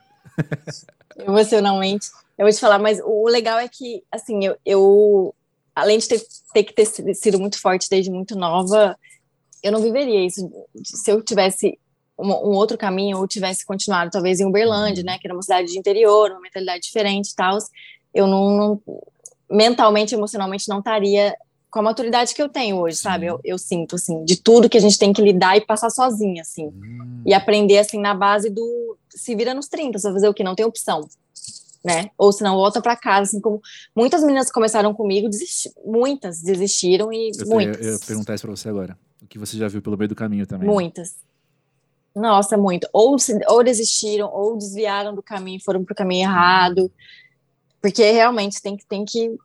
emocionalmente, 1.26 2.08
eu 2.36 2.44
vou 2.44 2.52
te 2.52 2.60
falar, 2.60 2.78
mas 2.78 3.00
o 3.04 3.26
legal 3.28 3.58
é 3.58 3.68
que, 3.68 4.02
assim, 4.12 4.44
eu, 4.44 4.56
eu 4.64 5.34
além 5.74 5.98
de 5.98 6.08
ter, 6.08 6.22
ter 6.52 6.64
que 6.64 6.72
ter 6.72 7.14
sido 7.14 7.38
muito 7.38 7.60
forte 7.60 7.88
desde 7.88 8.10
muito 8.10 8.36
nova, 8.36 8.96
eu 9.62 9.72
não 9.72 9.80
viveria 9.80 10.24
isso 10.24 10.50
se 10.84 11.10
eu 11.10 11.22
tivesse 11.22 11.78
um, 12.18 12.28
um, 12.28 12.52
outro 12.54 12.76
caminho 12.76 13.18
ou 13.18 13.28
tivesse 13.28 13.64
continuado 13.64 14.10
talvez 14.10 14.40
em 14.40 14.46
Uberlândia, 14.46 15.04
né, 15.04 15.18
que 15.18 15.26
era 15.26 15.34
uma 15.34 15.42
cidade 15.42 15.68
de 15.68 15.78
interior, 15.78 16.30
uma 16.32 16.40
mentalidade 16.40 16.82
diferente 16.82 17.30
e 17.30 17.34
tal, 17.34 17.58
eu 18.12 18.26
não, 18.26 18.56
não, 18.56 18.82
mentalmente, 19.50 20.14
emocionalmente 20.14 20.68
não 20.68 20.78
estaria 20.78 21.34
com 21.70 21.80
a 21.80 21.82
maturidade 21.82 22.34
que 22.34 22.42
eu 22.42 22.48
tenho 22.48 22.76
hoje, 22.76 22.96
sabe? 22.96 23.26
Eu, 23.26 23.40
eu, 23.44 23.58
sinto, 23.58 23.96
assim, 23.96 24.24
de 24.24 24.36
tudo 24.36 24.68
que 24.68 24.78
a 24.78 24.80
gente 24.80 24.98
tem 24.98 25.12
que 25.12 25.20
lidar 25.22 25.56
e 25.56 25.60
passar 25.60 25.90
sozinha, 25.90 26.42
assim. 26.42 26.68
Hum. 26.68 27.22
E 27.26 27.34
aprender, 27.34 27.78
assim, 27.78 28.00
na 28.00 28.14
base 28.14 28.48
do 28.48 28.96
se 29.10 29.34
vira 29.34 29.52
nos 29.52 29.68
30, 29.68 29.98
você 29.98 30.06
vai 30.08 30.14
fazer 30.14 30.28
o 30.28 30.34
que? 30.34 30.44
Não 30.44 30.54
tem 30.54 30.64
opção, 30.64 31.08
né? 31.84 32.10
Ou 32.16 32.32
se 32.32 32.42
não, 32.42 32.54
volta 32.54 32.80
para 32.80 32.96
casa, 32.96 33.30
assim, 33.30 33.40
como 33.40 33.60
muitas 33.94 34.22
meninas 34.22 34.46
que 34.46 34.52
começaram 34.52 34.94
comigo, 34.94 35.28
muitas 35.84 36.40
desistiram 36.40 37.12
e 37.12 37.30
eu, 37.38 37.46
muitas. 37.46 37.80
Eu, 37.80 37.86
eu 37.86 37.92
ia 37.94 37.98
perguntar 38.06 38.34
isso 38.34 38.46
pra 38.46 38.56
você 38.56 38.68
agora. 38.68 38.96
O 39.22 39.26
que 39.26 39.38
você 39.38 39.56
já 39.56 39.68
viu 39.68 39.82
pelo 39.82 39.96
meio 39.96 40.08
do 40.08 40.14
caminho 40.14 40.46
também. 40.46 40.68
Muitas. 40.68 41.16
Nossa, 42.14 42.56
muito. 42.56 42.88
Ou, 42.92 43.18
se, 43.18 43.38
ou 43.46 43.62
desistiram, 43.62 44.30
ou 44.32 44.56
desviaram 44.56 45.14
do 45.14 45.22
caminho, 45.22 45.60
foram 45.62 45.84
pro 45.84 45.94
caminho 45.94 46.28
errado. 46.28 46.90
Porque 47.80 48.10
realmente 48.10 48.60
tem 48.60 48.76
que, 48.76 48.86
tem 48.86 49.04
que 49.04 49.38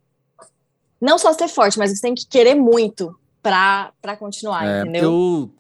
não 1.04 1.18
só 1.18 1.34
ser 1.34 1.48
forte, 1.50 1.78
mas 1.78 1.92
você 1.92 2.02
tem 2.02 2.16
que 2.16 2.26
querer 2.28 2.56
muito 2.56 3.14
pra, 3.42 3.92
pra 4.02 4.16
continuar, 4.16 4.66
É, 4.66 4.82
entendeu? 4.82 5.04
eu 5.12 5.52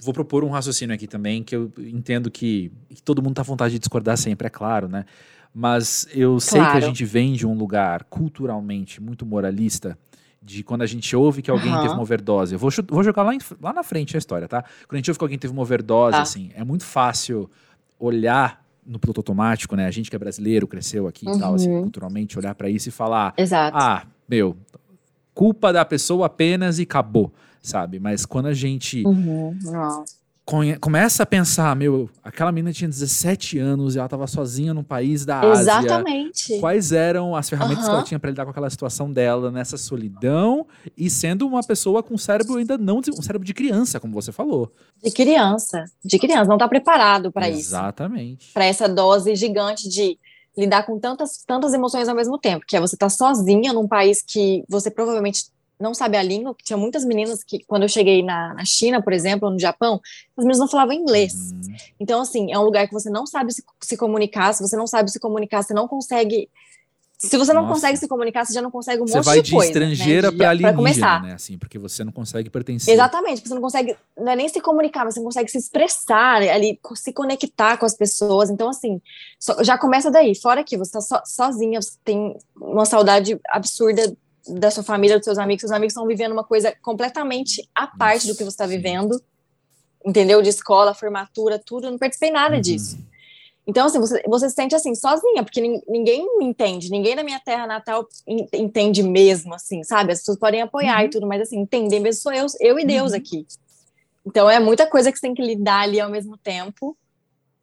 vou 0.00 0.14
propor 0.14 0.44
um 0.44 0.50
raciocínio 0.50 0.94
aqui 0.94 1.06
também, 1.08 1.42
que 1.42 1.56
eu 1.56 1.72
entendo 1.78 2.30
que, 2.30 2.70
que 2.88 3.02
todo 3.02 3.20
mundo 3.22 3.34
tá 3.34 3.42
à 3.42 3.44
vontade 3.44 3.72
de 3.72 3.78
discordar 3.80 4.16
sempre, 4.16 4.46
é 4.46 4.50
claro, 4.50 4.88
né? 4.88 5.04
Mas 5.52 6.06
eu 6.14 6.38
sei 6.38 6.60
que 6.70 6.76
a 6.76 6.80
gente 6.80 7.04
vem 7.04 7.32
de 7.32 7.44
um 7.46 7.54
lugar 7.58 8.04
culturalmente 8.04 9.02
muito 9.02 9.26
moralista, 9.26 9.98
de 10.40 10.62
quando 10.62 10.82
a 10.82 10.86
gente 10.86 11.16
ouve 11.16 11.42
que 11.42 11.50
alguém 11.50 11.72
Aham. 11.72 11.80
teve 11.80 11.94
uma 11.94 12.02
overdose. 12.02 12.52
Eu 12.54 12.58
vou, 12.60 12.70
vou 12.88 13.02
jogar 13.02 13.24
lá, 13.24 13.34
em- 13.34 13.38
lá 13.60 13.72
na 13.72 13.82
frente 13.82 14.16
a 14.16 14.18
história, 14.18 14.46
tá? 14.46 14.62
Quando 14.86 14.94
a 14.94 14.96
gente 14.98 15.10
ouve 15.10 15.18
que 15.18 15.24
alguém 15.24 15.38
teve 15.38 15.52
uma 15.52 15.62
overdose, 15.62 16.16
Tá. 16.16 16.22
assim, 16.22 16.50
é 16.54 16.62
muito 16.62 16.84
fácil 16.84 17.50
olhar 17.98 18.64
no 18.86 18.98
piloto 19.00 19.20
automático, 19.20 19.74
né? 19.74 19.86
A 19.86 19.90
gente 19.90 20.08
que 20.08 20.14
é 20.14 20.18
brasileiro, 20.18 20.68
cresceu 20.68 21.08
aqui 21.08 21.28
e 21.28 21.38
tal, 21.38 21.54
assim, 21.54 21.70
Uhum. 21.70 21.82
culturalmente, 21.82 22.38
olhar 22.38 22.54
pra 22.54 22.70
isso 22.70 22.88
e 22.88 22.92
falar: 22.92 23.34
Exato. 23.36 23.76
ah, 23.76 24.06
meu, 24.28 24.56
culpa 25.34 25.72
da 25.72 25.84
pessoa 25.84 26.26
apenas 26.26 26.78
e 26.78 26.82
acabou, 26.82 27.32
sabe? 27.62 27.98
Mas 27.98 28.26
quando 28.26 28.46
a 28.46 28.54
gente 28.54 29.04
Uhum, 29.06 29.56
começa 30.80 31.22
a 31.22 31.26
pensar, 31.26 31.76
meu, 31.76 32.08
aquela 32.24 32.50
menina 32.50 32.72
tinha 32.72 32.88
17 32.88 33.58
anos 33.58 33.94
e 33.94 33.98
ela 33.98 34.08
tava 34.08 34.26
sozinha 34.26 34.72
num 34.72 34.82
país 34.82 35.24
da 35.26 35.40
Ásia. 35.40 35.60
Exatamente. 35.60 36.58
Quais 36.58 36.90
eram 36.90 37.36
as 37.36 37.50
ferramentas 37.50 37.84
que 37.84 37.90
Aham. 37.90 37.98
ela 37.98 38.04
tinha 38.06 38.18
pra 38.18 38.30
lidar 38.30 38.44
com 38.44 38.50
aquela 38.50 38.70
situação 38.70 39.12
dela 39.12 39.50
nessa 39.50 39.76
solidão 39.76 40.66
e 40.96 41.10
sendo 41.10 41.46
uma 41.46 41.62
pessoa 41.62 42.02
com 42.02 42.16
cérebro 42.16 42.56
ainda 42.56 42.78
não 42.78 42.98
um 42.98 43.22
cérebro 43.22 43.46
de 43.46 43.52
criança, 43.52 44.00
como 44.00 44.14
você 44.14 44.32
falou. 44.32 44.72
De 45.04 45.10
criança. 45.10 45.84
De 46.02 46.18
criança. 46.18 46.46
Não 46.46 46.56
tá 46.58 46.66
preparado 46.66 47.30
pra 47.30 47.48
isso. 47.48 47.60
Exatamente. 47.60 48.50
Pra 48.54 48.64
essa 48.64 48.88
dose 48.88 49.36
gigante 49.36 49.86
de 49.88 50.18
lidar 50.58 50.84
com 50.84 50.98
tantas, 50.98 51.44
tantas 51.46 51.72
emoções 51.72 52.08
ao 52.08 52.16
mesmo 52.16 52.36
tempo. 52.36 52.66
Que 52.66 52.76
é 52.76 52.80
você 52.80 52.96
tá 52.96 53.08
sozinha 53.08 53.72
num 53.72 53.86
país 53.86 54.20
que 54.20 54.64
você 54.68 54.90
provavelmente 54.90 55.44
não 55.80 55.94
sabe 55.94 56.16
a 56.16 56.22
língua. 56.22 56.54
que 56.54 56.64
Tinha 56.64 56.76
muitas 56.76 57.04
meninas 57.04 57.44
que, 57.44 57.60
quando 57.64 57.84
eu 57.84 57.88
cheguei 57.88 58.22
na, 58.22 58.54
na 58.54 58.64
China, 58.64 59.00
por 59.00 59.12
exemplo, 59.12 59.46
ou 59.46 59.54
no 59.54 59.60
Japão, 59.60 60.00
as 60.36 60.44
meninas 60.44 60.58
não 60.58 60.66
falavam 60.66 60.92
inglês. 60.94 61.52
Hum, 61.52 61.76
Então, 62.00 62.20
assim, 62.20 62.52
é 62.52 62.58
um 62.58 62.64
lugar 62.64 62.88
que 62.88 62.92
você 62.92 63.08
não 63.08 63.24
sabe 63.24 63.52
se, 63.52 63.62
se 63.80 63.96
comunicar. 63.96 64.52
Se 64.52 64.62
você 64.62 64.76
não 64.76 64.86
sabe 64.86 65.10
se 65.10 65.20
comunicar, 65.20 65.62
você 65.62 65.72
não 65.72 65.86
consegue. 65.86 66.50
Se 67.20 67.36
você 67.36 67.52
não 67.52 67.62
Nossa. 67.62 67.74
consegue 67.74 67.96
se 67.98 68.06
comunicar, 68.06 68.44
você 68.46 68.52
já 68.52 68.62
não 68.62 68.70
consegue 68.70 69.02
um 69.02 69.06
você 69.08 69.16
monte 69.16 69.24
vai 69.24 69.42
de 69.42 69.50
coisa. 69.50 69.66
estrangeira 69.72 70.30
né? 70.30 70.36
pra 70.36 70.54
De- 70.54 70.60
pra 70.60 70.68
alienígena, 70.70 70.76
começar. 70.76 71.22
né? 71.22 71.32
Assim, 71.34 71.58
porque 71.58 71.76
você 71.76 72.04
não 72.04 72.12
consegue 72.12 72.48
pertencer. 72.48 72.94
Exatamente, 72.94 73.38
porque 73.38 73.48
você 73.48 73.54
não 73.56 73.60
consegue, 73.60 73.96
não 74.16 74.30
é 74.32 74.36
nem 74.36 74.48
se 74.48 74.60
comunicar, 74.60 75.04
mas 75.04 75.14
você 75.14 75.20
não 75.20 75.24
consegue 75.26 75.50
se 75.50 75.58
expressar 75.58 76.36
ali, 76.42 76.78
co- 76.80 76.94
se 76.94 77.12
conectar 77.12 77.76
com 77.76 77.84
as 77.84 77.94
pessoas. 77.94 78.50
Então, 78.50 78.68
assim, 78.68 79.02
só- 79.36 79.64
já 79.64 79.76
começa 79.76 80.12
daí. 80.12 80.32
Fora 80.36 80.62
que 80.62 80.76
você 80.76 80.92
tá 80.92 81.00
so- 81.00 81.20
sozinha, 81.26 81.82
você 81.82 81.98
tem 82.04 82.38
uma 82.54 82.84
saudade 82.86 83.36
absurda 83.48 84.16
da 84.46 84.70
sua 84.70 84.84
família, 84.84 85.16
dos 85.16 85.24
seus 85.24 85.38
amigos. 85.38 85.62
Seus 85.62 85.72
amigos 85.72 85.94
estão 85.94 86.06
vivendo 86.06 86.30
uma 86.30 86.44
coisa 86.44 86.72
completamente 86.80 87.68
à 87.74 87.88
parte 87.88 88.28
do 88.28 88.32
que 88.36 88.44
você 88.44 88.50
está 88.50 88.64
vivendo, 88.64 89.20
entendeu? 90.06 90.40
De 90.40 90.50
escola, 90.50 90.94
formatura, 90.94 91.58
tudo. 91.58 91.88
Eu 91.88 91.90
não 91.90 91.98
participei 91.98 92.30
nada 92.30 92.54
Uhum. 92.54 92.60
disso. 92.60 92.96
Então, 93.68 93.84
assim, 93.86 94.00
você, 94.00 94.22
você 94.26 94.48
se 94.48 94.54
sente 94.54 94.74
assim, 94.74 94.94
sozinha, 94.94 95.42
porque 95.44 95.60
nin- 95.60 95.82
ninguém 95.86 96.26
entende, 96.40 96.90
ninguém 96.90 97.14
na 97.14 97.22
minha 97.22 97.38
terra 97.38 97.66
natal 97.66 98.08
en- 98.26 98.48
entende 98.54 99.02
mesmo, 99.02 99.52
assim, 99.54 99.84
sabe? 99.84 100.10
As 100.12 100.20
pessoas 100.20 100.38
podem 100.38 100.62
apoiar 100.62 101.00
Uhum. 101.00 101.04
e 101.04 101.10
tudo, 101.10 101.26
mas 101.26 101.42
assim, 101.42 101.58
entender 101.60 102.00
mesmo 102.00 102.22
sou 102.22 102.32
eu, 102.32 102.46
eu 102.60 102.78
e 102.78 102.86
Deus 102.86 103.12
Uhum. 103.12 103.18
aqui. 103.18 103.46
Então 104.24 104.48
é 104.48 104.58
muita 104.58 104.86
coisa 104.88 105.12
que 105.12 105.18
você 105.18 105.26
tem 105.26 105.34
que 105.34 105.42
lidar 105.42 105.80
ali 105.82 106.00
ao 106.00 106.10
mesmo 106.10 106.38
tempo 106.38 106.96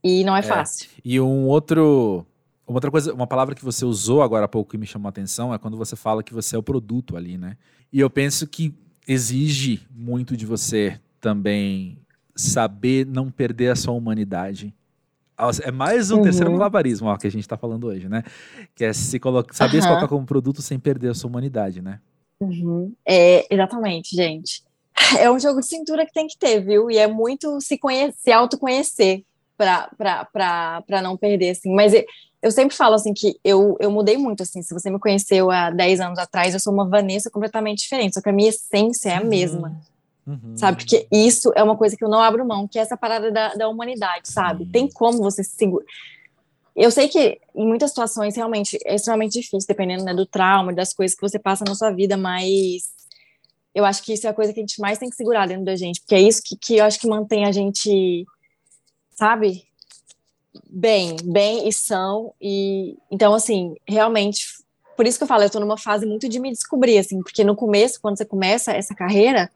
e 0.03 0.23
não 0.23 0.35
é, 0.35 0.39
É. 0.39 0.43
fácil. 0.43 0.89
E 1.03 1.19
um 1.19 1.47
outro. 1.47 2.23
Uma 2.67 2.77
outra 2.77 2.89
coisa, 2.91 3.13
uma 3.13 3.27
palavra 3.27 3.53
que 3.55 3.63
você 3.63 3.83
usou 3.85 4.21
agora 4.23 4.45
há 4.45 4.47
pouco 4.47 4.71
que 4.71 4.77
me 4.77 4.87
chamou 4.87 5.07
a 5.07 5.09
atenção 5.09 5.53
é 5.53 5.57
quando 5.59 5.77
você 5.77 5.95
fala 5.95 6.23
que 6.23 6.33
você 6.33 6.55
é 6.55 6.59
o 6.59 6.63
produto 6.63 7.15
ali, 7.17 7.37
né? 7.37 7.57
E 7.93 7.99
eu 7.99 8.09
penso 8.09 8.47
que 8.47 8.73
exige 9.07 9.81
muito 9.91 10.35
de 10.37 10.45
você 10.47 10.99
também 11.21 11.97
saber 12.35 13.05
não 13.05 13.29
perder 13.29 13.69
a 13.69 13.75
sua 13.75 13.93
humanidade. 13.93 14.73
É 15.63 15.71
mais 15.71 16.11
um 16.11 16.17
Uhum. 16.17 16.21
terceiro 16.23 16.51
malabarismo 16.51 17.07
ó, 17.09 17.17
que 17.17 17.27
a 17.27 17.31
gente 17.31 17.47
tá 17.47 17.57
falando 17.57 17.87
hoje, 17.87 18.07
né? 18.07 18.23
Que 18.73 18.85
é 18.85 18.93
se 18.93 19.19
saber 19.51 19.81
se 19.81 19.87
Aham. 19.87 19.95
colocar 19.95 20.07
como 20.07 20.25
produto 20.25 20.61
sem 20.61 20.79
perder 20.79 21.09
a 21.09 21.13
sua 21.13 21.29
humanidade, 21.29 21.81
né? 21.81 21.99
Uhum. 22.39 22.93
É, 23.05 23.45
exatamente, 23.53 24.15
gente. 24.15 24.63
É 25.19 25.29
um 25.29 25.37
jogo 25.37 25.59
de 25.59 25.67
cintura 25.67 26.05
que 26.05 26.13
tem 26.13 26.25
que 26.25 26.37
ter, 26.37 26.61
viu? 26.61 26.89
E 26.89 26.97
é 26.97 27.05
muito 27.05 27.59
se 27.59 27.77
conhecer, 27.77 28.15
se 28.17 28.31
autoconhecer 28.31 29.23
pra, 29.57 29.89
pra, 29.97 30.25
pra, 30.25 30.81
pra 30.87 31.01
não 31.01 31.17
perder, 31.17 31.49
assim. 31.49 31.73
Mas 31.75 31.93
eu, 31.93 32.03
eu 32.41 32.49
sempre 32.49 32.75
falo, 32.75 32.95
assim, 32.95 33.13
que 33.13 33.37
eu, 33.43 33.75
eu 33.81 33.91
mudei 33.91 34.15
muito, 34.17 34.41
assim. 34.41 34.61
Se 34.61 34.73
você 34.73 34.89
me 34.89 34.97
conheceu 34.97 35.51
há 35.51 35.69
10 35.69 35.99
anos 35.99 36.17
atrás, 36.17 36.53
eu 36.53 36.61
sou 36.61 36.73
uma 36.73 36.87
Vanessa 36.87 37.29
completamente 37.29 37.79
diferente. 37.79 38.13
Só 38.13 38.21
que 38.21 38.29
a 38.29 38.33
minha 38.33 38.49
essência 38.49 39.09
é 39.09 39.15
a 39.15 39.21
mesma. 39.21 39.67
Uhum. 39.67 39.75
Sabe? 40.55 40.77
Porque 40.77 41.07
isso 41.11 41.51
é 41.55 41.63
uma 41.63 41.77
coisa 41.77 41.95
que 41.95 42.03
eu 42.03 42.09
não 42.09 42.19
abro 42.19 42.45
mão, 42.45 42.67
que 42.67 42.79
é 42.79 42.81
essa 42.81 42.97
parada 42.97 43.31
da, 43.31 43.53
da 43.53 43.69
humanidade, 43.69 44.31
sabe? 44.31 44.65
Sim. 44.65 44.71
Tem 44.71 44.89
como 44.89 45.19
você 45.19 45.43
se 45.43 45.55
segurar. 45.55 45.85
Eu 46.75 46.91
sei 46.91 47.07
que 47.07 47.39
em 47.55 47.65
muitas 47.65 47.91
situações 47.91 48.35
realmente 48.35 48.77
é 48.83 48.95
extremamente 48.95 49.39
difícil, 49.39 49.67
dependendo 49.67 50.03
né, 50.03 50.13
do 50.13 50.25
trauma, 50.25 50.73
das 50.73 50.93
coisas 50.93 51.15
que 51.15 51.21
você 51.21 51.39
passa 51.39 51.63
na 51.65 51.73
sua 51.73 51.91
vida, 51.91 52.17
mas 52.17 52.93
eu 53.73 53.85
acho 53.85 54.03
que 54.03 54.13
isso 54.13 54.27
é 54.27 54.29
a 54.29 54.33
coisa 54.33 54.51
que 54.51 54.59
a 54.59 54.63
gente 54.63 54.81
mais 54.81 54.97
tem 54.97 55.09
que 55.09 55.15
segurar 55.15 55.47
dentro 55.47 55.63
da 55.63 55.75
gente, 55.75 56.01
porque 56.01 56.15
é 56.15 56.21
isso 56.21 56.41
que, 56.43 56.57
que 56.57 56.77
eu 56.77 56.85
acho 56.85 56.99
que 56.99 57.07
mantém 57.07 57.45
a 57.45 57.51
gente, 57.51 58.25
sabe? 59.11 59.63
Bem, 60.69 61.15
bem 61.23 61.67
e 61.67 61.71
são. 61.71 62.33
E 62.41 62.97
então, 63.09 63.33
assim, 63.33 63.75
realmente, 63.87 64.45
por 64.97 65.05
isso 65.05 65.17
que 65.17 65.23
eu 65.23 65.27
falo, 65.27 65.43
eu 65.43 65.49
tô 65.49 65.59
numa 65.61 65.77
fase 65.77 66.05
muito 66.05 66.27
de 66.27 66.39
me 66.39 66.51
descobrir, 66.51 66.97
assim, 66.97 67.21
porque 67.21 67.43
no 67.43 67.55
começo, 67.55 68.01
quando 68.01 68.17
você 68.17 68.25
começa 68.25 68.73
essa 68.73 68.93
carreira, 68.93 69.49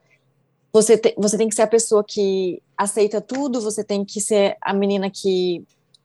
você, 0.71 0.97
te, 0.97 1.13
você 1.17 1.37
tem 1.37 1.49
que 1.49 1.55
ser 1.55 1.63
a 1.63 1.67
pessoa 1.67 2.03
que 2.03 2.61
aceita 2.77 3.19
tudo, 3.19 3.61
você 3.61 3.83
tem 3.83 4.05
que 4.05 4.21
ser 4.21 4.57
a 4.61 4.73
menina 4.73 5.09
que, 5.09 5.63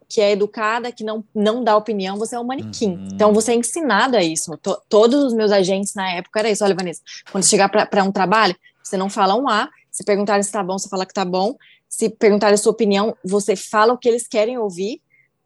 que 0.09 0.21
é 0.21 0.33
educada, 0.33 0.91
que 0.91 1.05
não, 1.05 1.25
não 1.35 1.63
dá 1.63 1.77
opinião, 1.77 2.17
você 2.17 2.35
é 2.35 2.41
um 2.41 2.45
manequim. 2.45 2.97
Uhum. 2.97 3.09
Então 3.13 3.33
você 3.33 3.53
é 3.53 3.55
ensinado 3.55 4.17
a 4.17 4.23
isso. 4.23 4.57
To, 4.59 4.81
todos 4.89 5.23
os 5.23 5.35
meus 5.35 5.53
agentes 5.53 5.95
na 5.95 6.11
época 6.11 6.41
era 6.41 6.51
isso. 6.51 6.65
Olha, 6.65 6.75
Vanessa, 6.75 7.03
quando 7.31 7.45
chegar 7.45 7.69
para 7.69 8.05
um 8.05 8.13
trabalho, 8.13 8.57
você 8.83 8.97
não 8.97 9.11
fala 9.11 9.35
um 9.35 9.49
A, 9.49 9.69
se 9.91 10.05
perguntarem 10.05 10.43
se 10.43 10.51
tá 10.51 10.63
bom, 10.63 10.79
você 10.79 10.89
fala 10.89 11.07
que 11.07 11.15
tá 11.15 11.25
bom. 11.25 11.57
Se 11.89 12.09
perguntarem 12.09 12.55
a 12.55 12.59
sua 12.59 12.73
opinião, 12.73 13.17
você 13.25 13.55
fala 13.55 13.93
o 13.93 13.99
que 13.99 14.09
eles 14.09 14.27
querem 14.27 14.59
ouvir 14.59 15.01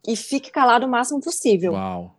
e 0.07 0.17
fique 0.17 0.51
calado 0.51 0.87
o 0.87 0.89
máximo 0.89 1.21
possível. 1.21 1.73
Uau. 1.73 2.18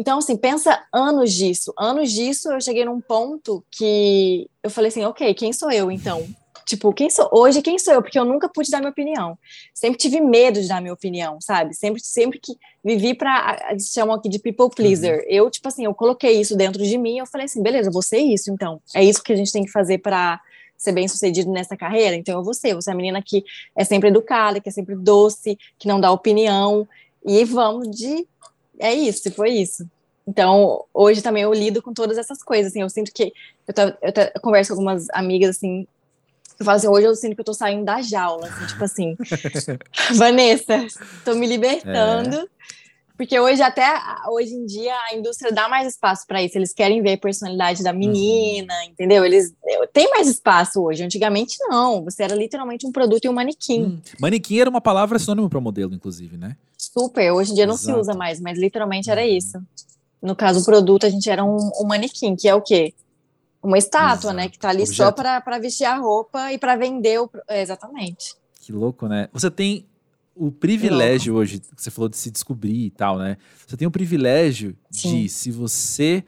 Então, 0.00 0.16
assim, 0.16 0.34
pensa 0.34 0.82
anos 0.90 1.30
disso. 1.30 1.74
Anos 1.76 2.10
disso, 2.10 2.50
eu 2.50 2.58
cheguei 2.58 2.86
num 2.86 3.02
ponto 3.02 3.62
que 3.70 4.48
eu 4.62 4.70
falei 4.70 4.88
assim, 4.88 5.04
ok, 5.04 5.34
quem 5.34 5.52
sou 5.52 5.70
eu, 5.70 5.90
então? 5.90 6.26
Tipo, 6.64 6.92
quem 6.92 7.10
sou 7.10 7.28
hoje, 7.32 7.60
quem 7.60 7.78
sou 7.78 7.92
eu? 7.92 8.00
Porque 8.00 8.18
eu 8.18 8.24
nunca 8.24 8.48
pude 8.48 8.70
dar 8.70 8.78
minha 8.78 8.92
opinião. 8.92 9.36
Sempre 9.74 9.98
tive 9.98 10.20
medo 10.20 10.62
de 10.62 10.68
dar 10.68 10.80
minha 10.80 10.94
opinião, 10.94 11.38
sabe? 11.40 11.74
Sempre, 11.74 12.00
sempre 12.02 12.38
que 12.38 12.56
vivi. 12.82 13.18
Eles 13.68 13.90
chamam 13.92 14.14
aqui 14.14 14.28
de 14.28 14.38
people 14.38 14.70
pleaser. 14.74 15.18
Uhum. 15.18 15.24
Eu, 15.28 15.50
tipo 15.50 15.66
assim, 15.68 15.84
eu 15.84 15.92
coloquei 15.92 16.40
isso 16.40 16.56
dentro 16.56 16.82
de 16.82 16.96
mim, 16.96 17.18
eu 17.18 17.26
falei 17.26 17.46
assim, 17.46 17.60
beleza, 17.60 17.90
vou 17.90 18.02
ser 18.02 18.20
isso, 18.20 18.50
então. 18.52 18.80
É 18.94 19.04
isso 19.04 19.22
que 19.22 19.32
a 19.32 19.36
gente 19.36 19.52
tem 19.52 19.64
que 19.64 19.70
fazer 19.70 19.98
para 19.98 20.40
ser 20.78 20.92
bem 20.92 21.08
sucedido 21.08 21.50
nessa 21.50 21.76
carreira, 21.76 22.16
então 22.16 22.38
eu 22.38 22.44
vou 22.44 22.54
ser. 22.54 22.74
Você 22.74 22.88
é 22.88 22.92
a 22.92 22.96
menina 22.96 23.20
que 23.20 23.44
é 23.76 23.84
sempre 23.84 24.08
educada, 24.08 24.60
que 24.60 24.68
é 24.68 24.72
sempre 24.72 24.94
doce, 24.94 25.58
que 25.78 25.88
não 25.88 26.00
dá 26.00 26.12
opinião. 26.12 26.88
E 27.26 27.44
vamos 27.44 27.90
de 27.90 28.26
é 28.80 28.94
isso, 28.94 29.30
foi 29.32 29.50
isso. 29.50 29.86
Então, 30.26 30.84
hoje 30.94 31.22
também 31.22 31.42
eu 31.42 31.52
lido 31.52 31.82
com 31.82 31.92
todas 31.92 32.16
essas 32.18 32.42
coisas, 32.42 32.70
assim, 32.70 32.82
eu 32.82 32.88
sinto 32.88 33.12
que, 33.12 33.32
eu, 33.66 33.74
tô, 33.74 33.82
eu, 33.82 34.12
tô, 34.12 34.20
eu 34.20 34.40
converso 34.40 34.68
com 34.70 34.74
algumas 34.74 35.08
amigas, 35.10 35.56
assim, 35.56 35.86
eu 36.58 36.64
falo 36.64 36.76
assim, 36.76 36.88
hoje 36.88 37.06
eu 37.06 37.16
sinto 37.16 37.34
que 37.34 37.40
eu 37.40 37.44
tô 37.44 37.54
saindo 37.54 37.84
da 37.84 38.00
jaula, 38.02 38.46
assim, 38.46 38.66
tipo 38.66 38.84
assim, 38.84 39.16
Vanessa, 40.14 40.86
tô 41.24 41.34
me 41.34 41.46
libertando, 41.46 42.36
é. 42.36 42.46
porque 43.16 43.40
hoje 43.40 43.62
até, 43.62 43.92
hoje 44.28 44.52
em 44.52 44.66
dia, 44.66 44.94
a 45.10 45.16
indústria 45.16 45.50
dá 45.50 45.68
mais 45.68 45.88
espaço 45.88 46.26
para 46.28 46.42
isso, 46.42 46.56
eles 46.56 46.72
querem 46.72 47.02
ver 47.02 47.14
a 47.14 47.18
personalidade 47.18 47.82
da 47.82 47.92
menina, 47.92 48.74
uhum. 48.84 48.90
entendeu? 48.90 49.24
Eles, 49.24 49.52
tem 49.92 50.10
mais 50.10 50.28
espaço 50.28 50.82
hoje, 50.82 51.02
antigamente 51.02 51.56
não, 51.60 52.04
você 52.04 52.22
era 52.22 52.36
literalmente 52.36 52.86
um 52.86 52.92
produto 52.92 53.24
e 53.24 53.28
um 53.28 53.32
manequim. 53.32 53.82
Hum. 53.82 54.00
Manequim 54.20 54.60
era 54.60 54.70
uma 54.70 54.80
palavra 54.80 55.18
sinônimo 55.18 55.50
para 55.50 55.60
modelo, 55.60 55.92
inclusive, 55.92 56.36
né? 56.36 56.56
Super, 56.92 57.32
hoje 57.32 57.52
em 57.52 57.54
dia 57.54 57.66
não 57.66 57.74
Exato. 57.74 57.94
se 57.94 58.00
usa 58.00 58.14
mais, 58.14 58.40
mas 58.40 58.58
literalmente 58.58 59.10
era 59.10 59.24
isso. 59.24 59.62
No 60.20 60.34
caso, 60.34 60.60
o 60.60 60.64
produto, 60.64 61.06
a 61.06 61.08
gente 61.08 61.30
era 61.30 61.44
um, 61.44 61.70
um 61.80 61.86
manequim, 61.86 62.34
que 62.34 62.48
é 62.48 62.54
o 62.54 62.60
quê? 62.60 62.92
Uma 63.62 63.78
estátua, 63.78 64.30
Exato. 64.30 64.36
né? 64.36 64.48
Que 64.48 64.58
tá 64.58 64.70
ali 64.70 64.82
Objeto. 64.82 64.96
só 64.96 65.12
para 65.12 65.58
vestir 65.58 65.84
a 65.84 65.96
roupa 65.96 66.52
e 66.52 66.58
para 66.58 66.76
vender 66.76 67.20
o. 67.20 67.30
É, 67.48 67.62
exatamente. 67.62 68.34
Que 68.60 68.72
louco, 68.72 69.06
né? 69.06 69.28
Você 69.32 69.50
tem 69.50 69.86
o 70.34 70.50
privilégio 70.50 71.34
hoje, 71.34 71.60
que 71.60 71.82
você 71.82 71.90
falou 71.90 72.08
de 72.08 72.16
se 72.16 72.30
descobrir 72.30 72.86
e 72.86 72.90
tal, 72.90 73.18
né? 73.18 73.36
Você 73.66 73.76
tem 73.76 73.86
o 73.86 73.90
privilégio 73.90 74.76
Sim. 74.90 75.22
de, 75.22 75.28
se 75.28 75.50
você 75.50 76.24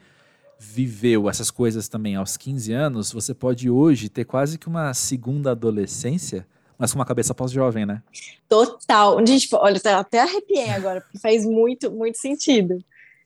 viveu 0.59 1.29
essas 1.29 1.51
coisas 1.51 1.87
também 1.87 2.15
aos 2.15 2.37
15 2.37 2.71
anos, 2.71 3.11
você 3.11 3.33
pode 3.33 3.69
hoje 3.69 4.07
ter 4.07 4.23
quase 4.23 4.57
que 4.57 4.67
uma 4.67 4.93
segunda 4.93 5.51
adolescência 5.51 6.47
mas 6.83 6.91
com 6.91 6.99
uma 6.99 7.05
cabeça 7.05 7.33
pós-jovem, 7.33 7.85
né? 7.85 8.03
Total. 8.49 9.25
Gente, 9.25 9.47
olha, 9.53 9.79
até 9.97 10.19
arrepiei 10.19 10.69
agora, 10.69 10.99
porque 10.99 11.17
faz 11.17 11.45
muito, 11.45 11.89
muito 11.89 12.17
sentido. 12.17 12.83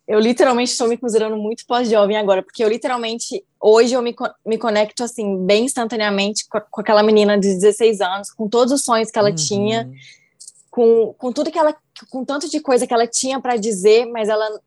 eu 0.07 0.19
literalmente 0.19 0.69
estou 0.69 0.87
me 0.87 0.95
considerando 0.95 1.35
muito 1.35 1.65
pós-jovem 1.65 2.17
agora, 2.17 2.43
porque 2.43 2.63
eu 2.63 2.69
literalmente, 2.69 3.43
hoje 3.59 3.95
eu 3.95 4.01
me, 4.03 4.15
me 4.45 4.59
conecto, 4.59 5.03
assim, 5.03 5.43
bem 5.43 5.65
instantaneamente 5.65 6.47
com, 6.47 6.61
com, 6.69 6.81
aquela 6.81 7.01
menina 7.01 7.35
de 7.35 7.47
16 7.47 7.99
anos, 7.99 8.29
com 8.29 8.47
todos 8.47 8.71
os 8.71 8.85
sonhos 8.85 9.09
que 9.09 9.17
ela 9.17 9.31
uhum. 9.31 9.35
tinha, 9.35 9.91
com, 10.69 11.15
com 11.17 11.33
tudo 11.33 11.51
que 11.51 11.57
ela, 11.57 11.75
com 12.11 12.23
tanto 12.23 12.47
de 12.47 12.59
coisa 12.59 12.85
que 12.85 12.93
ela 12.93 13.07
tinha 13.07 13.41
para 13.41 13.55
dizer, 13.55 14.05
mas 14.05 14.29
ela 14.29 14.61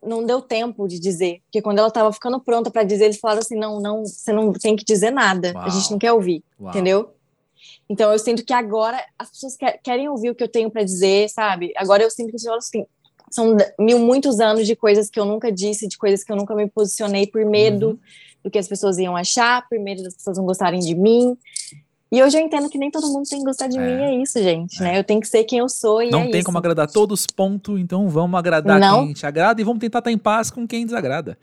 não 0.00 0.24
deu 0.24 0.40
tempo 0.40 0.86
de 0.86 1.00
dizer, 1.00 1.40
porque 1.46 1.60
quando 1.60 1.80
ela 1.80 1.88
estava 1.88 2.12
ficando 2.12 2.38
pronta 2.38 2.70
para 2.70 2.84
dizer, 2.84 3.06
eles 3.06 3.18
falaram 3.18 3.40
assim, 3.40 3.56
não, 3.56 3.80
não, 3.80 4.06
você 4.06 4.32
não 4.32 4.52
tem 4.52 4.76
que 4.76 4.84
dizer 4.84 5.10
nada, 5.10 5.52
Uau. 5.52 5.64
a 5.64 5.68
gente 5.68 5.90
não 5.90 5.98
quer 5.98 6.12
ouvir, 6.12 6.44
Uau. 6.60 6.70
entendeu? 6.70 7.15
Então 7.88 8.12
eu 8.12 8.18
sinto 8.18 8.44
que 8.44 8.52
agora 8.52 9.00
as 9.18 9.30
pessoas 9.30 9.56
querem 9.82 10.08
ouvir 10.08 10.30
o 10.30 10.34
que 10.34 10.42
eu 10.42 10.48
tenho 10.48 10.70
para 10.70 10.82
dizer, 10.82 11.28
sabe? 11.28 11.72
Agora 11.76 12.02
eu 12.02 12.10
sinto 12.10 12.30
que 12.30 12.36
eu 12.36 12.40
falo 12.40 12.58
assim, 12.58 12.84
são 13.30 13.56
mil 13.78 13.98
muitos 13.98 14.40
anos 14.40 14.66
de 14.66 14.74
coisas 14.74 15.08
que 15.08 15.18
eu 15.18 15.24
nunca 15.24 15.50
disse, 15.52 15.88
de 15.88 15.96
coisas 15.96 16.24
que 16.24 16.32
eu 16.32 16.36
nunca 16.36 16.54
me 16.54 16.68
posicionei 16.68 17.26
por 17.26 17.44
medo 17.44 17.90
uhum. 17.90 17.98
do 18.44 18.50
que 18.50 18.58
as 18.58 18.68
pessoas 18.68 18.98
iam 18.98 19.16
achar, 19.16 19.68
por 19.68 19.78
medo 19.78 20.02
das 20.02 20.14
pessoas 20.14 20.38
não 20.38 20.44
gostarem 20.44 20.80
de 20.80 20.94
mim. 20.94 21.36
E 22.10 22.22
hoje 22.22 22.38
eu 22.38 22.42
entendo 22.42 22.68
que 22.68 22.78
nem 22.78 22.90
todo 22.90 23.08
mundo 23.08 23.28
tem 23.28 23.40
que 23.40 23.44
gostar 23.44 23.66
de 23.66 23.78
é. 23.78 23.80
mim, 23.80 24.02
é 24.02 24.22
isso, 24.22 24.40
gente, 24.40 24.80
né? 24.80 24.88
é. 24.88 24.92
né? 24.92 24.98
Eu 24.98 25.04
tenho 25.04 25.20
que 25.20 25.28
ser 25.28 25.44
quem 25.44 25.58
eu 25.58 25.68
sou 25.68 26.02
e 26.02 26.10
Não 26.10 26.20
é 26.20 26.30
tem 26.30 26.36
isso. 26.36 26.46
como 26.46 26.58
agradar 26.58 26.90
todos, 26.90 27.26
ponto. 27.26 27.76
Então 27.76 28.08
vamos 28.08 28.38
agradar 28.38 28.78
não. 28.78 29.04
quem 29.04 29.12
te 29.12 29.26
agrada 29.26 29.60
e 29.60 29.64
vamos 29.64 29.80
tentar 29.80 29.98
estar 29.98 30.10
em 30.10 30.18
paz 30.18 30.50
com 30.50 30.66
quem 30.66 30.84
desagrada. 30.84 31.36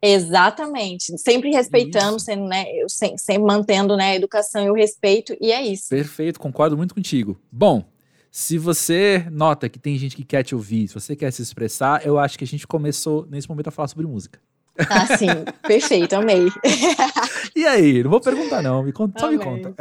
Exatamente, 0.00 1.16
sempre 1.18 1.50
respeitando, 1.50 2.20
sendo, 2.20 2.46
né, 2.46 2.66
sempre, 2.86 3.18
sempre 3.18 3.42
mantendo 3.42 3.96
né, 3.96 4.10
a 4.10 4.14
educação 4.14 4.64
e 4.64 4.70
o 4.70 4.74
respeito, 4.74 5.36
e 5.40 5.50
é 5.50 5.62
isso. 5.62 5.88
Perfeito, 5.88 6.38
concordo 6.38 6.76
muito 6.76 6.94
contigo. 6.94 7.40
Bom, 7.50 7.84
se 8.30 8.58
você 8.58 9.26
nota 9.30 9.68
que 9.68 9.78
tem 9.78 9.96
gente 9.96 10.14
que 10.14 10.24
quer 10.24 10.42
te 10.42 10.54
ouvir, 10.54 10.88
se 10.88 10.94
você 10.94 11.16
quer 11.16 11.30
se 11.32 11.40
expressar, 11.40 12.04
eu 12.04 12.18
acho 12.18 12.36
que 12.36 12.44
a 12.44 12.46
gente 12.46 12.66
começou 12.66 13.26
nesse 13.30 13.48
momento 13.48 13.68
a 13.68 13.70
falar 13.70 13.88
sobre 13.88 14.06
música. 14.06 14.38
Ah, 14.78 15.16
sim, 15.16 15.28
perfeito, 15.66 16.14
amei. 16.14 16.48
e 17.56 17.66
aí? 17.66 18.02
Não 18.02 18.10
vou 18.10 18.20
perguntar, 18.20 18.62
não, 18.62 18.82
me 18.82 18.92
conta, 18.92 19.18
só 19.18 19.30
me 19.30 19.38
conta. 19.38 19.74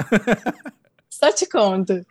Só 1.10 1.32
te 1.32 1.46
conto. 1.48 2.06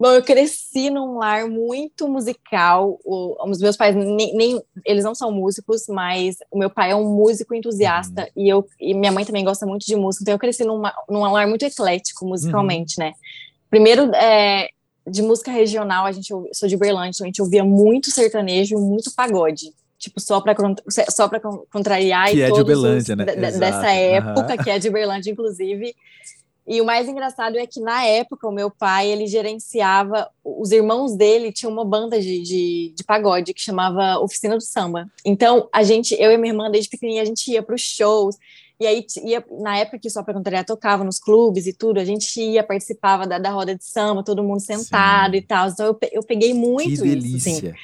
Bom, 0.00 0.12
eu 0.12 0.22
cresci 0.22 0.90
num 0.90 1.18
lar 1.18 1.48
muito 1.48 2.08
musical. 2.08 3.00
O, 3.04 3.36
os 3.50 3.58
meus 3.58 3.76
pais 3.76 3.96
nem, 3.96 4.32
nem, 4.36 4.62
eles 4.84 5.04
não 5.04 5.14
são 5.14 5.32
músicos, 5.32 5.86
mas 5.88 6.36
o 6.52 6.58
meu 6.58 6.70
pai 6.70 6.92
é 6.92 6.94
um 6.94 7.16
músico 7.16 7.52
entusiasta 7.52 8.22
uhum. 8.22 8.42
e 8.44 8.48
eu 8.48 8.68
e 8.78 8.94
minha 8.94 9.10
mãe 9.10 9.24
também 9.24 9.44
gosta 9.44 9.66
muito 9.66 9.84
de 9.84 9.96
música. 9.96 10.22
Então 10.22 10.34
eu 10.34 10.38
cresci 10.38 10.62
numa, 10.62 10.94
num 11.08 11.20
lar 11.20 11.48
muito 11.48 11.64
eclético 11.64 12.24
musicalmente, 12.24 13.00
uhum. 13.00 13.06
né? 13.06 13.12
Primeiro, 13.68 14.14
é, 14.14 14.68
de 15.04 15.20
música 15.20 15.50
regional, 15.50 16.06
a 16.06 16.12
gente 16.12 16.32
sou 16.52 16.68
de 16.68 16.76
Berlândia, 16.76 17.10
então 17.16 17.24
a 17.24 17.28
gente 17.28 17.42
ouvia 17.42 17.64
muito 17.64 18.10
sertanejo, 18.10 18.78
muito 18.78 19.12
pagode. 19.14 19.72
Tipo, 19.98 20.20
só 20.20 20.40
para 20.40 20.54
só 21.10 21.26
para 21.26 21.40
contrariar 21.40 22.30
que 22.30 22.36
e 22.36 22.42
é 22.42 22.52
de 22.52 22.60
Uberlândia, 22.60 23.16
os, 23.16 23.18
né? 23.18 23.24
dessa 23.34 23.90
época, 23.90 24.52
uhum. 24.52 24.62
que 24.62 24.70
é 24.70 24.78
de 24.78 24.88
Uberlândia, 24.88 25.32
inclusive. 25.32 25.92
E 26.68 26.82
o 26.82 26.84
mais 26.84 27.08
engraçado 27.08 27.56
é 27.56 27.66
que 27.66 27.80
na 27.80 28.04
época 28.04 28.46
o 28.46 28.52
meu 28.52 28.70
pai 28.70 29.08
ele 29.08 29.26
gerenciava, 29.26 30.28
os 30.44 30.70
irmãos 30.70 31.16
dele 31.16 31.50
tinham 31.50 31.72
uma 31.72 31.84
banda 31.84 32.20
de, 32.20 32.42
de, 32.42 32.92
de, 32.94 33.04
pagode 33.04 33.54
que 33.54 33.60
chamava 33.60 34.18
Oficina 34.18 34.54
do 34.54 34.62
Samba. 34.62 35.10
Então 35.24 35.66
a 35.72 35.82
gente, 35.82 36.14
eu 36.20 36.30
e 36.30 36.36
minha 36.36 36.52
irmã 36.52 36.70
desde 36.70 36.90
pequenininha 36.90 37.22
a 37.22 37.24
gente 37.24 37.50
ia 37.50 37.62
para 37.62 37.74
os 37.74 37.80
shows. 37.80 38.36
E 38.78 38.86
aí, 38.86 39.04
ia, 39.24 39.44
na 39.60 39.78
época 39.78 39.98
que 39.98 40.10
só 40.10 40.22
para 40.22 40.34
contrariar 40.34 40.64
tocava 40.64 41.02
nos 41.02 41.18
clubes 41.18 41.66
e 41.66 41.72
tudo, 41.72 41.98
a 41.98 42.04
gente 42.04 42.38
ia, 42.38 42.62
participava 42.62 43.26
da, 43.26 43.38
da 43.38 43.50
roda 43.50 43.74
de 43.74 43.84
samba, 43.84 44.22
todo 44.22 44.44
mundo 44.44 44.60
sentado 44.60 45.32
Sim. 45.32 45.38
e 45.38 45.42
tal. 45.42 45.68
Então 45.68 45.86
eu, 45.86 45.98
eu 46.12 46.22
peguei 46.22 46.52
muito 46.52 47.02
que 47.02 47.08
delícia. 47.08 47.50
isso. 47.50 47.66
Assim. 47.66 47.74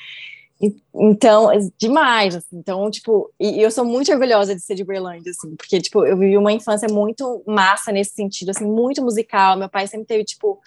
Então, 0.94 1.50
é 1.50 1.58
demais, 1.76 2.36
assim. 2.36 2.56
Então, 2.56 2.90
tipo, 2.90 3.30
e, 3.38 3.60
eu 3.60 3.70
sou 3.70 3.84
muito 3.84 4.12
orgulhosa 4.12 4.54
de 4.54 4.62
ser 4.62 4.74
de 4.74 4.84
Berlândia, 4.84 5.30
assim, 5.30 5.54
porque, 5.56 5.80
tipo, 5.80 6.04
eu 6.06 6.16
vivi 6.16 6.38
uma 6.38 6.52
infância 6.52 6.88
muito 6.88 7.42
massa 7.46 7.90
nesse 7.90 8.14
sentido, 8.14 8.50
assim, 8.50 8.64
muito 8.64 9.02
musical. 9.02 9.56
Meu 9.56 9.68
pai 9.68 9.86
sempre 9.86 10.06
teve, 10.06 10.24
tipo, 10.24 10.60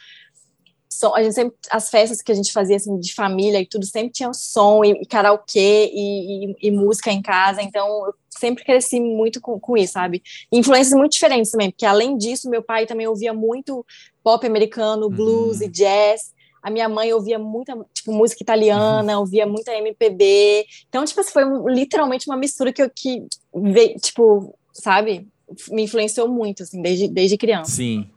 som, 0.89 1.15
a 1.15 1.23
gente 1.23 1.33
sempre, 1.33 1.57
as 1.71 1.89
festas 1.89 2.21
que 2.21 2.31
a 2.31 2.35
gente 2.35 2.51
fazia, 2.51 2.75
assim, 2.75 2.99
de 2.99 3.13
família 3.13 3.61
e 3.61 3.65
tudo, 3.65 3.85
sempre 3.85 4.11
tinha 4.11 4.33
som 4.33 4.83
e, 4.83 4.91
e 4.91 5.05
karaokê 5.05 5.89
e, 5.93 6.45
e, 6.45 6.55
e, 6.63 6.71
música 6.71 7.11
em 7.11 7.21
casa. 7.21 7.61
Então, 7.61 7.87
eu 8.05 8.13
sempre 8.29 8.65
cresci 8.65 8.99
muito 8.99 9.39
com, 9.39 9.59
com 9.59 9.77
isso, 9.77 9.93
sabe? 9.93 10.21
influências 10.51 10.97
muito 10.97 11.13
diferentes 11.13 11.49
também, 11.51 11.71
porque 11.71 11.85
além 11.85 12.17
disso, 12.17 12.49
meu 12.49 12.61
pai 12.61 12.85
também 12.85 13.07
ouvia 13.07 13.33
muito 13.33 13.85
pop 14.23 14.45
americano, 14.45 15.09
blues 15.09 15.59
uhum. 15.59 15.65
e 15.65 15.69
jazz 15.69 16.36
a 16.61 16.69
minha 16.69 16.89
mãe 16.89 17.13
ouvia 17.13 17.39
muita, 17.39 17.77
tipo, 17.93 18.11
música 18.11 18.43
italiana, 18.43 19.13
uhum. 19.13 19.19
ouvia 19.19 19.45
muita 19.45 19.73
MPB. 19.73 20.65
Então, 20.89 21.05
tipo, 21.05 21.19
assim, 21.21 21.31
foi 21.31 21.43
literalmente 21.73 22.27
uma 22.29 22.37
mistura 22.37 22.73
que 22.73 22.81
eu, 22.81 22.89
que 22.89 23.25
veio, 23.53 23.95
tipo, 23.99 24.57
sabe? 24.73 25.27
Me 25.69 25.83
influenciou 25.83 26.27
muito, 26.27 26.63
assim, 26.63 26.81
desde, 26.81 27.07
desde 27.07 27.37
criança. 27.37 27.71
Sim. 27.71 28.09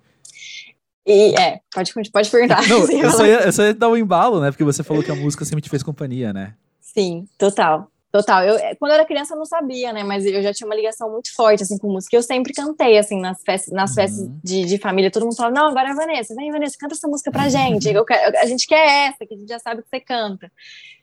E, 1.06 1.34
é, 1.40 1.60
pode, 1.72 1.92
pode 2.10 2.30
perguntar. 2.30 2.66
Não, 2.68 2.88
eu, 2.90 3.10
só 3.10 3.26
ia, 3.26 3.40
eu 3.40 3.52
só 3.52 3.62
ia 3.64 3.74
dar 3.74 3.88
um 3.88 3.96
embalo, 3.96 4.40
né? 4.40 4.50
Porque 4.50 4.64
você 4.64 4.82
falou 4.82 5.02
que 5.02 5.10
a 5.10 5.14
música 5.14 5.44
sempre 5.44 5.62
te 5.62 5.70
fez 5.70 5.82
companhia, 5.82 6.32
né? 6.32 6.54
Sim, 6.80 7.26
total. 7.38 7.90
Total. 8.12 8.42
Eu, 8.42 8.56
é, 8.56 8.74
quando 8.74 8.90
eu 8.90 8.96
era 8.96 9.06
criança, 9.06 9.34
eu 9.34 9.38
não 9.38 9.44
sabia, 9.44 9.92
né? 9.92 10.02
Mas 10.02 10.26
eu 10.26 10.42
já 10.42 10.52
tinha 10.52 10.66
uma 10.66 10.74
ligação 10.74 11.08
muito 11.10 11.32
forte, 11.32 11.62
assim, 11.62 11.78
com 11.78 11.92
música. 11.92 12.16
Eu 12.16 12.22
sempre 12.22 12.52
cantei, 12.52 12.98
assim, 12.98 13.20
nas 13.20 13.40
festas, 13.42 13.72
nas 13.72 13.90
uhum. 13.90 13.96
festas 13.96 14.28
de, 14.42 14.64
de, 14.64 14.78
família. 14.78 15.12
Todo 15.12 15.22
mundo 15.22 15.36
falava, 15.36 15.54
não, 15.54 15.68
agora 15.68 15.90
é 15.90 15.92
a 15.92 15.94
Vanessa. 15.94 16.34
Vem, 16.34 16.50
Vanessa, 16.50 16.76
canta 16.78 16.94
essa 16.94 17.06
música 17.06 17.30
pra 17.30 17.48
gente. 17.48 17.88
Eu, 17.88 18.04
a 18.42 18.46
gente 18.46 18.66
quer 18.66 19.10
essa, 19.10 19.24
que 19.24 19.34
a 19.34 19.36
gente 19.36 19.48
já 19.48 19.60
sabe 19.60 19.82
que 19.82 19.88
você 19.88 20.00
canta. 20.00 20.50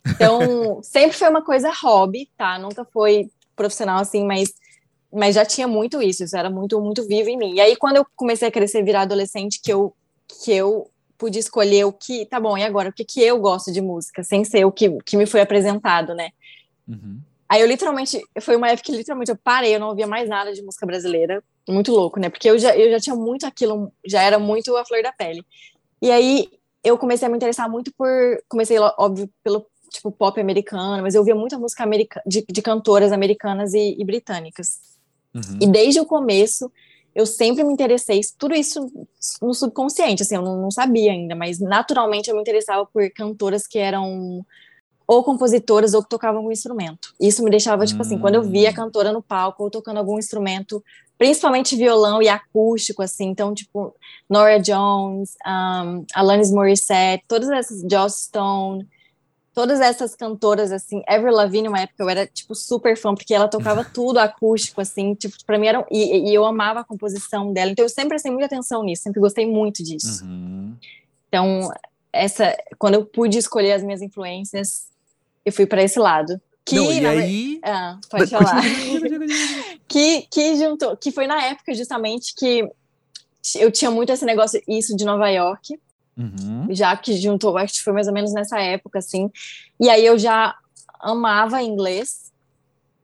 Então, 0.06 0.82
sempre 0.84 1.16
foi 1.16 1.30
uma 1.30 1.42
coisa 1.42 1.72
hobby, 1.82 2.30
tá? 2.38 2.60
Nunca 2.60 2.84
foi 2.84 3.30
profissional, 3.56 4.00
assim, 4.00 4.26
mas, 4.26 4.54
mas 5.12 5.34
já 5.34 5.46
tinha 5.46 5.68
muito 5.68 6.02
isso. 6.02 6.26
Isso 6.26 6.36
era 6.36 6.50
muito, 6.50 6.82
muito 6.82 7.08
vivo 7.08 7.30
em 7.30 7.38
mim. 7.38 7.54
E 7.54 7.62
aí, 7.62 7.78
quando 7.78 7.96
eu 7.96 8.06
comecei 8.18 8.50
a 8.50 8.52
crescer, 8.52 8.84
virar 8.84 9.04
adolescente, 9.04 9.62
que 9.64 9.72
eu, 9.72 9.96
que 10.44 10.52
eu 10.52 10.92
pude 11.18 11.40
escolher 11.40 11.86
o 11.86 11.94
que... 11.94 12.26
Tá 12.26 12.38
bom, 12.38 12.58
e 12.58 12.64
agora? 12.64 12.90
O 12.90 12.94
que, 12.94 13.06
que 13.06 13.24
eu 13.24 13.40
gosto 13.40 13.72
de 13.72 13.80
música? 13.80 14.24
Sem 14.24 14.44
ser 14.44 14.66
o 14.66 14.74
que, 14.74 14.90
que 15.06 15.16
me 15.16 15.26
foi 15.26 15.40
apresentado, 15.40 16.14
né? 16.14 16.32
Uhum. 16.88 17.20
Aí 17.50 17.62
eu 17.62 17.68
literalmente, 17.68 18.22
foi 18.42 18.56
uma 18.56 18.70
época 18.70 18.86
que 18.86 18.98
literalmente 18.98 19.32
eu 19.32 19.38
parei, 19.38 19.76
eu 19.76 19.80
não 19.80 19.90
ouvia 19.90 20.06
mais 20.06 20.28
nada 20.28 20.52
de 20.54 20.62
música 20.62 20.86
brasileira. 20.86 21.42
Muito 21.68 21.92
louco, 21.92 22.20
né? 22.20 22.30
Porque 22.30 22.50
eu 22.50 22.60
já, 22.60 22.76
eu 22.76 22.92
já 22.92 23.00
tinha 23.00 23.16
muito 23.16 23.46
aquilo, 23.46 23.92
já 24.06 24.22
era 24.22 24.38
muito 24.38 24.76
a 24.76 24.86
flor 24.86 25.02
da 25.02 25.12
pele. 25.12 25.46
E 26.02 26.12
aí 26.12 26.50
eu 26.84 26.98
comecei 26.98 27.26
a 27.26 27.30
me 27.30 27.38
interessar 27.38 27.70
muito 27.70 27.92
por. 27.98 28.10
Comecei, 28.50 28.78
óbvio, 28.80 29.30
pelo 29.44 29.66
tipo 29.90 30.12
pop 30.12 30.40
americano, 30.40 31.02
mas 31.02 31.16
eu 31.16 31.22
ouvia 31.22 31.36
muita 31.36 31.58
música 31.58 31.84
americana, 31.84 32.24
de, 32.28 32.46
de 32.46 32.62
cantoras 32.62 33.12
americanas 33.12 33.74
e, 33.74 33.96
e 33.98 34.04
britânicas. 34.04 34.80
Uhum. 35.34 35.60
E 35.62 35.68
desde 35.68 36.00
o 36.00 36.06
começo 36.06 36.72
eu 37.18 37.26
sempre 37.26 37.64
me 37.64 37.74
interessei, 37.74 38.22
tudo 38.38 38.54
isso 38.54 38.92
no 39.42 39.52
subconsciente, 39.52 40.22
assim, 40.22 40.36
eu 40.36 40.42
não, 40.44 40.62
não 40.62 40.70
sabia 40.70 41.12
ainda, 41.12 41.34
mas 41.34 41.60
naturalmente 41.60 42.30
eu 42.30 42.36
me 42.36 42.42
interessava 42.42 42.86
por 42.86 43.10
cantoras 43.10 43.66
que 43.66 43.80
eram 43.80 44.46
ou 45.08 45.24
compositoras 45.24 45.94
ou 45.94 46.04
que 46.04 46.10
tocavam 46.10 46.40
algum 46.40 46.52
instrumento. 46.52 47.14
Isso 47.20 47.42
me 47.42 47.50
deixava, 47.50 47.86
tipo 47.86 48.02
assim, 48.02 48.20
quando 48.20 48.36
eu 48.36 48.44
via 48.44 48.70
a 48.70 48.72
hum. 48.72 48.76
cantora 48.76 49.14
no 49.14 49.22
palco 49.22 49.64
ou 49.64 49.72
tocando 49.72 49.98
algum 49.98 50.20
instrumento, 50.20 50.84
principalmente 51.18 51.78
violão 51.78 52.22
e 52.22 52.28
acústico, 52.28 53.02
assim, 53.02 53.28
então, 53.30 53.54
tipo, 53.54 53.96
Nora 54.30 54.60
Jones, 54.60 55.36
um, 55.46 56.06
Alanis 56.14 56.52
Morissette, 56.52 57.24
todas 57.28 57.50
essas, 57.50 57.84
Joss 57.90 58.26
Stone, 58.26 58.86
todas 59.54 59.80
essas 59.80 60.14
cantoras, 60.14 60.72
assim, 60.72 61.02
Avril 61.08 61.34
Lavigne, 61.34 61.70
uma 61.70 61.80
época 61.80 62.04
eu 62.04 62.10
era, 62.10 62.28
tipo, 62.28 62.54
super 62.54 62.96
fã, 62.98 63.16
porque 63.16 63.34
ela 63.34 63.48
tocava 63.48 63.84
tudo 63.92 64.20
acústico, 64.20 64.82
assim, 64.82 65.16
tipo, 65.16 65.36
pra 65.46 65.58
mim 65.58 65.68
era, 65.68 65.88
e, 65.90 66.30
e, 66.30 66.34
eu 66.34 66.46
amava 66.46 66.82
a 66.82 66.84
composição 66.84 67.52
dela, 67.54 67.72
então 67.72 67.84
eu 67.84 67.90
sempre 67.90 68.10
prestei 68.10 68.32
muita 68.32 68.46
atenção 68.46 68.84
nisso, 68.84 69.04
sempre 69.04 69.22
gostei 69.22 69.48
muito 69.48 69.82
disso. 69.82 70.24
Uhum. 70.26 70.76
Então, 71.30 71.72
essa, 72.14 72.56
quando 72.78 72.96
eu 72.96 73.06
pude 73.06 73.38
escolher 73.38 73.74
as 73.74 73.84
minhas 73.84 74.02
influências, 74.02 74.88
e 75.48 75.52
fui 75.52 75.66
para 75.66 75.82
esse 75.82 75.98
lado. 75.98 76.40
Que, 76.66 76.76
Não, 76.76 76.92
e 76.92 77.06
aí... 77.06 77.60
Ah, 77.64 77.98
pode 78.10 78.30
falar. 78.30 78.62
que, 79.88 80.24
que 80.24 80.58
juntou, 80.58 80.98
que 80.98 81.10
foi 81.10 81.26
na 81.26 81.42
época 81.42 81.74
justamente 81.74 82.36
que 82.36 82.70
eu 83.56 83.72
tinha 83.72 83.90
muito 83.90 84.12
esse 84.12 84.26
negócio, 84.26 84.62
isso 84.68 84.94
de 84.94 85.06
Nova 85.06 85.30
York, 85.30 85.80
uhum. 86.18 86.68
já 86.72 86.98
que 86.98 87.16
juntou, 87.16 87.58
acho 87.58 87.76
que 87.76 87.84
foi 87.84 87.94
mais 87.94 88.08
ou 88.08 88.14
menos 88.14 88.34
nessa 88.34 88.60
época, 88.60 89.00
assim. 89.00 89.32
E 89.80 89.90
aí 89.90 90.06
eu 90.06 90.20
já 90.20 90.54
amava 91.00 91.64
inglês, 91.64 92.34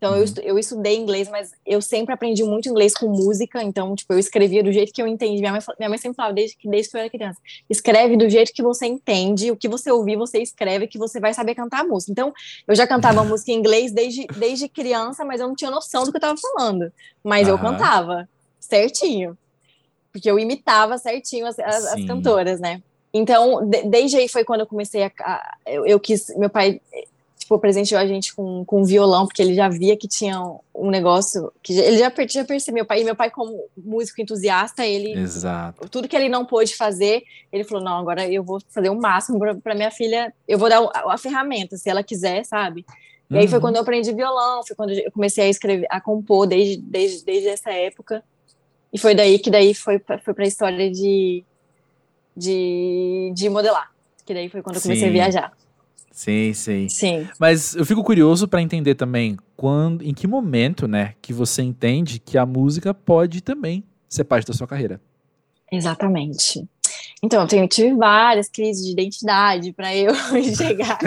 então, 0.04 0.18
eu, 0.18 0.26
uhum. 0.26 0.34
eu 0.44 0.60
estudei 0.60 0.98
inglês, 0.98 1.30
mas 1.30 1.54
eu 1.66 1.82
sempre 1.82 2.14
aprendi 2.14 2.44
muito 2.44 2.68
inglês 2.68 2.94
com 2.94 3.08
música. 3.08 3.64
Então, 3.64 3.96
tipo, 3.96 4.12
eu 4.12 4.20
escrevia 4.20 4.62
do 4.62 4.70
jeito 4.70 4.92
que 4.92 5.02
eu 5.02 5.08
entendi. 5.08 5.40
Minha 5.40 5.54
mãe, 5.54 5.62
minha 5.80 5.90
mãe 5.90 5.98
sempre 5.98 6.18
falava, 6.18 6.34
desde 6.34 6.58
que, 6.58 6.68
desde 6.68 6.92
que 6.92 6.98
eu 6.98 7.00
era 7.00 7.10
criança, 7.10 7.40
escreve 7.70 8.18
do 8.18 8.30
jeito 8.30 8.52
que 8.52 8.62
você 8.62 8.86
entende, 8.86 9.50
o 9.50 9.56
que 9.56 9.70
você 9.70 9.90
ouvir, 9.90 10.18
você 10.18 10.40
escreve, 10.42 10.88
que 10.88 10.98
você 10.98 11.22
vai 11.22 11.34
saber 11.34 11.56
cantar 11.56 11.82
a 11.82 11.88
música. 11.88 12.12
Então, 12.12 12.34
eu 12.68 12.76
já 12.76 12.86
cantava 12.86 13.24
música 13.24 13.54
em 13.54 13.56
inglês 13.56 13.94
desde, 13.94 14.28
desde 14.28 14.68
criança, 14.68 15.24
mas 15.24 15.40
eu 15.40 15.48
não 15.48 15.56
tinha 15.56 15.72
noção 15.72 16.04
do 16.04 16.12
que 16.12 16.18
eu 16.18 16.20
estava 16.20 16.38
falando. 16.38 16.92
Mas 17.24 17.48
uhum. 17.48 17.54
eu 17.54 17.60
cantava 17.60 18.28
certinho. 18.60 19.38
Porque 20.12 20.30
eu 20.30 20.38
imitava 20.38 20.98
certinho 20.98 21.46
as, 21.46 21.58
as, 21.60 21.86
as 21.86 22.06
cantoras, 22.06 22.60
né? 22.60 22.82
Então, 23.14 23.66
de, 23.66 23.84
desde 23.84 24.18
aí 24.18 24.28
foi 24.28 24.44
quando 24.44 24.62
eu 24.62 24.68
comecei 24.68 25.04
a. 25.04 25.12
a 25.22 25.58
eu, 25.66 25.86
eu 25.86 26.00
quis. 26.00 26.28
Meu 26.36 26.50
pai 26.50 26.82
tipo, 27.44 27.60
presenteou 27.60 28.00
a 28.00 28.08
gente 28.08 28.34
com, 28.34 28.64
com 28.66 28.82
um 28.82 28.86
violão, 28.86 29.26
porque 29.28 29.42
ele 29.42 29.54
já 29.54 29.68
via 29.68 29.98
que 29.98 30.08
tinha 30.08 30.40
um 30.74 30.90
negócio, 30.90 31.52
que 31.62 31.74
ele 31.74 31.98
já, 31.98 32.10
já 32.10 32.46
percebeu, 32.46 32.74
meu 32.74 32.86
pai, 32.86 33.02
e 33.02 33.04
meu 33.04 33.16
pai 33.16 33.30
como 33.30 33.66
músico 33.78 34.22
entusiasta, 34.22 34.86
ele, 34.86 35.12
Exato. 35.12 35.88
tudo 35.90 36.08
que 36.08 36.16
ele 36.16 36.30
não 36.30 36.46
pôde 36.46 36.76
fazer, 36.76 37.24
ele 37.52 37.64
falou, 37.64 37.84
não, 37.84 37.98
agora 37.98 38.28
eu 38.28 38.44
vou 38.44 38.62
fazer 38.70 38.90
o 38.90 38.96
máximo 38.96 39.40
para 39.62 39.76
minha 39.76 39.92
filha, 39.92 40.34
eu 40.48 40.58
vou 40.58 40.70
dar 40.70 40.82
a, 40.82 41.14
a, 41.14 41.18
ferramenta, 41.18 41.76
se 41.76 41.90
ela 41.90 42.02
quiser, 42.02 42.46
sabe? 42.46 42.86
E 43.30 43.38
aí 43.38 43.48
foi 43.48 43.58
uhum. 43.58 43.62
quando 43.62 43.76
eu 43.76 43.82
aprendi 43.82 44.14
violão, 44.14 44.64
foi 44.66 44.76
quando 44.76 44.92
eu 44.92 45.12
comecei 45.12 45.46
a 45.46 45.50
escrever, 45.50 45.88
a 45.90 46.00
compor 46.00 46.48
desde, 46.48 46.78
desde, 46.78 47.26
desde 47.26 47.50
essa 47.50 47.72
época, 47.72 48.24
e 48.92 48.98
foi 48.98 49.14
daí 49.14 49.38
que 49.40 49.50
daí 49.50 49.74
foi, 49.74 50.00
foi 50.24 50.34
para 50.34 50.44
a 50.44 50.48
história 50.48 50.90
de, 50.90 51.44
de, 52.38 53.34
de 53.36 53.50
modelar, 53.50 53.92
que 54.26 54.34
daí 54.34 54.50
foi 54.50 54.62
quando 54.62 54.78
eu 54.78 54.82
comecei 54.82 55.04
Sim. 55.04 55.10
a 55.10 55.12
viajar. 55.12 55.63
Sim, 56.14 56.54
sim. 56.54 56.88
Sim. 56.88 57.28
Mas 57.40 57.76
eu 57.76 57.84
fico 57.84 58.04
curioso 58.04 58.48
para 58.48 58.62
entender 58.62 58.94
também 58.94 59.36
quando, 59.58 60.04
em 60.04 60.14
que 60.14 60.28
momento, 60.28 60.88
né, 60.88 61.16
que 61.20 61.34
você 61.34 61.64
entende 61.64 62.20
que 62.20 62.38
a 62.38 62.46
música 62.46 62.94
pode 62.94 63.42
também 63.42 63.84
ser 64.08 64.24
parte 64.24 64.48
da 64.48 64.54
sua 64.54 64.68
carreira. 64.68 65.02
Exatamente. 65.72 66.64
Então, 67.24 67.42
eu 67.42 67.48
tenho, 67.48 67.68
tive 67.68 67.96
várias 67.96 68.48
crises 68.48 68.86
de 68.86 68.92
identidade 68.92 69.74
para 69.74 69.96
eu 69.96 70.14
chegar 70.56 71.00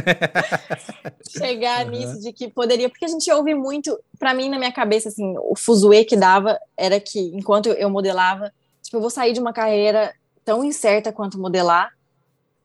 chegar 1.29 1.85
uhum. 1.85 1.93
nisso 1.93 2.21
de 2.21 2.33
que 2.33 2.49
poderia, 2.49 2.89
porque 2.89 3.05
a 3.05 3.09
gente 3.09 3.31
ouve 3.31 3.55
muito, 3.55 3.97
para 4.19 4.35
mim 4.35 4.49
na 4.49 4.59
minha 4.59 4.73
cabeça 4.73 5.09
assim, 5.09 5.35
o 5.39 5.55
fuzuê 5.55 6.05
que 6.05 6.17
dava 6.17 6.59
era 6.77 6.99
que 6.99 7.21
enquanto 7.33 7.69
eu 7.69 7.89
modelava, 7.89 8.53
tipo, 8.83 8.97
eu 8.97 9.01
vou 9.01 9.11
sair 9.11 9.33
de 9.33 9.41
uma 9.41 9.53
carreira 9.53 10.13
tão 10.45 10.65
incerta 10.65 11.13
quanto 11.13 11.39
modelar 11.39 11.96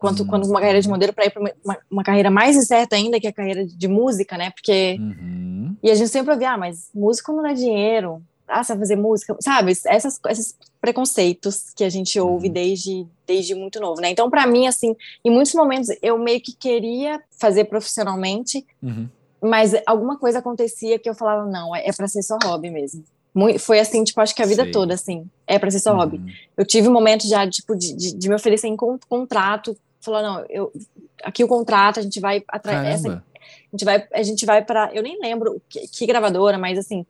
quanto, 0.01 0.25
quando 0.25 0.45
uma 0.47 0.59
carreira 0.59 0.81
de 0.81 0.89
modelo 0.89 1.13
para 1.13 1.25
ir 1.25 1.29
para 1.29 1.41
uma, 1.63 1.77
uma, 1.89 2.03
carreira 2.03 2.31
mais 2.31 2.55
incerta 2.55 2.95
ainda, 2.95 3.19
que 3.19 3.27
a 3.27 3.31
carreira 3.31 3.63
de 3.63 3.87
música, 3.87 4.35
né? 4.35 4.49
Porque. 4.49 4.97
Uhum. 4.99 5.75
E 5.83 5.91
a 5.91 5.95
gente 5.95 6.09
sempre 6.09 6.33
ouvia, 6.33 6.53
ah, 6.53 6.57
mas 6.57 6.89
músico 6.93 7.31
não 7.31 7.43
dá 7.43 7.53
dinheiro. 7.53 8.21
Ah, 8.47 8.63
você 8.63 8.73
vai 8.73 8.79
fazer 8.79 8.95
música, 8.95 9.37
sabe? 9.39 9.71
Essas, 9.85 10.19
esses 10.27 10.57
preconceitos 10.81 11.71
que 11.75 11.83
a 11.83 11.89
gente 11.89 12.19
ouve 12.19 12.47
uhum. 12.47 12.53
desde, 12.53 13.07
desde 13.27 13.53
muito 13.53 13.79
novo, 13.79 14.01
né? 14.01 14.09
Então, 14.09 14.27
para 14.29 14.47
mim, 14.47 14.65
assim, 14.65 14.95
em 15.23 15.29
muitos 15.29 15.53
momentos 15.53 15.89
eu 16.01 16.17
meio 16.17 16.41
que 16.41 16.51
queria 16.53 17.21
fazer 17.39 17.65
profissionalmente, 17.65 18.65
uhum. 18.81 19.07
mas 19.39 19.73
alguma 19.85 20.17
coisa 20.17 20.39
acontecia 20.39 20.97
que 20.97 21.09
eu 21.09 21.13
falava, 21.13 21.45
não, 21.45 21.75
é, 21.75 21.87
é 21.87 21.93
para 21.93 22.07
ser 22.07 22.23
só 22.23 22.37
hobby 22.43 22.71
mesmo. 22.71 23.03
Muito, 23.33 23.59
foi 23.59 23.79
assim, 23.79 24.03
tipo, 24.03 24.19
acho 24.19 24.35
que 24.35 24.41
a 24.41 24.45
vida 24.45 24.69
toda, 24.71 24.95
assim, 24.95 25.25
é 25.47 25.57
para 25.57 25.71
ser 25.71 25.79
só 25.79 25.91
uhum. 25.91 25.99
hobby. 25.99 26.21
Eu 26.57 26.65
tive 26.65 26.89
um 26.89 26.91
momento 26.91 27.27
já, 27.27 27.47
tipo, 27.47 27.75
de, 27.75 27.95
de, 27.95 28.17
de 28.17 28.27
me 28.27 28.35
oferecer 28.35 28.67
em 28.67 28.75
contrato 28.75 29.77
falou 30.01 30.21
não, 30.21 30.45
eu 30.49 30.71
aqui 31.23 31.43
o 31.43 31.47
contrato, 31.47 31.99
a 31.99 32.03
gente 32.03 32.19
vai 32.19 32.43
atrás 32.47 33.05
a 33.05 33.21
gente 33.71 33.85
vai 33.85 34.07
a 34.13 34.23
gente 34.23 34.45
vai 34.45 34.63
para, 34.63 34.91
eu 34.93 35.01
nem 35.01 35.19
lembro 35.19 35.61
que, 35.69 35.87
que, 35.87 36.05
gravadora, 36.05 36.57
mas 36.57 36.77
assim, 36.77 37.05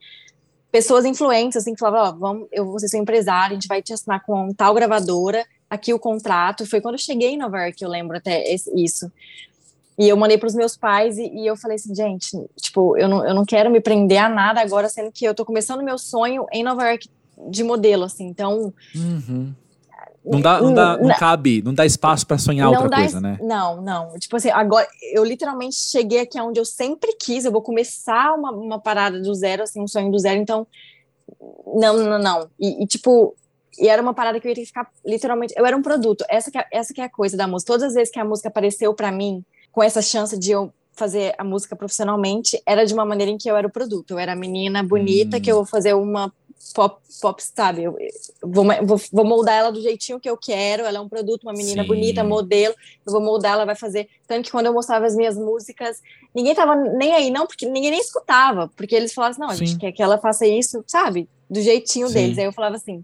pessoas 0.72 1.06
influentes 1.06 1.58
assim 1.58 1.74
que 1.74 1.80
falavam, 1.80 2.10
ó, 2.10 2.12
vamos, 2.12 2.48
eu 2.52 2.66
vou 2.66 2.80
ser 2.80 2.88
seu 2.88 3.02
empresário, 3.02 3.52
a 3.52 3.60
gente 3.60 3.68
vai 3.68 3.82
te 3.82 3.94
assinar 3.94 4.24
com 4.24 4.54
tal 4.54 4.74
gravadora, 4.74 5.46
aqui 5.72 5.94
o 5.94 6.00
contrato. 6.00 6.66
Foi 6.66 6.82
quando 6.82 6.96
eu 6.96 7.00
cheguei 7.00 7.30
em 7.30 7.38
Nova 7.38 7.64
York, 7.64 7.82
eu 7.82 7.90
lembro 7.90 8.18
até 8.18 8.44
esse, 8.52 8.70
isso. 8.76 9.10
E 9.98 10.10
eu 10.10 10.18
mandei 10.18 10.38
para 10.38 10.48
os 10.48 10.56
meus 10.56 10.76
pais 10.76 11.18
e, 11.18 11.28
e, 11.28 11.48
eu 11.48 11.56
falei 11.56 11.76
assim, 11.76 11.94
gente, 11.96 12.30
tipo, 12.60 12.98
eu 12.98 13.08
não, 13.08 13.26
eu 13.26 13.34
não 13.34 13.46
quero 13.46 13.70
me 13.70 13.80
prender 13.80 14.18
a 14.18 14.28
nada 14.28 14.60
agora, 14.60 14.90
sendo 14.90 15.12
que 15.12 15.24
eu 15.24 15.34
tô 15.34 15.46
começando 15.46 15.84
meu 15.84 15.98
sonho 15.98 16.46
em 16.52 16.64
Nova 16.64 16.84
York 16.90 17.10
de 17.50 17.64
modelo, 17.64 18.04
assim. 18.04 18.26
Então, 18.26 18.74
uhum. 18.96 19.54
Não 20.24 20.40
dá, 20.40 20.62
não 20.62 20.74
dá, 20.74 20.98
não, 20.98 21.08
não 21.08 21.16
cabe, 21.16 21.62
não 21.64 21.74
dá 21.74 21.84
espaço 21.84 22.28
para 22.28 22.38
sonhar 22.38 22.70
outra 22.70 22.88
dá, 22.88 22.98
coisa, 22.98 23.20
né? 23.20 23.40
Não, 23.42 23.82
não. 23.82 24.14
Tipo 24.20 24.38
assim, 24.38 24.50
agora 24.52 24.88
eu 25.14 25.24
literalmente 25.24 25.76
cheguei 25.76 26.20
aqui 26.20 26.40
onde 26.40 26.60
eu 26.60 26.66
sempre 26.66 27.14
quis. 27.14 27.44
Eu 27.44 27.52
vou 27.52 27.62
começar 27.62 28.34
uma, 28.34 28.52
uma 28.52 28.80
parada 28.80 29.20
do 29.20 29.34
zero, 29.34 29.64
assim, 29.64 29.82
um 29.82 29.88
sonho 29.88 30.12
do 30.12 30.20
zero. 30.20 30.40
Então, 30.40 30.68
não, 31.74 31.98
não, 31.98 32.20
não. 32.20 32.50
E, 32.60 32.84
e 32.84 32.86
tipo, 32.86 33.36
e 33.80 33.88
era 33.88 34.02
uma 34.02 34.14
parada 34.14 34.40
que 34.40 34.48
eu 34.48 34.50
ia 34.50 34.56
ter 34.56 34.62
que 34.62 34.68
ficar 34.68 34.88
literalmente. 35.04 35.54
Eu 35.58 35.66
era 35.66 35.76
um 35.76 35.82
produto. 35.82 36.24
Essa 36.30 36.52
que 36.52 36.58
é, 36.58 36.66
essa 36.72 36.94
que 36.94 37.02
é 37.02 37.06
a 37.06 37.10
coisa 37.10 37.36
da 37.36 37.48
música. 37.48 37.74
Todas 37.74 37.88
as 37.88 37.94
vezes 37.96 38.14
que 38.14 38.20
a 38.20 38.26
música 38.26 38.50
apareceu 38.50 38.94
para 38.94 39.12
mim, 39.12 39.44
com 39.72 39.82
essa 39.82 40.04
chance 40.04 40.38
de 40.38 40.52
eu 40.52 40.72
fazer 40.94 41.34
a 41.38 41.44
música 41.44 41.76
profissionalmente, 41.76 42.62
era 42.64 42.86
de 42.86 42.94
uma 42.94 43.06
maneira 43.06 43.32
em 43.32 43.38
que 43.38 43.50
eu 43.50 43.58
era 43.58 43.66
o 43.66 43.72
produto. 43.72 44.12
Eu 44.12 44.20
era 44.20 44.34
a 44.34 44.36
menina 44.36 44.84
bonita 44.84 45.38
hum. 45.38 45.42
que 45.42 45.52
eu 45.52 45.56
vou 45.56 45.66
fazer 45.66 45.96
uma 45.96 46.32
pop, 46.74 47.02
pop 47.22 47.42
sabe? 47.44 47.84
Eu, 47.84 47.96
vou, 48.42 48.66
vou, 48.84 49.02
vou, 49.12 49.26
moldar 49.26 49.56
ela 49.56 49.72
do 49.72 49.82
jeitinho 49.82 50.20
que 50.20 50.30
eu 50.30 50.38
quero. 50.38 50.84
Ela 50.84 50.98
é 50.98 51.02
um 51.02 51.10
produto, 51.10 51.44
uma 51.44 51.54
menina 51.54 51.82
Sim. 51.82 51.88
bonita, 51.88 52.24
modelo. 52.24 52.74
Eu 53.06 53.12
vou 53.12 53.22
moldar, 53.22 53.54
ela 53.54 53.66
vai 53.66 53.76
fazer. 53.76 54.08
Tanto 54.28 54.46
que 54.46 54.52
quando 54.52 54.68
eu 54.68 54.74
mostrava 54.74 55.06
as 55.06 55.16
minhas 55.16 55.36
músicas, 55.38 55.98
ninguém 56.34 56.56
tava 56.56 56.76
nem 56.76 57.14
aí, 57.14 57.30
não, 57.30 57.48
porque 57.48 57.66
ninguém 57.66 57.92
nem 57.92 58.00
escutava. 58.00 58.70
Porque 58.76 58.96
eles 58.96 59.14
falavam 59.14 59.32
assim: 59.32 59.42
não, 59.42 59.50
a 59.50 59.56
gente 59.56 59.72
Sim. 59.72 59.78
quer 59.78 59.92
que 59.92 60.04
ela 60.04 60.18
faça 60.18 60.46
isso, 60.46 60.84
sabe? 60.88 61.30
Do 61.50 61.62
jeitinho 61.62 62.08
Sim. 62.08 62.14
deles. 62.14 62.38
Aí 62.38 62.46
eu 62.46 62.54
falava 62.54 62.76
assim: 62.76 63.04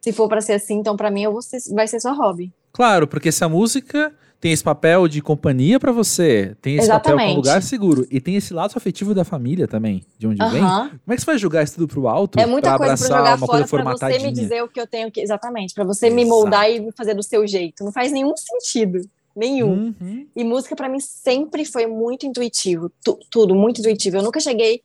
se 0.00 0.12
for 0.12 0.28
para 0.28 0.40
ser 0.40 0.54
assim, 0.54 0.74
então 0.74 0.96
para 0.96 1.10
mim 1.10 1.22
eu 1.22 1.32
vou 1.32 1.42
ser, 1.42 1.58
vai 1.74 1.86
ser 1.86 2.00
só 2.00 2.12
hobby. 2.14 2.52
Claro, 2.72 3.06
porque 3.06 3.28
essa 3.28 3.48
música 3.48 4.14
tem 4.40 4.52
esse 4.52 4.64
papel 4.64 5.06
de 5.06 5.20
companhia 5.20 5.78
para 5.78 5.92
você, 5.92 6.56
tem 6.62 6.76
esse 6.76 6.86
Exatamente. 6.86 7.18
papel 7.18 7.28
com 7.28 7.36
lugar 7.36 7.62
seguro 7.62 8.06
e 8.10 8.20
tem 8.20 8.36
esse 8.36 8.54
lado 8.54 8.72
afetivo 8.74 9.14
da 9.14 9.22
família 9.22 9.68
também, 9.68 10.02
de 10.16 10.26
onde 10.26 10.38
vem. 10.50 10.62
Como 10.62 11.12
é 11.12 11.14
que 11.14 11.20
você 11.20 11.26
vai 11.26 11.38
jogar 11.38 11.62
isso 11.62 11.74
tudo 11.74 11.86
pro 11.86 12.08
alto? 12.08 12.40
É 12.40 12.46
muita 12.46 12.76
coisa 12.78 12.96
para 12.96 13.18
jogar 13.18 13.38
fora 13.38 13.66
para 13.66 13.92
você 13.92 14.18
me 14.18 14.32
dizer 14.32 14.62
o 14.62 14.68
que 14.68 14.80
eu 14.80 14.86
tenho 14.86 15.10
que 15.10 15.20
exatamente, 15.20 15.74
para 15.74 15.84
você 15.84 16.06
Exato. 16.06 16.16
me 16.16 16.24
moldar 16.24 16.70
e 16.70 16.90
fazer 16.92 17.12
do 17.12 17.22
seu 17.22 17.46
jeito. 17.46 17.84
Não 17.84 17.92
faz 17.92 18.10
nenhum 18.10 18.34
sentido, 18.34 19.06
nenhum. 19.36 19.94
Uhum. 20.00 20.26
E 20.34 20.42
música 20.42 20.74
para 20.74 20.88
mim 20.88 21.00
sempre 21.00 21.66
foi 21.66 21.86
muito 21.86 22.24
intuitivo, 22.24 22.90
tu, 23.04 23.18
tudo 23.30 23.54
muito 23.54 23.80
intuitivo. 23.80 24.16
Eu 24.16 24.22
nunca 24.22 24.40
cheguei 24.40 24.82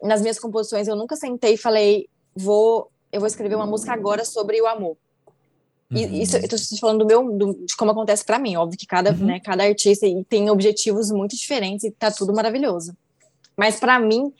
nas 0.00 0.20
minhas 0.20 0.38
composições, 0.38 0.86
eu 0.86 0.94
nunca 0.94 1.16
sentei 1.16 1.54
e 1.54 1.58
falei, 1.58 2.08
vou, 2.36 2.92
eu 3.10 3.18
vou 3.18 3.26
escrever 3.26 3.56
uma 3.56 3.66
música 3.66 3.92
agora 3.92 4.24
sobre 4.24 4.60
o 4.62 4.68
amor. 4.68 4.96
E 5.90 6.04
uhum. 6.04 6.14
isso 6.14 6.36
eu 6.36 6.42
estou 6.42 6.58
falando 6.78 6.98
do 6.98 7.06
meu, 7.06 7.32
do, 7.32 7.66
de 7.66 7.74
como 7.76 7.90
acontece 7.90 8.24
para 8.24 8.38
mim. 8.38 8.56
Óbvio 8.56 8.78
que 8.78 8.86
cada, 8.86 9.12
uhum. 9.12 9.24
né, 9.24 9.40
cada 9.40 9.64
artista 9.64 10.06
tem 10.28 10.50
objetivos 10.50 11.10
muito 11.10 11.34
diferentes 11.34 11.84
e 11.84 11.90
tá 11.90 12.10
tudo 12.10 12.34
maravilhoso. 12.34 12.94
Mas 13.56 13.80
para 13.80 13.98
mim, 13.98 14.32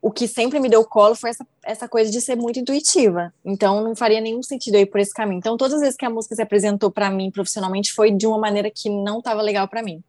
o 0.00 0.10
que 0.10 0.26
sempre 0.26 0.58
me 0.58 0.68
deu 0.68 0.82
colo 0.84 1.14
foi 1.14 1.30
essa, 1.30 1.46
essa 1.62 1.88
coisa 1.88 2.10
de 2.10 2.20
ser 2.20 2.34
muito 2.34 2.58
intuitiva. 2.58 3.32
Então 3.44 3.84
não 3.84 3.94
faria 3.94 4.20
nenhum 4.20 4.42
sentido 4.42 4.76
eu 4.76 4.80
ir 4.80 4.86
por 4.86 5.00
esse 5.00 5.12
caminho. 5.12 5.38
Então 5.38 5.56
todas 5.56 5.74
as 5.74 5.80
vezes 5.80 5.96
que 5.96 6.06
a 6.06 6.10
música 6.10 6.34
se 6.34 6.42
apresentou 6.42 6.90
para 6.90 7.10
mim 7.10 7.30
profissionalmente 7.30 7.92
foi 7.92 8.10
de 8.10 8.26
uma 8.26 8.38
maneira 8.38 8.70
que 8.70 8.88
não 8.88 9.18
estava 9.18 9.42
legal 9.42 9.68
para 9.68 9.82
mim. 9.82 10.02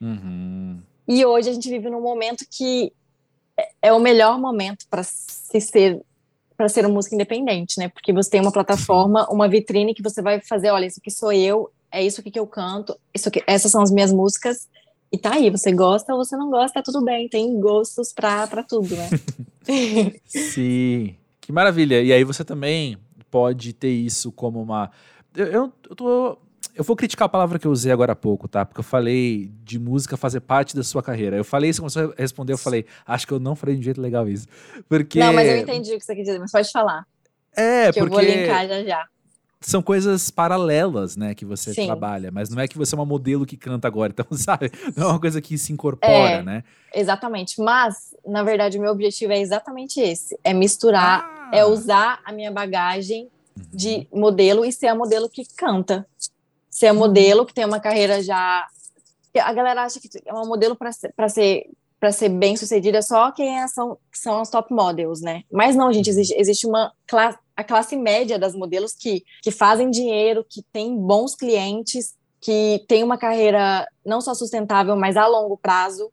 Uhum. 0.00 0.80
E 1.06 1.24
hoje 1.24 1.50
a 1.50 1.52
gente 1.52 1.68
vive 1.68 1.90
num 1.90 2.00
momento 2.00 2.46
que 2.50 2.92
é, 3.58 3.68
é 3.82 3.92
o 3.92 4.00
melhor 4.00 4.38
momento 4.40 4.86
para 4.88 5.02
se 5.02 5.60
ser 5.60 6.00
para 6.56 6.68
ser 6.68 6.84
uma 6.84 6.94
música 6.94 7.14
independente, 7.14 7.78
né? 7.78 7.88
Porque 7.88 8.12
você 8.12 8.30
tem 8.30 8.40
uma 8.40 8.52
plataforma, 8.52 9.26
uma 9.30 9.48
vitrine 9.48 9.94
que 9.94 10.02
você 10.02 10.22
vai 10.22 10.40
fazer, 10.40 10.70
olha, 10.70 10.86
isso 10.86 11.00
aqui 11.00 11.10
sou 11.10 11.32
eu, 11.32 11.70
é 11.90 12.04
isso 12.04 12.20
aqui 12.20 12.30
que 12.30 12.38
eu 12.38 12.46
canto, 12.46 12.96
isso 13.14 13.28
aqui, 13.28 13.42
essas 13.46 13.70
são 13.70 13.82
as 13.82 13.90
minhas 13.90 14.12
músicas. 14.12 14.68
E 15.12 15.18
tá 15.18 15.34
aí, 15.34 15.50
você 15.50 15.72
gosta 15.72 16.12
ou 16.12 16.24
você 16.24 16.36
não 16.36 16.50
gosta, 16.50 16.74
tá 16.74 16.82
tudo 16.82 17.04
bem, 17.04 17.28
tem 17.28 17.60
gostos 17.60 18.12
para 18.12 18.62
tudo, 18.62 18.96
né? 18.96 19.10
Sim. 20.26 21.16
Que 21.40 21.52
maravilha. 21.52 22.02
E 22.02 22.12
aí 22.12 22.24
você 22.24 22.44
também 22.44 22.96
pode 23.30 23.72
ter 23.72 23.90
isso 23.90 24.32
como 24.32 24.60
uma 24.62 24.90
eu, 25.36 25.46
eu, 25.46 25.72
eu 25.90 25.96
tô 25.96 26.38
eu 26.74 26.84
vou 26.84 26.96
criticar 26.96 27.26
a 27.26 27.28
palavra 27.28 27.58
que 27.58 27.66
eu 27.66 27.70
usei 27.70 27.92
agora 27.92 28.12
há 28.12 28.16
pouco, 28.16 28.46
tá? 28.48 28.64
Porque 28.64 28.80
eu 28.80 28.84
falei 28.84 29.50
de 29.64 29.78
música 29.78 30.16
fazer 30.16 30.40
parte 30.40 30.74
da 30.76 30.82
sua 30.82 31.02
carreira. 31.02 31.36
Eu 31.36 31.44
falei 31.44 31.70
isso, 31.70 31.80
começou 31.80 32.12
a 32.16 32.20
responder, 32.20 32.52
eu 32.52 32.58
falei, 32.58 32.86
acho 33.06 33.26
que 33.26 33.32
eu 33.32 33.40
não 33.40 33.56
falei 33.56 33.74
de 33.74 33.80
um 33.80 33.84
jeito 33.84 34.00
legal 34.00 34.28
isso. 34.28 34.46
Porque... 34.88 35.18
Não, 35.18 35.32
mas 35.32 35.48
eu 35.48 35.58
entendi 35.58 35.94
o 35.94 35.98
que 35.98 36.04
você 36.04 36.14
quer 36.14 36.22
dizer, 36.22 36.38
mas 36.38 36.52
pode 36.52 36.70
falar. 36.70 37.06
É, 37.56 37.92
que 37.92 38.00
porque... 38.00 38.16
eu 38.16 38.20
vou 38.20 38.20
linkar 38.20 38.66
já 38.68 38.82
já. 38.82 39.06
São 39.60 39.80
coisas 39.80 40.30
paralelas, 40.30 41.16
né, 41.16 41.34
que 41.34 41.44
você 41.44 41.72
Sim. 41.72 41.86
trabalha, 41.86 42.30
mas 42.30 42.50
não 42.50 42.60
é 42.60 42.68
que 42.68 42.76
você 42.76 42.94
é 42.94 42.98
uma 42.98 43.06
modelo 43.06 43.46
que 43.46 43.56
canta 43.56 43.88
agora, 43.88 44.12
então, 44.12 44.26
sabe? 44.36 44.70
Não 44.94 45.08
é 45.08 45.10
uma 45.12 45.20
coisa 45.20 45.40
que 45.40 45.56
se 45.56 45.72
incorpora, 45.72 46.12
é, 46.12 46.42
né? 46.42 46.64
Exatamente, 46.94 47.60
mas, 47.60 48.14
na 48.26 48.42
verdade, 48.42 48.76
o 48.76 48.80
meu 48.80 48.92
objetivo 48.92 49.32
é 49.32 49.40
exatamente 49.40 50.00
esse, 50.00 50.38
é 50.44 50.52
misturar, 50.52 51.24
ah. 51.24 51.56
é 51.56 51.64
usar 51.64 52.20
a 52.26 52.30
minha 52.30 52.50
bagagem 52.50 53.30
de 53.72 54.06
uhum. 54.10 54.20
modelo 54.20 54.64
e 54.64 54.72
ser 54.72 54.88
a 54.88 54.94
modelo 54.94 55.28
que 55.28 55.44
canta 55.56 56.06
ser 56.74 56.92
modelo, 56.92 57.46
que 57.46 57.54
tem 57.54 57.64
uma 57.64 57.78
carreira 57.78 58.20
já. 58.20 58.66
A 59.40 59.52
galera 59.52 59.84
acha 59.84 60.00
que 60.00 60.08
é 60.26 60.32
uma 60.32 60.44
modelo 60.44 60.74
para 60.74 60.90
ser, 60.90 61.14
ser, 61.28 61.66
ser 62.12 62.28
bem 62.28 62.56
sucedida 62.56 63.00
só 63.00 63.30
quem 63.30 63.60
é, 63.60 63.68
são, 63.68 63.96
são 64.12 64.40
as 64.40 64.50
top 64.50 64.74
models, 64.74 65.20
né? 65.20 65.44
Mas 65.52 65.76
não, 65.76 65.92
gente, 65.92 66.10
existe, 66.10 66.34
existe 66.36 66.66
uma 66.66 66.92
classe, 67.06 67.38
a 67.56 67.62
classe 67.62 67.96
média 67.96 68.38
das 68.40 68.56
modelos 68.56 68.92
que, 68.92 69.24
que 69.40 69.52
fazem 69.52 69.88
dinheiro, 69.88 70.44
que 70.48 70.62
tem 70.72 70.96
bons 70.96 71.36
clientes, 71.36 72.14
que 72.40 72.84
tem 72.88 73.04
uma 73.04 73.16
carreira 73.16 73.86
não 74.04 74.20
só 74.20 74.34
sustentável, 74.34 74.96
mas 74.96 75.16
a 75.16 75.28
longo 75.28 75.56
prazo. 75.56 76.10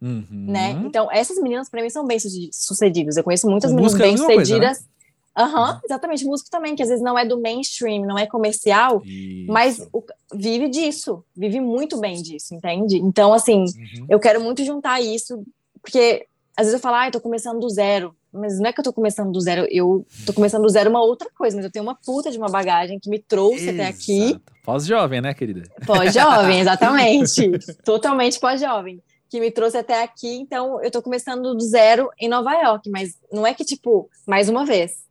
Uhum. 0.00 0.26
Né? 0.30 0.70
Então, 0.86 1.10
essas 1.12 1.36
meninas, 1.38 1.68
para 1.68 1.82
mim, 1.82 1.90
são 1.90 2.06
bem 2.06 2.18
sucedidas. 2.50 3.16
Eu 3.16 3.24
conheço 3.24 3.48
muitas 3.48 3.72
meninas 3.72 3.94
bem 3.94 4.16
sucedidas. 4.16 4.78
Coisa, 4.78 4.80
né? 4.80 4.97
Aham, 5.38 5.74
uhum, 5.74 5.80
exatamente. 5.84 6.24
Músico 6.24 6.50
também, 6.50 6.74
que 6.74 6.82
às 6.82 6.88
vezes 6.88 7.02
não 7.02 7.16
é 7.16 7.24
do 7.24 7.40
mainstream, 7.40 8.04
não 8.04 8.18
é 8.18 8.26
comercial, 8.26 9.00
Isso. 9.04 9.52
mas 9.52 9.88
o, 9.92 10.02
vive 10.34 10.68
disso, 10.68 11.24
vive 11.36 11.60
muito 11.60 12.00
bem 12.00 12.20
disso, 12.20 12.54
entende? 12.54 12.96
Então, 12.96 13.32
assim, 13.32 13.60
uhum. 13.60 14.06
eu 14.08 14.18
quero 14.18 14.40
muito 14.40 14.64
juntar 14.64 15.00
isso, 15.00 15.44
porque 15.80 16.26
às 16.56 16.66
vezes 16.66 16.74
eu 16.74 16.80
falo, 16.80 16.96
ah, 16.96 17.06
eu 17.06 17.12
tô 17.12 17.20
começando 17.20 17.60
do 17.60 17.70
zero. 17.70 18.14
Mas 18.32 18.58
não 18.58 18.66
é 18.66 18.72
que 18.72 18.80
eu 18.80 18.84
tô 18.84 18.92
começando 18.92 19.32
do 19.32 19.40
zero, 19.40 19.66
eu 19.70 20.04
tô 20.26 20.34
começando 20.34 20.62
do 20.62 20.68
zero 20.68 20.90
uma 20.90 21.02
outra 21.02 21.30
coisa, 21.34 21.56
mas 21.56 21.64
eu 21.64 21.70
tenho 21.70 21.84
uma 21.84 21.94
puta 21.94 22.30
de 22.30 22.36
uma 22.36 22.48
bagagem 22.48 22.98
que 22.98 23.08
me 23.08 23.18
trouxe 23.18 23.70
Exato. 23.70 23.80
até 23.80 23.86
aqui. 23.86 24.38
Pós-jovem, 24.64 25.20
né, 25.22 25.32
querida? 25.32 25.62
Pós-jovem, 25.86 26.60
exatamente. 26.60 27.50
Totalmente 27.84 28.38
pós-jovem. 28.38 29.00
Que 29.30 29.40
me 29.40 29.50
trouxe 29.50 29.78
até 29.78 30.02
aqui, 30.02 30.28
então 30.28 30.82
eu 30.82 30.90
tô 30.90 31.00
começando 31.00 31.54
do 31.54 31.60
zero 31.60 32.10
em 32.20 32.28
Nova 32.28 32.52
York, 32.52 32.90
mas 32.90 33.16
não 33.32 33.46
é 33.46 33.54
que, 33.54 33.64
tipo, 33.64 34.10
mais 34.26 34.48
uma 34.48 34.66
vez. 34.66 35.07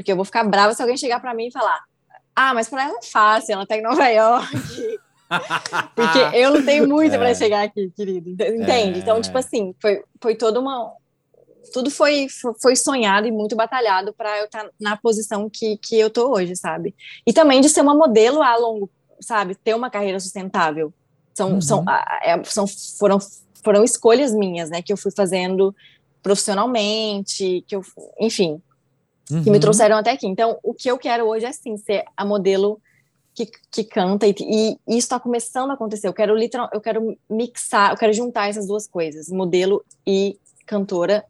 Porque 0.00 0.10
eu 0.10 0.16
vou 0.16 0.24
ficar 0.24 0.44
brava 0.44 0.72
se 0.72 0.80
alguém 0.80 0.96
chegar 0.96 1.20
para 1.20 1.34
mim 1.34 1.48
e 1.48 1.52
falar: 1.52 1.78
Ah, 2.34 2.54
mas 2.54 2.70
para 2.70 2.84
ela 2.84 2.98
é 2.98 3.02
fácil, 3.02 3.52
ela 3.52 3.66
tá 3.66 3.76
em 3.76 3.82
Nova 3.82 4.08
York. 4.08 4.48
Porque 5.94 6.38
eu 6.38 6.54
não 6.54 6.64
tenho 6.64 6.88
muito 6.88 7.14
é. 7.14 7.18
para 7.18 7.34
chegar 7.34 7.64
aqui, 7.64 7.92
querido. 7.94 8.30
Entende? 8.30 8.98
É. 8.98 9.02
Então, 9.02 9.20
tipo 9.20 9.36
assim, 9.36 9.74
foi, 9.78 10.02
foi 10.18 10.34
toda 10.34 10.58
uma. 10.58 10.90
Tudo 11.70 11.90
foi, 11.90 12.28
foi 12.62 12.74
sonhado 12.74 13.28
e 13.28 13.30
muito 13.30 13.54
batalhado 13.54 14.14
para 14.14 14.38
eu 14.38 14.46
estar 14.46 14.64
tá 14.64 14.70
na 14.80 14.96
posição 14.96 15.50
que, 15.50 15.76
que 15.76 16.00
eu 16.00 16.08
tô 16.08 16.32
hoje, 16.32 16.56
sabe? 16.56 16.94
E 17.26 17.32
também 17.32 17.60
de 17.60 17.68
ser 17.68 17.82
uma 17.82 17.94
modelo 17.94 18.42
a 18.42 18.56
longo, 18.56 18.90
sabe? 19.20 19.54
Ter 19.54 19.74
uma 19.74 19.90
carreira 19.90 20.18
sustentável. 20.18 20.94
São, 21.34 21.52
uhum. 21.52 21.60
são, 21.60 21.84
é, 22.22 22.42
são, 22.44 22.66
foram, 22.98 23.18
foram 23.62 23.84
escolhas 23.84 24.34
minhas, 24.34 24.70
né? 24.70 24.80
Que 24.80 24.94
eu 24.94 24.96
fui 24.96 25.12
fazendo 25.14 25.76
profissionalmente, 26.22 27.62
que 27.68 27.76
eu, 27.76 27.82
enfim, 28.18 28.60
uhum. 29.30 29.42
que 29.42 29.50
me 29.50 29.56
uhum. 29.56 29.60
trouxeram 29.60 29.96
até 29.96 30.10
aqui. 30.10 30.26
Então, 30.26 30.58
o 30.62 30.74
que 30.74 30.90
eu 30.90 30.98
quero 30.98 31.24
hoje 31.26 31.46
é, 31.46 31.52
sim, 31.52 31.76
ser 31.76 32.04
a 32.16 32.24
modelo 32.24 32.80
que, 33.34 33.46
que 33.70 33.84
canta, 33.84 34.26
e, 34.26 34.34
e 34.40 34.78
isso 34.88 34.98
está 34.98 35.20
começando 35.20 35.70
a 35.70 35.74
acontecer. 35.74 36.08
Eu 36.08 36.12
quero 36.12 36.34
literal, 36.34 36.68
eu 36.72 36.80
quero 36.80 37.16
mixar, 37.28 37.92
eu 37.92 37.96
quero 37.96 38.12
juntar 38.12 38.48
essas 38.48 38.66
duas 38.66 38.86
coisas, 38.86 39.28
modelo 39.28 39.84
e 40.06 40.38
cantora. 40.66 41.24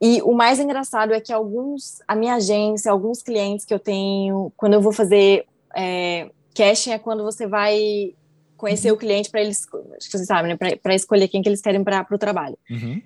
E 0.00 0.20
o 0.22 0.32
mais 0.32 0.60
engraçado 0.60 1.12
é 1.12 1.20
que 1.20 1.32
alguns, 1.32 2.02
a 2.06 2.14
minha 2.14 2.34
agência, 2.34 2.92
alguns 2.92 3.22
clientes 3.22 3.64
que 3.64 3.72
eu 3.72 3.78
tenho, 3.78 4.52
quando 4.56 4.74
eu 4.74 4.80
vou 4.80 4.92
fazer 4.92 5.46
é, 5.74 6.30
casting, 6.54 6.90
é 6.90 6.98
quando 6.98 7.24
você 7.24 7.46
vai 7.46 8.14
conhecer 8.56 8.90
uhum. 8.90 8.96
o 8.96 8.98
cliente 8.98 9.30
para 9.30 9.40
eles, 9.40 9.66
acho 9.96 10.10
que 10.10 10.18
você 10.18 10.24
sabe, 10.24 10.48
né, 10.48 10.76
para 10.82 10.94
escolher 10.94 11.28
quem 11.28 11.42
que 11.42 11.48
eles 11.48 11.60
querem 11.60 11.82
para 11.82 12.06
o 12.10 12.18
trabalho. 12.18 12.58
Uhum. 12.70 13.00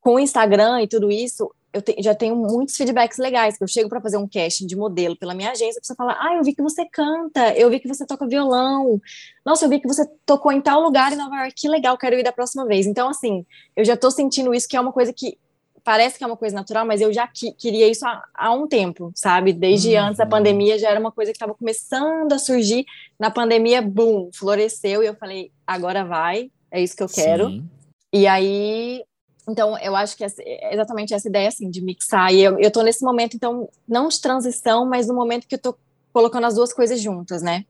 Com 0.00 0.14
o 0.14 0.18
Instagram 0.18 0.82
e 0.82 0.88
tudo 0.88 1.10
isso, 1.10 1.52
eu 1.72 1.80
te, 1.80 1.94
já 2.00 2.14
tenho 2.14 2.36
muitos 2.36 2.76
feedbacks 2.76 3.18
legais, 3.18 3.56
que 3.56 3.64
eu 3.64 3.68
chego 3.68 3.88
para 3.88 4.00
fazer 4.00 4.18
um 4.18 4.28
casting 4.28 4.66
de 4.66 4.76
modelo 4.76 5.16
pela 5.16 5.34
minha 5.34 5.50
agência, 5.50 5.78
a 5.78 5.80
pessoa 5.80 5.96
fala, 5.96 6.16
ah, 6.20 6.34
eu 6.34 6.44
vi 6.44 6.54
que 6.54 6.62
você 6.62 6.84
canta, 6.84 7.54
eu 7.56 7.70
vi 7.70 7.80
que 7.80 7.88
você 7.88 8.06
toca 8.06 8.26
violão, 8.26 9.00
nossa, 9.44 9.64
eu 9.64 9.68
vi 9.70 9.80
que 9.80 9.88
você 9.88 10.06
tocou 10.26 10.52
em 10.52 10.60
tal 10.60 10.82
lugar 10.82 11.12
em 11.12 11.16
Nova 11.16 11.36
York, 11.36 11.54
que 11.56 11.68
legal, 11.68 11.96
quero 11.96 12.16
ir 12.16 12.22
da 12.22 12.32
próxima 12.32 12.66
vez. 12.66 12.86
Então, 12.86 13.08
assim, 13.08 13.46
eu 13.74 13.84
já 13.84 13.96
tô 13.96 14.10
sentindo 14.10 14.54
isso, 14.54 14.68
que 14.68 14.76
é 14.76 14.80
uma 14.80 14.92
coisa 14.92 15.12
que 15.12 15.38
parece 15.84 16.16
que 16.16 16.24
é 16.24 16.26
uma 16.26 16.36
coisa 16.36 16.54
natural, 16.54 16.86
mas 16.86 17.00
eu 17.00 17.12
já 17.12 17.26
que, 17.26 17.52
queria 17.52 17.88
isso 17.88 18.06
há, 18.06 18.22
há, 18.34 18.52
um 18.52 18.68
tempo, 18.68 19.10
sabe? 19.14 19.52
Desde 19.52 19.94
uhum. 19.94 20.04
antes 20.04 20.18
da 20.18 20.26
pandemia 20.26 20.78
já 20.78 20.90
era 20.90 21.00
uma 21.00 21.10
coisa 21.10 21.32
que 21.32 21.36
estava 21.36 21.54
começando 21.54 22.32
a 22.32 22.38
surgir. 22.38 22.84
Na 23.18 23.30
pandemia, 23.30 23.82
boom, 23.82 24.30
floresceu 24.32 25.02
e 25.02 25.06
eu 25.06 25.14
falei, 25.14 25.50
agora 25.66 26.04
vai, 26.04 26.50
é 26.70 26.80
isso 26.80 26.96
que 26.96 27.02
eu 27.02 27.08
quero. 27.08 27.48
Sim. 27.48 27.68
E 28.12 28.26
aí 28.26 29.02
então, 29.48 29.76
eu 29.78 29.96
acho 29.96 30.16
que 30.16 30.24
é 30.24 30.72
exatamente 30.72 31.12
essa 31.12 31.28
ideia, 31.28 31.48
assim, 31.48 31.68
de 31.68 31.80
mixar. 31.82 32.32
E 32.32 32.40
eu, 32.40 32.58
eu 32.58 32.70
tô 32.70 32.82
nesse 32.82 33.04
momento, 33.04 33.34
então, 33.34 33.68
não 33.88 34.08
de 34.08 34.20
transição, 34.20 34.86
mas 34.86 35.08
no 35.08 35.14
momento 35.14 35.48
que 35.48 35.54
eu 35.56 35.58
tô 35.58 35.74
colocando 36.12 36.46
as 36.46 36.54
duas 36.54 36.72
coisas 36.72 37.00
juntas, 37.00 37.42
né? 37.42 37.64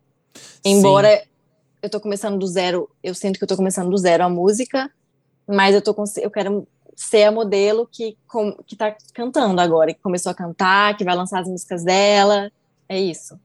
Embora 0.64 1.16
Sim. 1.16 1.22
eu 1.82 1.90
tô 1.90 2.00
começando 2.00 2.38
do 2.38 2.46
zero, 2.46 2.90
eu 3.02 3.14
sinto 3.14 3.38
que 3.38 3.44
eu 3.44 3.48
tô 3.48 3.56
começando 3.56 3.90
do 3.90 3.96
zero 3.96 4.24
a 4.24 4.28
música, 4.28 4.90
mas 5.46 5.74
eu 5.74 5.80
tô 5.80 5.94
eu 6.20 6.30
quero 6.30 6.66
ser 6.94 7.24
a 7.24 7.32
modelo 7.32 7.88
que, 7.90 8.16
com, 8.26 8.52
que 8.66 8.76
tá 8.76 8.94
cantando 9.14 9.60
agora, 9.60 9.94
que 9.94 10.00
começou 10.00 10.30
a 10.30 10.34
cantar, 10.34 10.96
que 10.96 11.04
vai 11.04 11.16
lançar 11.16 11.40
as 11.40 11.48
músicas 11.48 11.82
dela. 11.82 12.50
É 12.88 13.00
isso. 13.00 13.38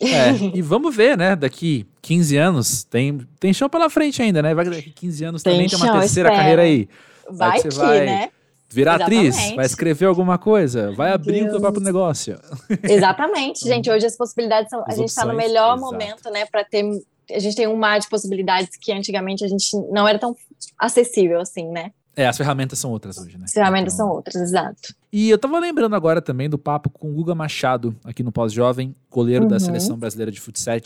É, 0.00 0.32
e 0.56 0.62
vamos 0.62 0.94
ver, 0.94 1.16
né? 1.18 1.36
Daqui 1.36 1.86
15 2.00 2.36
anos, 2.36 2.84
tem, 2.84 3.26
tem 3.38 3.52
chão 3.52 3.68
pela 3.68 3.90
frente 3.90 4.22
ainda, 4.22 4.40
né? 4.40 4.54
Vai 4.54 4.64
daqui 4.64 4.90
15 4.90 5.24
anos 5.24 5.42
tem 5.42 5.52
também 5.52 5.68
tem 5.68 5.78
uma 5.78 6.00
terceira 6.00 6.28
espero. 6.28 6.36
carreira 6.36 6.62
aí. 6.62 6.88
Vai 7.30 7.60
que, 7.60 7.68
vai 7.70 8.06
né? 8.06 8.30
Virar 8.68 8.96
Exatamente. 8.96 9.28
atriz, 9.28 9.56
vai 9.56 9.66
escrever 9.66 10.06
alguma 10.06 10.36
coisa, 10.36 10.90
vai 10.92 11.12
abrir 11.12 11.46
o 11.46 11.50
seu 11.50 11.60
próprio 11.60 11.82
negócio. 11.82 12.38
Exatamente, 12.82 13.60
gente. 13.68 13.88
Hoje 13.90 14.06
as 14.06 14.16
possibilidades 14.16 14.70
são. 14.70 14.80
As 14.80 14.94
a 14.94 14.96
gente 14.96 15.08
está 15.10 15.24
no 15.24 15.34
melhor 15.34 15.76
exato. 15.76 15.92
momento, 15.92 16.30
né, 16.30 16.44
para 16.46 16.64
ter. 16.64 16.84
A 17.30 17.38
gente 17.38 17.56
tem 17.56 17.68
um 17.68 17.76
mar 17.76 18.00
de 18.00 18.08
possibilidades 18.08 18.76
que 18.76 18.92
antigamente 18.92 19.44
a 19.44 19.48
gente 19.48 19.76
não 19.90 20.08
era 20.08 20.18
tão 20.18 20.34
acessível 20.78 21.40
assim, 21.40 21.70
né? 21.70 21.92
É, 22.16 22.26
as 22.26 22.36
ferramentas 22.36 22.78
são 22.78 22.90
outras 22.90 23.18
hoje, 23.18 23.36
né? 23.36 23.44
As 23.44 23.52
ferramentas 23.52 23.94
então... 23.94 24.06
são 24.06 24.14
outras, 24.14 24.36
exato. 24.36 24.94
E 25.12 25.30
eu 25.30 25.38
tava 25.38 25.58
lembrando 25.58 25.96
agora 25.96 26.22
também 26.22 26.48
do 26.48 26.58
papo 26.58 26.88
com 26.90 27.10
o 27.10 27.14
Guga 27.14 27.34
Machado, 27.34 27.94
aqui 28.04 28.22
no 28.22 28.30
Pós-Jovem, 28.30 28.94
goleiro 29.10 29.44
uhum. 29.44 29.50
da 29.50 29.58
Seleção 29.58 29.96
Brasileira 29.96 30.30
de 30.30 30.40
Futsal, 30.40 30.80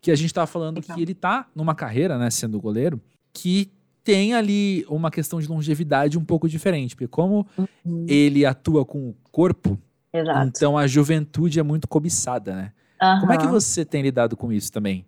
que 0.00 0.10
a 0.10 0.16
gente 0.16 0.32
tava 0.32 0.46
falando 0.46 0.80
que 0.80 1.00
ele 1.00 1.14
tá 1.14 1.46
numa 1.54 1.74
carreira, 1.74 2.18
né, 2.18 2.30
sendo 2.30 2.60
goleiro, 2.60 3.00
que 3.32 3.70
tem 4.08 4.32
ali 4.32 4.86
uma 4.88 5.10
questão 5.10 5.38
de 5.38 5.46
longevidade 5.46 6.16
um 6.16 6.24
pouco 6.24 6.48
diferente, 6.48 6.96
porque 6.96 7.06
como 7.06 7.46
uhum. 7.84 8.06
ele 8.08 8.46
atua 8.46 8.82
com 8.82 9.10
o 9.10 9.16
corpo, 9.30 9.78
Exato. 10.10 10.46
então 10.46 10.78
a 10.78 10.86
juventude 10.86 11.60
é 11.60 11.62
muito 11.62 11.86
cobiçada, 11.86 12.54
né? 12.54 12.72
Uhum. 13.02 13.20
Como 13.20 13.32
é 13.34 13.36
que 13.36 13.46
você 13.46 13.84
tem 13.84 14.00
lidado 14.00 14.34
com 14.34 14.50
isso 14.50 14.72
também, 14.72 15.04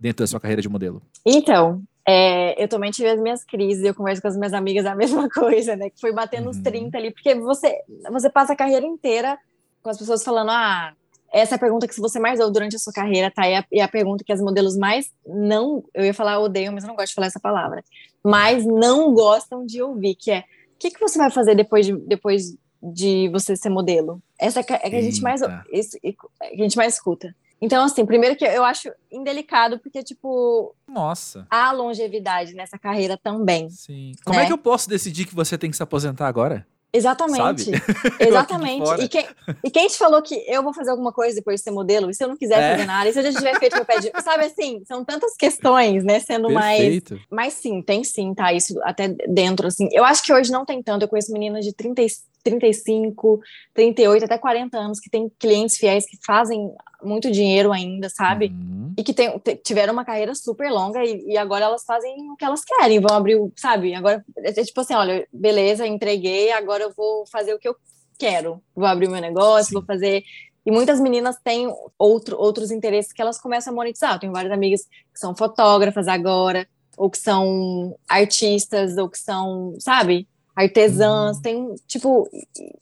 dentro 0.00 0.24
da 0.24 0.26
sua 0.26 0.40
carreira 0.40 0.62
de 0.62 0.68
modelo? 0.70 1.02
Então, 1.26 1.82
é, 2.08 2.62
eu 2.62 2.66
também 2.68 2.90
tive 2.90 3.10
as 3.10 3.20
minhas 3.20 3.44
crises, 3.44 3.84
eu 3.84 3.94
converso 3.94 4.22
com 4.22 4.28
as 4.28 4.36
minhas 4.38 4.54
amigas 4.54 4.86
a 4.86 4.94
mesma 4.96 5.28
coisa, 5.28 5.76
né? 5.76 5.90
Que 5.90 6.00
foi 6.00 6.14
batendo 6.14 6.44
uhum. 6.44 6.52
os 6.52 6.56
30 6.56 6.96
ali, 6.96 7.10
porque 7.10 7.34
você, 7.34 7.82
você 8.10 8.30
passa 8.30 8.54
a 8.54 8.56
carreira 8.56 8.86
inteira 8.86 9.38
com 9.82 9.90
as 9.90 9.98
pessoas 9.98 10.24
falando, 10.24 10.52
ah, 10.52 10.94
essa 11.30 11.54
é 11.54 11.56
a 11.56 11.58
pergunta 11.58 11.86
que 11.86 12.00
você 12.00 12.18
mais 12.18 12.40
ouve 12.40 12.54
durante 12.54 12.76
a 12.76 12.78
sua 12.78 12.94
carreira, 12.94 13.30
tá? 13.30 13.46
E 13.46 13.54
a, 13.56 13.64
e 13.70 13.80
a 13.82 13.88
pergunta 13.88 14.24
que 14.24 14.32
as 14.32 14.40
modelos 14.40 14.74
mais 14.74 15.12
não, 15.26 15.84
eu 15.92 16.06
ia 16.06 16.14
falar 16.14 16.40
odeiam, 16.40 16.72
mas 16.72 16.84
eu 16.84 16.88
não 16.88 16.96
gosto 16.96 17.08
de 17.08 17.14
falar 17.14 17.26
essa 17.26 17.40
palavra, 17.40 17.84
mas 18.24 18.64
não 18.64 19.12
gostam 19.12 19.64
de 19.64 19.82
ouvir, 19.82 20.14
que 20.14 20.30
é, 20.30 20.40
o 20.40 20.78
que, 20.78 20.90
que 20.90 21.00
você 21.00 21.18
vai 21.18 21.30
fazer 21.30 21.54
depois 21.54 21.86
de, 21.86 21.96
depois 21.96 22.56
de 22.82 23.28
você 23.30 23.56
ser 23.56 23.68
modelo? 23.68 24.22
Essa 24.38 24.60
é 24.60 24.62
que, 24.62 24.72
é 24.72 24.90
que 24.90 24.96
a 24.96 25.02
gente 25.02 25.20
mais, 25.20 25.40
isso, 25.72 25.98
a 26.40 26.56
gente 26.56 26.76
mais 26.76 26.94
escuta. 26.94 27.34
Então, 27.60 27.84
assim, 27.84 28.06
primeiro 28.06 28.36
que 28.36 28.44
eu 28.44 28.64
acho 28.64 28.88
indelicado, 29.10 29.80
porque, 29.80 30.02
tipo. 30.02 30.74
Nossa. 30.86 31.46
Há 31.50 31.72
longevidade 31.72 32.54
nessa 32.54 32.78
carreira 32.78 33.16
também. 33.16 33.68
Sim. 33.68 34.12
Como 34.24 34.36
é 34.36 34.40
né? 34.40 34.44
é 34.44 34.46
que 34.46 34.52
eu 34.52 34.58
posso 34.58 34.88
decidir 34.88 35.26
que 35.26 35.34
você 35.34 35.58
tem 35.58 35.70
que 35.70 35.76
se 35.76 35.82
aposentar 35.82 36.28
agora? 36.28 36.64
Exatamente. 36.92 37.70
Exatamente. 38.18 39.02
e, 39.02 39.08
quem, 39.08 39.26
e 39.62 39.70
quem 39.70 39.88
te 39.88 39.98
falou 39.98 40.22
que 40.22 40.34
eu 40.46 40.62
vou 40.62 40.72
fazer 40.72 40.90
alguma 40.90 41.12
coisa 41.12 41.36
depois 41.36 41.60
de 41.60 41.64
ser 41.64 41.70
modelo? 41.70 42.10
E 42.10 42.14
se 42.14 42.24
eu 42.24 42.28
não 42.28 42.36
quiser 42.36 42.58
é. 42.58 42.70
fazer 42.72 42.86
nada? 42.86 43.08
E 43.08 43.12
se 43.12 43.18
eu 43.18 43.24
já 43.24 43.32
tiver 43.32 43.58
feito 43.58 43.76
meu 43.76 43.84
pé 43.84 44.00
de. 44.00 44.10
Sabe 44.22 44.44
assim? 44.44 44.82
São 44.86 45.04
tantas 45.04 45.36
questões, 45.36 46.02
né? 46.02 46.18
Sendo 46.20 46.48
Perfeito. 46.48 47.14
mais. 47.14 47.26
Mas 47.30 47.54
sim, 47.54 47.82
tem 47.82 48.02
sim, 48.04 48.34
tá? 48.34 48.52
Isso 48.52 48.78
até 48.82 49.08
dentro, 49.28 49.66
assim. 49.66 49.88
Eu 49.92 50.04
acho 50.04 50.22
que 50.22 50.32
hoje 50.32 50.50
não 50.50 50.64
tem 50.64 50.82
tanto. 50.82 51.02
Eu 51.02 51.08
conheço 51.08 51.32
meninas 51.32 51.64
de 51.64 51.74
30, 51.74 52.02
35, 52.42 53.40
38, 53.74 54.24
até 54.24 54.38
40 54.38 54.78
anos 54.78 55.00
que 55.00 55.10
têm 55.10 55.30
clientes 55.38 55.76
fiéis 55.76 56.04
que 56.06 56.18
fazem 56.24 56.70
muito 57.02 57.30
dinheiro 57.30 57.72
ainda, 57.72 58.08
sabe? 58.08 58.46
Uhum. 58.46 58.92
E 58.96 59.02
que 59.02 59.12
tem, 59.12 59.40
tiveram 59.64 59.92
uma 59.92 60.04
carreira 60.04 60.34
super 60.34 60.70
longa 60.70 61.04
e, 61.04 61.32
e, 61.32 61.36
agora 61.36 61.64
elas 61.64 61.84
fazem 61.84 62.30
o 62.30 62.36
que 62.36 62.44
elas 62.44 62.64
querem, 62.64 63.00
vão 63.00 63.16
abrir, 63.16 63.36
o, 63.36 63.52
sabe? 63.56 63.94
Agora 63.94 64.24
é, 64.38 64.50
é 64.50 64.64
tipo 64.64 64.80
assim, 64.80 64.94
olha, 64.94 65.26
beleza, 65.32 65.86
entreguei, 65.86 66.50
agora 66.52 66.84
eu 66.84 66.92
vou 66.96 67.26
fazer 67.26 67.54
o 67.54 67.58
que 67.58 67.68
eu 67.68 67.76
quero. 68.18 68.60
Vou 68.74 68.86
abrir 68.86 69.08
meu 69.08 69.20
negócio, 69.20 69.68
Sim. 69.68 69.74
vou 69.74 69.84
fazer 69.84 70.24
e 70.68 70.70
muitas 70.70 71.00
meninas 71.00 71.36
têm 71.42 71.72
outro, 71.98 72.36
outros 72.38 72.70
interesses 72.70 73.10
que 73.10 73.22
elas 73.22 73.40
começam 73.40 73.72
a 73.72 73.76
monetizar. 73.76 74.12
Eu 74.12 74.18
tenho 74.18 74.32
várias 74.34 74.52
amigas 74.52 74.82
que 74.82 75.18
são 75.18 75.34
fotógrafas 75.34 76.06
agora, 76.06 76.68
ou 76.94 77.08
que 77.08 77.16
são 77.16 77.96
artistas, 78.06 78.98
ou 78.98 79.08
que 79.08 79.18
são, 79.18 79.74
sabe? 79.78 80.28
Artesãs, 80.58 81.36
uhum. 81.36 81.42
tem, 81.42 81.74
tipo, 81.86 82.28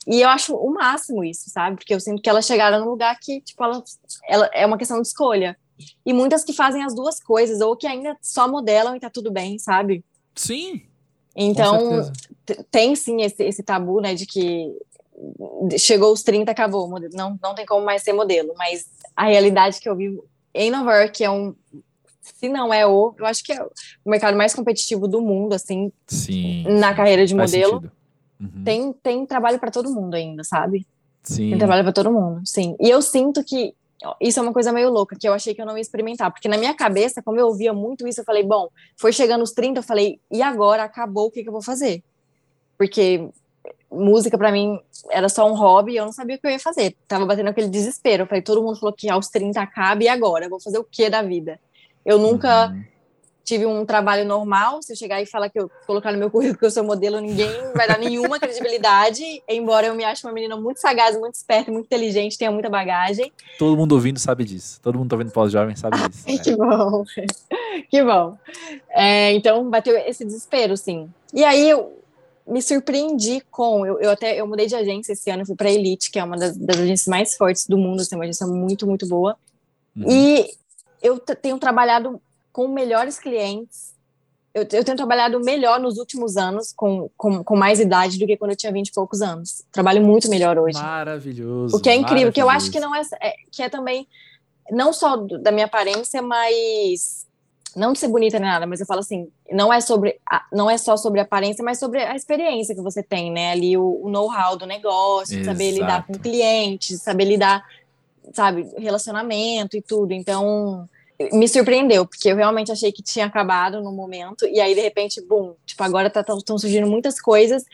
e 0.07 0.23
eu 0.23 0.29
acho 0.31 0.57
o 0.57 0.73
máximo 0.73 1.23
isso, 1.23 1.51
sabe? 1.51 1.77
Porque 1.77 1.93
eu 1.93 2.01
sinto 2.01 2.23
que 2.23 2.29
elas 2.29 2.47
chegaram 2.47 2.81
num 2.81 2.91
lugar 2.91 3.19
que, 3.21 3.43
tipo, 3.43 3.63
ela, 3.63 3.85
ela 4.27 4.51
é 4.55 4.65
uma 4.65 4.79
questão 4.79 5.01
de 5.01 5.07
escolha. 5.07 5.59
E 6.05 6.13
muitas 6.15 6.43
que 6.43 6.55
fazem 6.55 6.83
as 6.83 6.95
duas 6.95 7.21
coisas, 7.21 7.61
ou 7.61 7.77
que 7.77 7.87
ainda 7.87 8.17
só 8.23 8.49
modelam 8.49 8.97
e 8.97 9.01
tá 9.01 9.11
tudo 9.11 9.31
bem, 9.31 9.59
sabe? 9.59 10.03
Sim. 10.35 10.85
Então, 11.37 12.11
tem 12.71 12.97
sim 12.97 13.21
esse, 13.21 13.45
esse 13.45 13.63
tabu, 13.63 14.01
né, 14.01 14.15
de 14.15 14.25
que 14.25 14.75
chegou 15.79 16.15
os 16.15 16.23
30, 16.23 16.51
acabou, 16.51 16.89
não, 17.13 17.39
não 17.43 17.55
tem 17.55 17.67
como 17.67 17.85
mais 17.85 18.03
ser 18.03 18.15
modelo, 18.15 18.55
mas 18.57 18.87
a 19.15 19.27
realidade 19.27 19.81
que 19.81 19.89
eu 19.89 19.95
vivo 19.97 20.25
em 20.55 20.71
Nova 20.71 20.95
York 20.97 21.23
é 21.23 21.31
um 21.31 21.55
se 22.35 22.49
não 22.49 22.73
é 22.73 22.87
o, 22.87 23.15
eu 23.19 23.27
acho 23.27 23.45
que 23.45 23.53
é 23.53 23.63
o 23.63 24.11
mercado 24.11 24.37
mais 24.37 24.55
competitivo 24.55 25.07
do 25.07 25.21
mundo, 25.21 25.55
assim, 25.55 25.93
sim, 26.07 26.65
na 26.69 26.91
sim. 26.91 26.97
carreira 26.97 27.27
de 27.27 27.35
modelo. 27.35 27.83
Uhum. 28.41 28.65
Tem, 28.65 28.93
tem 28.93 29.27
trabalho 29.27 29.59
para 29.59 29.71
todo 29.71 29.91
mundo 29.91 30.15
ainda, 30.15 30.45
sabe? 30.45 30.87
Sim. 31.23 31.51
Tem 31.51 31.59
trabalho 31.59 31.83
para 31.83 31.93
todo 31.93 32.13
mundo, 32.13 32.43
sim. 32.45 32.77
E 32.81 32.91
eu 32.91 33.01
sinto 33.01 33.43
que 33.43 33.75
isso 34.21 34.39
é 34.39 34.43
uma 34.43 34.53
coisa 34.53 34.73
meio 34.73 34.91
louca, 34.91 35.17
que 35.19 35.27
eu 35.27 35.33
achei 35.33 35.55
que 35.55 35.61
eu 35.61 35.67
não 35.67 35.77
ia 35.77 35.81
experimentar, 35.81 36.31
porque 36.31 36.49
na 36.49 36.59
minha 36.59 36.75
cabeça, 36.75 37.23
como 37.23 37.41
eu 37.41 37.47
ouvia 37.47 37.73
muito 37.73 38.07
isso, 38.07 38.21
eu 38.21 38.25
falei, 38.25 38.43
bom, 38.43 38.69
foi 38.97 39.13
chegando 39.13 39.43
os 39.43 39.53
30, 39.53 39.81
eu 39.81 39.83
falei, 39.83 40.21
e 40.31 40.43
agora 40.43 40.85
acabou, 40.85 41.27
o 41.27 41.31
que, 41.31 41.43
que 41.43 41.49
eu 41.49 41.53
vou 41.53 41.63
fazer? 41.63 42.03
Porque 42.77 43.29
música 43.91 44.37
para 44.37 44.53
mim 44.53 44.79
era 45.11 45.29
só 45.29 45.51
um 45.51 45.55
hobby, 45.55 45.97
eu 45.97 46.05
não 46.05 46.13
sabia 46.13 46.37
o 46.37 46.39
que 46.39 46.47
eu 46.47 46.51
ia 46.51 46.59
fazer. 46.59 46.97
Tava 47.09 47.25
batendo 47.25 47.49
aquele 47.49 47.69
desespero. 47.69 48.25
Eu 48.25 48.27
falei, 48.27 48.43
todo 48.43 48.63
mundo 48.63 48.79
falou 48.79 48.95
que 48.95 49.09
aos 49.09 49.29
30 49.29 49.61
acaba 49.61 50.03
e 50.03 50.09
agora? 50.09 50.45
Eu 50.47 50.51
vou 50.51 50.61
fazer 50.61 50.79
o 50.79 50.85
que 50.85 51.09
da 51.09 51.23
vida? 51.23 51.59
Eu 52.07 52.19
nunca 52.19 52.69
uhum 52.69 52.85
tive 53.47 53.65
um 53.65 53.87
trabalho 53.87 54.27
normal, 54.27 54.83
se 54.83 54.93
eu 54.93 54.97
chegar 54.97 55.23
e 55.23 55.27
falar 55.27 55.49
que 55.49 55.59
eu 55.59 55.71
colocar 55.87 56.11
no 56.11 56.19
meu 56.19 56.29
currículo 56.29 56.59
que 56.59 56.67
eu 56.67 56.71
sou 56.71 56.83
modelo, 56.83 57.21
ninguém 57.21 57.49
vai 57.75 57.87
dar 57.87 57.97
nenhuma 57.97 58.41
credibilidade, 58.41 59.23
embora 59.49 59.87
eu 59.87 59.95
me 59.95 60.03
ache 60.03 60.27
uma 60.27 60.33
menina 60.33 60.57
muito 60.57 60.81
sagaz, 60.81 61.17
muito 61.17 61.37
esperta, 61.37 61.71
muito 61.71 61.87
inteligente, 61.87 62.37
tenha 62.37 62.51
muita 62.51 62.69
bagagem. 62.69 63.33
Todo 63.57 63.77
mundo 63.77 63.93
ouvindo 63.93 64.19
sabe 64.19 64.45
disso. 64.45 64.81
Todo 64.83 64.99
mundo 64.99 65.09
tá 65.09 65.15
ouvindo 65.15 65.31
pós-jovem 65.31 65.77
sabe 65.77 65.97
disso. 66.09 66.25
É. 66.29 66.39
que 66.39 66.57
bom. 66.57 67.05
Que 67.89 68.03
bom. 68.03 68.37
É, 68.91 69.33
então, 69.33 69.71
bateu 69.71 69.97
esse 69.97 70.25
desespero, 70.25 70.77
sim. 70.77 71.09
E 71.33 71.45
aí 71.45 71.71
eu 71.71 72.03
me 72.49 72.61
surpreendi 72.61 73.43
com, 73.49 73.87
eu, 73.87 74.01
eu 74.01 74.11
até 74.11 74.41
eu 74.41 74.47
mudei 74.47 74.67
de 74.67 74.75
agência 74.75 75.13
esse 75.13 75.31
ano, 75.31 75.47
fui 75.47 75.55
para 75.55 75.71
Elite, 75.71 76.11
que 76.11 76.19
é 76.19 76.25
uma 76.25 76.37
das, 76.37 76.57
das, 76.57 76.79
agências 76.79 77.07
mais 77.07 77.37
fortes 77.37 77.67
do 77.69 77.79
mundo, 77.79 78.01
assim, 78.01 78.17
uma 78.17 78.25
agência 78.25 78.47
muito, 78.47 78.87
muito 78.89 79.07
boa. 79.07 79.37
Uhum. 79.97 80.11
E 80.11 80.51
eu 81.03 81.19
tenho 81.19 81.59
trabalhado 81.59 82.21
com 82.53 82.69
melhores 82.69 83.19
clientes. 83.19 83.95
Eu, 84.55 84.63
eu 84.73 84.85
tenho 84.85 84.97
trabalhado 84.97 85.39
melhor 85.41 85.79
nos 85.79 85.99
últimos 85.99 86.37
anos, 86.37 86.73
com, 86.73 87.11
com, 87.17 87.45
com, 87.45 87.57
mais 87.57 87.79
idade 87.79 88.19
do 88.19 88.27
que 88.27 88.37
quando 88.37 88.53
eu 88.53 88.57
tinha 88.57 88.73
20 88.73 88.89
e 88.89 88.93
poucos 88.93 89.21
anos. 89.21 89.63
Trabalho 89.71 90.03
muito 90.03 90.31
melhor 90.31 90.59
hoje. 90.59 90.79
Maravilhoso. 90.79 91.77
O 91.77 91.81
que 91.81 91.91
é 91.91 91.95
incrível, 91.95 92.33
que 92.33 92.41
eu 92.41 92.49
acho 92.49 92.71
que 92.71 92.81
não 92.81 92.95
é, 92.95 93.03
é 93.21 93.35
que 93.51 93.63
é 93.63 93.69
também 93.69 94.09
não 94.71 94.93
só 94.93 95.17
do, 95.17 95.39
da 95.39 95.53
minha 95.53 95.67
aparência, 95.67 96.23
mas 96.23 97.27
não 97.77 97.93
de 97.93 97.99
ser 97.99 98.09
bonita 98.09 98.39
nem 98.39 98.49
nada, 98.49 98.67
mas 98.67 98.81
eu 98.81 98.87
falo 98.87 99.01
assim, 99.01 99.29
não 99.53 99.71
é 99.71 99.83
sobre, 99.83 100.19
não 100.51 100.71
é 100.71 100.79
só 100.79 100.97
sobre 100.97 101.21
a 101.21 101.25
aparência, 101.25 101.63
mas 101.63 101.79
sobre 101.79 102.03
a 102.03 102.17
experiência 102.17 102.75
que 102.75 102.81
você 102.81 103.03
tem, 103.03 103.31
né? 103.31 103.53
Ali 103.53 103.77
o, 103.77 104.01
o 104.03 104.09
know-how 104.09 104.57
do 104.57 104.65
negócio, 104.65 105.45
saber 105.45 105.73
lidar 105.73 106.07
com 106.07 106.15
clientes, 106.15 107.03
saber 107.03 107.27
lidar, 107.27 107.63
sabe, 108.33 108.67
relacionamento 108.79 109.77
e 109.77 109.83
tudo. 109.83 110.13
Então, 110.13 110.89
me 111.33 111.49
surpreendeu, 111.49 112.07
porque 112.07 112.31
eu 112.31 112.37
realmente 112.37 112.71
achei 112.71 112.93
que 112.93 113.03
tinha 113.03 113.27
acabado 113.27 113.83
no 113.83 113.93
momento, 113.93 114.47
e 114.47 114.61
aí 114.61 114.75
de 114.75 114.81
repente, 114.81 115.21
bum, 115.21 115.55
tipo, 115.65 115.83
agora 115.83 116.09
estão 116.09 116.39
tá, 116.39 116.59
surgindo 116.59 116.87
muitas 116.87 117.21
coisas, 117.21 117.65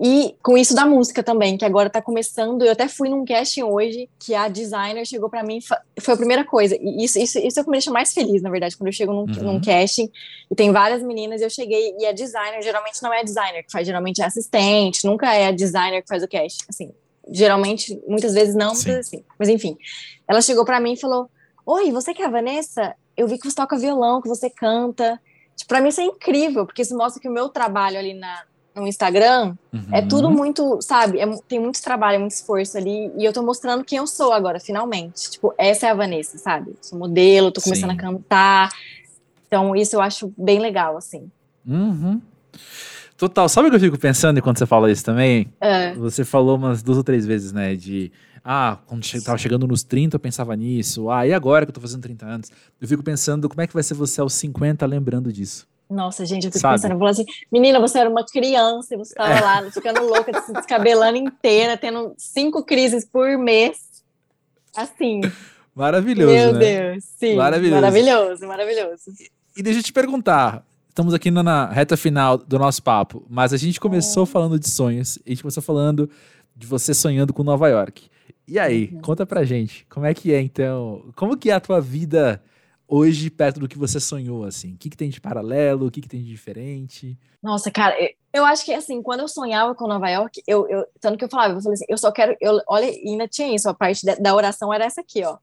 e 0.00 0.34
com 0.42 0.58
isso 0.58 0.74
da 0.74 0.84
música 0.84 1.22
também, 1.22 1.56
que 1.56 1.64
agora 1.64 1.88
tá 1.88 2.02
começando, 2.02 2.64
eu 2.64 2.72
até 2.72 2.88
fui 2.88 3.08
num 3.08 3.24
casting 3.24 3.62
hoje, 3.62 4.08
que 4.18 4.34
a 4.34 4.48
designer 4.48 5.06
chegou 5.06 5.30
para 5.30 5.44
mim, 5.44 5.60
foi 6.00 6.14
a 6.14 6.16
primeira 6.16 6.44
coisa, 6.44 6.76
e 6.80 7.04
isso, 7.04 7.20
isso, 7.20 7.38
isso 7.38 7.60
é 7.60 7.62
o 7.62 7.64
que 7.64 7.70
me 7.70 7.76
deixa 7.76 7.92
mais 7.92 8.12
feliz, 8.12 8.42
na 8.42 8.50
verdade, 8.50 8.76
quando 8.76 8.88
eu 8.88 8.92
chego 8.92 9.12
num, 9.12 9.20
uhum. 9.20 9.52
num 9.52 9.60
casting, 9.60 10.10
e 10.50 10.54
tem 10.56 10.72
várias 10.72 11.02
meninas, 11.02 11.40
e 11.40 11.44
eu 11.44 11.50
cheguei, 11.50 11.94
e 11.98 12.04
a 12.04 12.12
designer, 12.12 12.62
geralmente 12.62 13.00
não 13.00 13.12
é 13.12 13.20
a 13.20 13.22
designer 13.22 13.62
que 13.62 13.70
faz, 13.70 13.86
geralmente 13.86 14.20
é 14.20 14.24
assistente, 14.24 15.06
nunca 15.06 15.32
é 15.32 15.46
a 15.46 15.52
designer 15.52 16.02
que 16.02 16.08
faz 16.08 16.22
o 16.24 16.28
casting, 16.28 16.64
assim, 16.68 16.92
geralmente, 17.30 18.00
muitas 18.06 18.34
vezes 18.34 18.54
não, 18.54 18.68
muitas 18.68 18.84
vezes 18.84 19.08
sim, 19.08 19.24
mas 19.38 19.48
enfim, 19.48 19.76
ela 20.26 20.40
chegou 20.40 20.64
para 20.64 20.80
mim 20.80 20.94
e 20.94 21.00
falou, 21.00 21.30
Oi, 21.64 21.92
você 21.92 22.12
que 22.12 22.22
é 22.22 22.26
a 22.26 22.30
Vanessa? 22.30 22.94
Eu 23.16 23.28
vi 23.28 23.38
que 23.38 23.48
você 23.48 23.54
toca 23.54 23.78
violão, 23.78 24.20
que 24.20 24.28
você 24.28 24.50
canta. 24.50 25.20
Tipo, 25.56 25.68
pra 25.68 25.80
mim 25.80 25.90
isso 25.90 26.00
é 26.00 26.04
incrível, 26.04 26.66
porque 26.66 26.82
isso 26.82 26.96
mostra 26.96 27.20
que 27.20 27.28
o 27.28 27.32
meu 27.32 27.48
trabalho 27.48 27.98
ali 27.98 28.14
na, 28.14 28.42
no 28.74 28.86
Instagram 28.86 29.54
é 29.72 29.76
uhum. 29.76 29.84
é 29.92 30.02
tudo 30.02 30.28
muito, 30.28 30.80
sabe? 30.80 31.20
É, 31.20 31.26
tem 31.46 31.60
muito 31.60 31.80
trabalho, 31.80 32.18
muito 32.18 32.32
esforço 32.32 32.76
ali. 32.76 33.12
E 33.16 33.24
eu 33.24 33.32
tô 33.32 33.42
mostrando 33.42 33.84
quem 33.84 33.98
eu 33.98 34.06
sou 34.08 34.32
agora, 34.32 34.58
finalmente. 34.58 35.30
Tipo, 35.30 35.54
essa 35.56 35.86
é 35.86 35.90
a 35.90 35.94
Vanessa, 35.94 36.36
sabe? 36.36 36.74
Sou 36.80 36.98
modelo, 36.98 37.52
tô 37.52 37.60
começando 37.60 37.90
Sim. 37.90 37.96
a 37.96 38.00
cantar. 38.00 38.70
Então, 39.46 39.76
isso 39.76 39.94
eu 39.94 40.00
acho 40.00 40.32
bem 40.36 40.58
legal, 40.58 40.96
assim. 40.96 41.30
Uhum. 41.64 42.20
Total. 43.22 43.48
Sabe 43.48 43.68
o 43.68 43.70
que 43.70 43.76
eu 43.76 43.80
fico 43.80 43.96
pensando 43.96 44.38
enquanto 44.38 44.58
você 44.58 44.66
fala 44.66 44.90
isso 44.90 45.04
também? 45.04 45.46
É. 45.60 45.94
Você 45.94 46.24
falou 46.24 46.56
umas 46.56 46.82
duas 46.82 46.98
ou 46.98 47.04
três 47.04 47.24
vezes, 47.24 47.52
né? 47.52 47.76
De 47.76 48.10
ah, 48.44 48.78
quando 48.84 49.04
che 49.04 49.22
tava 49.22 49.38
chegando 49.38 49.64
nos 49.64 49.84
30 49.84 50.16
eu 50.16 50.18
pensava 50.18 50.56
nisso. 50.56 51.08
Ah, 51.08 51.24
e 51.24 51.32
agora 51.32 51.64
que 51.64 51.70
eu 51.70 51.74
tô 51.74 51.80
fazendo 51.80 52.02
30 52.02 52.26
anos? 52.26 52.50
Eu 52.80 52.88
fico 52.88 53.00
pensando 53.00 53.48
como 53.48 53.60
é 53.60 53.66
que 53.68 53.74
vai 53.74 53.84
ser 53.84 53.94
você 53.94 54.20
aos 54.20 54.34
50 54.34 54.84
lembrando 54.86 55.32
disso. 55.32 55.68
Nossa, 55.88 56.26
gente, 56.26 56.46
eu 56.46 56.50
fico 56.50 56.60
Sabe? 56.60 56.82
pensando, 56.82 57.00
eu 57.00 57.06
assim, 57.06 57.24
menina, 57.52 57.78
você 57.78 58.00
era 58.00 58.10
uma 58.10 58.24
criança 58.26 58.92
e 58.92 58.98
você 58.98 59.14
tava 59.14 59.34
é. 59.34 59.40
lá, 59.40 59.70
ficando 59.70 60.02
louca, 60.02 60.42
se 60.42 60.52
descabelando 60.52 61.16
inteira, 61.16 61.76
tendo 61.76 62.14
cinco 62.18 62.64
crises 62.64 63.04
por 63.04 63.38
mês. 63.38 64.02
Assim. 64.76 65.20
Maravilhoso. 65.72 66.32
Meu 66.32 66.52
né? 66.54 66.58
Deus, 66.58 67.04
sim. 67.04 67.36
Maravilhoso. 67.36 67.80
Maravilhoso, 67.80 68.46
maravilhoso. 68.48 69.02
E, 69.56 69.60
e 69.60 69.62
deixa 69.62 69.78
eu 69.78 69.84
te 69.84 69.92
perguntar, 69.92 70.64
estamos 70.92 71.14
aqui 71.14 71.30
na 71.30 71.66
reta 71.66 71.96
final 71.96 72.36
do 72.36 72.58
nosso 72.58 72.82
papo, 72.82 73.24
mas 73.28 73.54
a 73.54 73.56
gente 73.56 73.80
começou 73.80 74.24
é. 74.24 74.26
falando 74.26 74.58
de 74.58 74.68
sonhos, 74.68 75.18
a 75.26 75.30
gente 75.30 75.42
começou 75.42 75.62
falando 75.62 76.08
de 76.54 76.66
você 76.66 76.92
sonhando 76.92 77.32
com 77.32 77.42
Nova 77.42 77.66
York. 77.66 78.10
E 78.46 78.58
aí, 78.58 78.90
uhum. 78.92 79.00
conta 79.00 79.24
pra 79.24 79.42
gente, 79.42 79.86
como 79.88 80.04
é 80.04 80.12
que 80.12 80.34
é 80.34 80.40
então? 80.40 81.10
Como 81.16 81.36
que 81.36 81.50
é 81.50 81.54
a 81.54 81.60
tua 81.60 81.80
vida 81.80 82.42
hoje 82.86 83.30
perto 83.30 83.58
do 83.58 83.66
que 83.66 83.78
você 83.78 83.98
sonhou, 83.98 84.44
assim? 84.44 84.74
O 84.74 84.76
que, 84.76 84.90
que 84.90 84.96
tem 84.96 85.08
de 85.08 85.18
paralelo, 85.18 85.86
o 85.86 85.90
que, 85.90 86.02
que 86.02 86.08
tem 86.08 86.22
de 86.22 86.28
diferente? 86.28 87.18
Nossa, 87.42 87.70
cara, 87.70 87.98
eu, 87.98 88.10
eu 88.34 88.44
acho 88.44 88.62
que, 88.62 88.74
assim, 88.74 89.00
quando 89.00 89.20
eu 89.20 89.28
sonhava 89.28 89.74
com 89.74 89.88
Nova 89.88 90.10
York, 90.10 90.42
eu, 90.46 90.68
eu 90.68 90.84
tanto 91.00 91.16
que 91.16 91.24
eu 91.24 91.30
falava, 91.30 91.54
eu 91.54 91.62
falei 91.62 91.74
assim, 91.74 91.86
eu 91.88 91.96
só 91.96 92.12
quero, 92.12 92.36
eu, 92.38 92.60
olha, 92.68 92.86
ainda 92.86 93.26
tinha 93.26 93.54
isso, 93.54 93.66
a 93.66 93.72
parte 93.72 94.04
da, 94.04 94.14
da 94.16 94.34
oração 94.34 94.70
era 94.70 94.84
essa 94.84 95.00
aqui, 95.00 95.24
ó. 95.24 95.38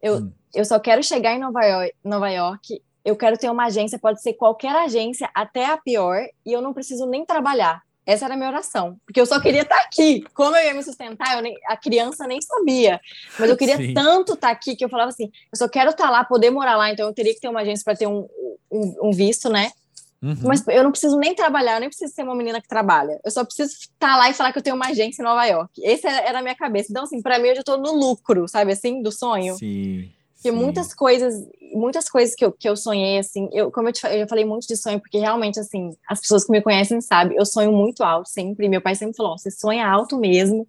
Eu, 0.00 0.18
hum. 0.18 0.32
eu 0.54 0.64
só 0.64 0.78
quero 0.78 1.02
chegar 1.02 1.34
em 1.34 1.40
Nova 1.40 1.64
York, 1.64 1.94
Nova 2.04 2.30
York, 2.30 2.80
eu 3.04 3.16
quero 3.16 3.36
ter 3.36 3.50
uma 3.50 3.66
agência, 3.66 3.98
pode 3.98 4.22
ser 4.22 4.32
qualquer 4.34 4.74
agência, 4.74 5.28
até 5.34 5.66
a 5.66 5.76
pior, 5.76 6.24
e 6.44 6.52
eu 6.52 6.62
não 6.62 6.72
preciso 6.72 7.06
nem 7.06 7.24
trabalhar. 7.24 7.82
Essa 8.06 8.26
era 8.26 8.34
a 8.34 8.36
minha 8.36 8.50
oração, 8.50 8.98
porque 9.06 9.20
eu 9.20 9.24
só 9.24 9.40
queria 9.40 9.62
estar 9.62 9.80
aqui. 9.80 10.24
Como 10.34 10.54
eu 10.54 10.64
ia 10.64 10.74
me 10.74 10.82
sustentar, 10.82 11.40
nem, 11.40 11.56
a 11.66 11.76
criança 11.76 12.26
nem 12.26 12.40
sabia. 12.40 13.00
Mas 13.38 13.48
eu 13.48 13.56
queria 13.56 13.78
Sim. 13.78 13.94
tanto 13.94 14.34
estar 14.34 14.50
aqui 14.50 14.76
que 14.76 14.84
eu 14.84 14.90
falava 14.90 15.08
assim: 15.08 15.30
eu 15.50 15.56
só 15.56 15.66
quero 15.68 15.90
estar 15.90 16.10
lá, 16.10 16.22
poder 16.22 16.50
morar 16.50 16.76
lá, 16.76 16.90
então 16.90 17.06
eu 17.06 17.14
teria 17.14 17.32
que 17.34 17.40
ter 17.40 17.48
uma 17.48 17.60
agência 17.60 17.82
para 17.82 17.96
ter 17.96 18.06
um, 18.06 18.28
um, 18.70 18.94
um, 19.04 19.10
visto, 19.10 19.48
né? 19.48 19.72
Uhum. 20.20 20.36
Mas 20.44 20.66
eu 20.68 20.82
não 20.82 20.90
preciso 20.90 21.16
nem 21.16 21.34
trabalhar, 21.34 21.74
eu 21.74 21.80
nem 21.80 21.88
preciso 21.88 22.12
ser 22.12 22.24
uma 22.24 22.34
menina 22.34 22.60
que 22.60 22.68
trabalha. 22.68 23.18
Eu 23.24 23.30
só 23.30 23.42
preciso 23.42 23.72
estar 23.72 24.16
lá 24.16 24.28
e 24.28 24.34
falar 24.34 24.52
que 24.52 24.58
eu 24.58 24.62
tenho 24.62 24.76
uma 24.76 24.88
agência 24.88 25.22
em 25.22 25.24
Nova 25.24 25.44
York. 25.46 25.70
Esse 25.82 26.06
era 26.06 26.38
a 26.38 26.42
minha 26.42 26.54
cabeça. 26.54 26.88
Então, 26.90 27.04
assim, 27.04 27.22
para 27.22 27.38
mim, 27.38 27.48
eu 27.48 27.54
já 27.54 27.60
estou 27.60 27.78
no 27.78 27.92
lucro, 27.92 28.46
sabe 28.48 28.72
assim, 28.72 29.02
do 29.02 29.12
sonho. 29.12 29.56
Sim. 29.56 30.10
Porque 30.44 30.54
Sim. 30.54 30.62
muitas 30.62 30.92
coisas, 30.92 31.34
muitas 31.72 32.06
coisas 32.06 32.34
que 32.34 32.44
eu, 32.44 32.52
que 32.52 32.68
eu 32.68 32.76
sonhei, 32.76 33.16
assim, 33.16 33.48
eu, 33.50 33.72
como 33.72 33.88
eu, 33.88 33.94
te, 33.94 34.06
eu 34.06 34.18
já 34.18 34.28
falei 34.28 34.44
muito 34.44 34.66
de 34.66 34.76
sonho, 34.76 35.00
porque 35.00 35.16
realmente, 35.16 35.58
assim, 35.58 35.88
as 36.06 36.20
pessoas 36.20 36.44
que 36.44 36.52
me 36.52 36.60
conhecem 36.60 37.00
sabem, 37.00 37.34
eu 37.38 37.46
sonho 37.46 37.72
muito 37.72 38.04
alto 38.04 38.28
sempre. 38.28 38.68
Meu 38.68 38.82
pai 38.82 38.94
sempre 38.94 39.16
falou: 39.16 39.38
você 39.38 39.50
sonha 39.50 39.88
alto 39.88 40.18
mesmo. 40.18 40.68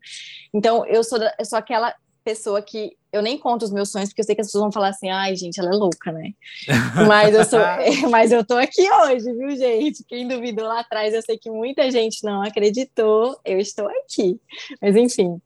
Então, 0.53 0.85
eu 0.85 1.03
sou, 1.03 1.19
eu 1.37 1.43
sou 1.43 1.59
aquela 1.59 1.93
pessoa 2.23 2.61
que 2.61 2.93
eu 3.11 3.21
nem 3.21 3.37
conto 3.37 3.65
os 3.65 3.71
meus 3.71 3.91
sonhos, 3.91 4.07
porque 4.07 4.21
eu 4.21 4.25
sei 4.25 4.33
que 4.33 4.39
as 4.39 4.47
pessoas 4.47 4.61
vão 4.61 4.71
falar 4.71 4.89
assim, 4.89 5.09
ai, 5.09 5.35
gente, 5.35 5.59
ela 5.59 5.71
é 5.71 5.75
louca, 5.75 6.09
né? 6.09 6.31
mas, 7.05 7.35
eu 7.35 7.43
sou, 7.43 7.59
mas 8.09 8.31
eu 8.31 8.45
tô 8.45 8.55
aqui 8.55 8.89
hoje, 8.89 9.29
viu, 9.33 9.57
gente? 9.57 10.05
Quem 10.07 10.25
duvidou 10.25 10.65
lá 10.65 10.79
atrás, 10.79 11.13
eu 11.13 11.21
sei 11.21 11.37
que 11.37 11.51
muita 11.51 11.91
gente 11.91 12.23
não 12.23 12.41
acreditou, 12.41 13.37
eu 13.43 13.59
estou 13.59 13.89
aqui. 13.89 14.39
Mas 14.81 14.95
enfim. 14.95 15.37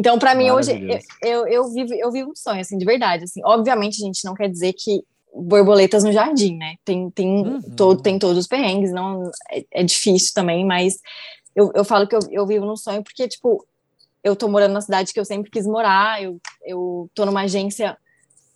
Então, 0.00 0.18
para 0.18 0.34
mim, 0.34 0.50
hoje, 0.50 0.72
eu, 1.22 1.30
eu, 1.30 1.46
eu, 1.46 1.68
vivo, 1.68 1.92
eu 1.92 2.10
vivo 2.10 2.30
um 2.30 2.34
sonho, 2.34 2.62
assim, 2.62 2.78
de 2.78 2.86
verdade. 2.86 3.24
Assim. 3.24 3.42
Obviamente, 3.44 4.02
a 4.02 4.06
gente 4.06 4.24
não 4.24 4.32
quer 4.32 4.48
dizer 4.48 4.72
que 4.72 5.04
borboletas 5.34 6.02
no 6.02 6.10
jardim, 6.10 6.56
né? 6.56 6.76
Tem, 6.82 7.10
tem, 7.10 7.28
uhum. 7.28 7.60
todo, 7.76 8.00
tem 8.00 8.18
todos 8.18 8.38
os 8.38 8.46
perrengues, 8.46 8.92
não 8.92 9.30
é, 9.50 9.62
é 9.70 9.84
difícil 9.84 10.32
também, 10.34 10.64
mas 10.64 10.94
eu, 11.54 11.70
eu 11.74 11.84
falo 11.84 12.08
que 12.08 12.16
eu, 12.16 12.20
eu 12.30 12.46
vivo 12.46 12.64
num 12.64 12.78
sonho 12.78 13.04
porque, 13.04 13.28
tipo, 13.28 13.62
eu 14.24 14.34
tô 14.34 14.48
morando 14.48 14.72
na 14.72 14.80
cidade 14.80 15.12
que 15.12 15.20
eu 15.20 15.24
sempre 15.24 15.50
quis 15.50 15.66
morar, 15.66 16.22
eu, 16.22 16.40
eu 16.64 17.10
tô 17.14 17.26
numa 17.26 17.42
agência, 17.42 17.94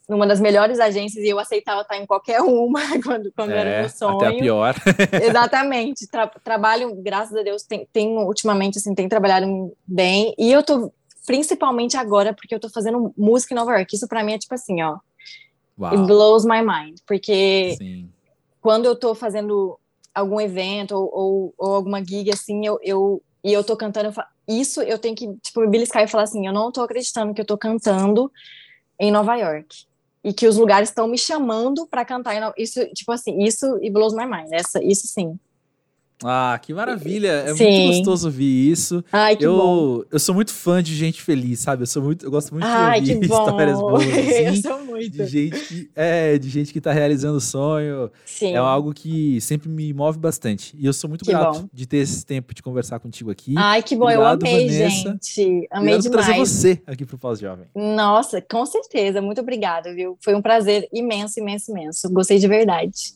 numa 0.09 0.27
das 0.27 0.41
melhores 0.41 0.81
agências, 0.81 1.23
e 1.23 1.29
eu 1.29 1.39
aceitava 1.39 1.83
estar 1.83 1.99
em 1.99 2.07
qualquer 2.07 2.41
uma 2.43 2.81
quando, 3.03 3.31
quando 3.37 3.53
é, 3.53 3.59
era 3.59 3.81
meu 3.81 3.91
sonho. 3.91 4.17
Até 4.17 4.29
a 4.29 4.39
pior. 4.39 4.75
Exatamente. 5.23 6.07
Tra 6.07 6.27
trabalho, 6.27 6.95
graças 7.03 7.37
a 7.37 7.43
Deus, 7.43 7.65
tem, 7.65 7.87
tem 7.93 8.17
ultimamente, 8.17 8.79
assim, 8.79 8.95
tem 8.95 9.11
trabalhado 9.11 9.77
bem, 9.87 10.35
e 10.39 10.51
eu 10.51 10.63
tô 10.63 10.91
principalmente 11.27 11.97
agora, 11.97 12.35
porque 12.35 12.55
eu 12.55 12.61
tô 12.61 12.69
fazendo 12.69 13.13
música 13.17 13.55
em 13.55 13.57
Nova 13.57 13.73
York. 13.77 13.95
Isso 13.95 14.09
para 14.09 14.23
mim 14.23 14.33
é 14.33 14.39
tipo 14.39 14.55
assim, 14.55 14.83
ó. 14.83 14.99
Wow. 15.77 15.91
It 15.91 16.07
blows 16.07 16.45
my 16.45 16.63
mind. 16.63 16.99
Porque 17.07 17.75
Sim. 17.79 18.11
quando 18.61 18.87
eu 18.87 18.95
tô 18.95 19.15
fazendo 19.15 19.79
algum 20.15 20.41
evento 20.41 20.93
ou, 20.93 21.11
ou, 21.13 21.55
ou, 21.59 21.75
alguma 21.75 22.05
gig 22.05 22.31
assim, 22.31 22.65
eu, 22.65 22.79
eu, 22.83 23.23
e 23.43 23.53
eu 23.53 23.65
tô 23.65 23.77
cantando, 23.77 24.09
eu 24.09 24.13
falo, 24.13 24.29
isso 24.47 24.81
eu 24.83 24.99
tenho 24.99 25.17
que, 25.17 25.27
tipo, 25.43 25.61
me 25.61 25.67
beliscar 25.67 26.03
e 26.05 26.09
falar 26.09 26.25
assim, 26.25 26.47
eu 26.47 26.53
não 26.53 26.71
tô 26.71 26.83
acreditando 26.83 27.35
que 27.35 27.41
eu 27.41 27.45
tô 27.45 27.59
cantando 27.59 28.31
em 28.99 29.11
Nova 29.11 29.35
York. 29.37 29.87
E 30.23 30.33
que 30.33 30.47
os 30.47 30.57
lugares 30.57 30.89
estão 30.89 31.07
me 31.07 31.19
chamando 31.19 31.87
para 31.87 32.05
cantar. 32.05 32.55
Isso, 32.57 32.83
tipo 32.95 33.13
assim, 33.13 33.43
isso 33.43 33.79
e 33.83 33.91
blows 33.91 34.15
my 34.15 34.25
mind. 34.25 34.49
Essa, 34.53 34.83
isso 34.83 35.07
sim. 35.07 35.39
Ah, 36.23 36.59
que 36.63 36.73
maravilha. 36.73 37.29
É 37.29 37.55
Sim. 37.55 37.65
muito 37.65 37.97
gostoso 37.97 38.29
ouvir 38.29 38.71
isso. 38.71 39.05
Ai, 39.13 39.37
que 39.37 39.45
eu, 39.45 39.57
bom. 39.57 40.03
Eu 40.11 40.19
sou 40.19 40.35
muito 40.35 40.53
fã 40.53 40.83
de 40.83 40.95
gente 40.95 41.21
feliz, 41.23 41.61
sabe? 41.61 41.83
Eu 41.83 41.87
sou 41.87 42.03
muito, 42.03 42.25
eu 42.25 42.31
gosto 42.31 42.53
muito 42.53 42.65
Ai, 42.65 43.01
de 43.01 43.15
ouvir 43.15 43.25
histórias 43.31 43.79
boas 43.79 44.03
assim. 44.09 44.47
eu 44.47 44.55
sou 44.57 44.85
muito. 44.85 45.11
De 45.11 45.27
gente 45.27 45.61
que, 45.61 45.91
é, 45.95 46.39
de 46.39 46.49
gente 46.49 46.73
que 46.73 46.81
tá 46.81 46.93
realizando 46.93 47.37
o 47.39 47.41
sonho. 47.41 48.11
Sim. 48.25 48.53
É 48.53 48.57
algo 48.57 48.95
que 48.95 49.41
sempre 49.41 49.69
me 49.69 49.93
move 49.93 50.19
bastante. 50.19 50.75
E 50.79 50.87
eu 50.87 50.93
sou 50.93 51.09
muito 51.09 51.25
que 51.25 51.31
grato 51.31 51.61
bom. 51.63 51.69
de 51.73 51.87
ter 51.87 51.99
esse 51.99 52.25
tempo 52.25 52.55
de 52.55 52.63
conversar 52.63 53.01
contigo 53.01 53.31
aqui. 53.31 53.55
Ai, 53.57 53.83
que 53.83 53.97
bom. 53.97 54.05
Obrigado, 54.05 54.47
eu 54.47 54.51
amei, 54.51 54.69
Vanessa. 54.71 54.97
gente. 55.11 55.69
Amei 55.71 55.95
Obrigado 55.95 56.03
demais. 56.03 56.27
trazer 56.27 56.39
você 56.39 56.83
aqui 56.87 57.05
pro 57.05 57.19
Pós-Jovem. 57.19 57.67
Nossa, 57.75 58.41
com 58.41 58.65
certeza. 58.65 59.21
Muito 59.21 59.41
obrigada, 59.41 59.93
viu? 59.95 60.17
Foi 60.23 60.35
um 60.35 60.41
prazer 60.41 60.89
imenso, 60.93 61.39
imenso, 61.41 61.71
imenso. 61.71 62.09
Gostei 62.11 62.39
de 62.39 62.47
verdade. 62.49 63.15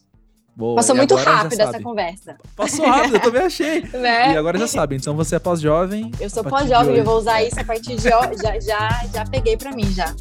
Boa, 0.59 0.75
Passou 0.75 0.97
muito 0.97 1.15
rápido 1.15 1.61
essa 1.61 1.81
conversa. 1.81 2.37
Passou 2.57 2.85
rápido, 2.85 3.15
eu 3.15 3.21
também 3.21 3.43
achei. 3.43 3.81
né? 3.95 4.33
E 4.33 4.37
agora 4.37 4.59
já 4.59 4.67
sabe, 4.67 4.97
então 4.97 5.15
você 5.15 5.37
é 5.37 5.39
pós-jovem. 5.39 6.11
Eu 6.19 6.29
sou 6.29 6.43
pós-jovem, 6.43 6.97
eu 6.97 7.05
vou 7.05 7.17
usar 7.17 7.41
isso 7.45 7.61
a 7.61 7.65
partir 7.65 7.95
de 7.95 8.13
hoje. 8.13 8.43
Já, 8.43 8.59
já, 8.59 9.07
já 9.15 9.25
peguei 9.25 9.57
para 9.57 9.71
mim 9.71 9.89
já. 9.93 10.13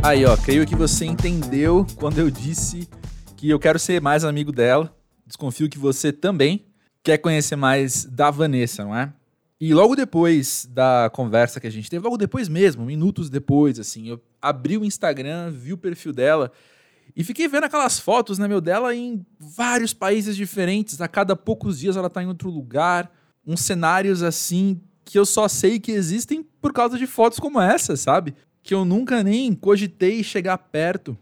Aí, 0.00 0.24
ó, 0.24 0.36
creio 0.36 0.64
que 0.64 0.76
você 0.76 1.06
entendeu 1.06 1.84
quando 1.96 2.20
eu 2.20 2.30
disse 2.30 2.88
que 3.36 3.50
eu 3.50 3.58
quero 3.58 3.80
ser 3.80 4.00
mais 4.00 4.22
amigo 4.22 4.52
dela. 4.52 4.94
Desconfio 5.26 5.68
que 5.68 5.76
você 5.76 6.12
também 6.12 6.71
quer 7.02 7.18
conhecer 7.18 7.56
mais 7.56 8.04
da 8.04 8.30
Vanessa, 8.30 8.84
não 8.84 8.96
é? 8.96 9.12
E 9.60 9.72
logo 9.72 9.94
depois 9.94 10.68
da 10.70 11.08
conversa 11.12 11.60
que 11.60 11.66
a 11.66 11.70
gente 11.70 11.88
teve, 11.88 12.02
logo 12.04 12.16
depois 12.16 12.48
mesmo, 12.48 12.84
minutos 12.84 13.30
depois, 13.30 13.78
assim, 13.78 14.08
eu 14.08 14.20
abri 14.40 14.76
o 14.76 14.84
Instagram, 14.84 15.50
vi 15.52 15.72
o 15.72 15.78
perfil 15.78 16.12
dela 16.12 16.50
e 17.14 17.22
fiquei 17.22 17.46
vendo 17.46 17.64
aquelas 17.64 17.98
fotos, 17.98 18.38
né, 18.38 18.48
meu, 18.48 18.60
dela 18.60 18.94
em 18.94 19.24
vários 19.38 19.92
países 19.92 20.34
diferentes. 20.34 21.00
A 21.00 21.08
cada 21.08 21.36
poucos 21.36 21.78
dias 21.78 21.96
ela 21.96 22.10
tá 22.10 22.22
em 22.22 22.26
outro 22.26 22.50
lugar, 22.50 23.12
uns 23.46 23.60
cenários 23.60 24.22
assim 24.22 24.80
que 25.04 25.18
eu 25.18 25.26
só 25.26 25.46
sei 25.46 25.78
que 25.78 25.92
existem 25.92 26.42
por 26.60 26.72
causa 26.72 26.96
de 26.96 27.06
fotos 27.06 27.38
como 27.38 27.60
essa, 27.60 27.96
sabe? 27.96 28.34
Que 28.62 28.74
eu 28.74 28.84
nunca 28.84 29.22
nem 29.22 29.52
cogitei 29.54 30.22
chegar 30.22 30.56
perto. 30.56 31.16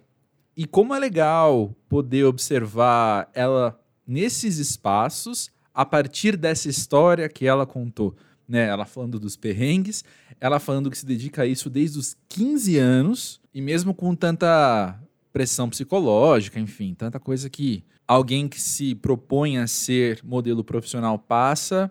E 0.57 0.66
como 0.66 0.95
é 0.95 0.99
legal 0.99 1.74
poder 1.89 2.24
observar 2.24 3.31
ela 3.35 3.81
nesses 4.07 4.59
espaços 4.59 5.51
a 5.74 5.84
partir 5.84 6.36
dessa 6.36 6.68
história 6.68 7.28
que 7.28 7.46
ela 7.46 7.66
contou. 7.66 8.14
Né? 8.48 8.66
Ela 8.66 8.84
falando 8.84 9.18
dos 9.20 9.36
perrengues, 9.36 10.04
ela 10.40 10.58
falando 10.58 10.90
que 10.90 10.98
se 10.98 11.06
dedica 11.06 11.42
a 11.42 11.46
isso 11.46 11.70
desde 11.70 11.98
os 11.98 12.16
15 12.28 12.78
anos, 12.78 13.40
e 13.54 13.60
mesmo 13.60 13.94
com 13.94 14.14
tanta 14.14 14.98
pressão 15.32 15.68
psicológica, 15.70 16.58
enfim, 16.58 16.94
tanta 16.94 17.20
coisa 17.20 17.48
que 17.48 17.84
alguém 18.06 18.48
que 18.48 18.60
se 18.60 18.94
propõe 18.96 19.58
a 19.58 19.66
ser 19.66 20.20
modelo 20.24 20.64
profissional 20.64 21.16
passa, 21.16 21.90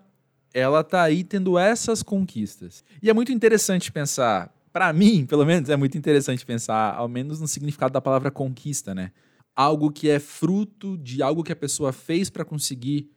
ela 0.52 0.84
tá 0.84 1.02
aí 1.02 1.24
tendo 1.24 1.58
essas 1.58 2.02
conquistas. 2.02 2.84
E 3.02 3.08
é 3.08 3.14
muito 3.14 3.32
interessante 3.32 3.90
pensar, 3.90 4.54
para 4.72 4.92
mim, 4.92 5.24
pelo 5.24 5.46
menos, 5.46 5.70
é 5.70 5.76
muito 5.76 5.96
interessante 5.96 6.44
pensar, 6.44 6.94
ao 6.94 7.08
menos 7.08 7.40
no 7.40 7.48
significado 7.48 7.92
da 7.92 8.00
palavra 8.00 8.30
conquista, 8.30 8.94
né? 8.94 9.12
Algo 9.56 9.90
que 9.90 10.08
é 10.10 10.18
fruto 10.18 10.98
de 10.98 11.22
algo 11.22 11.42
que 11.42 11.52
a 11.52 11.56
pessoa 11.56 11.92
fez 11.92 12.28
para 12.28 12.44
conseguir 12.44 13.10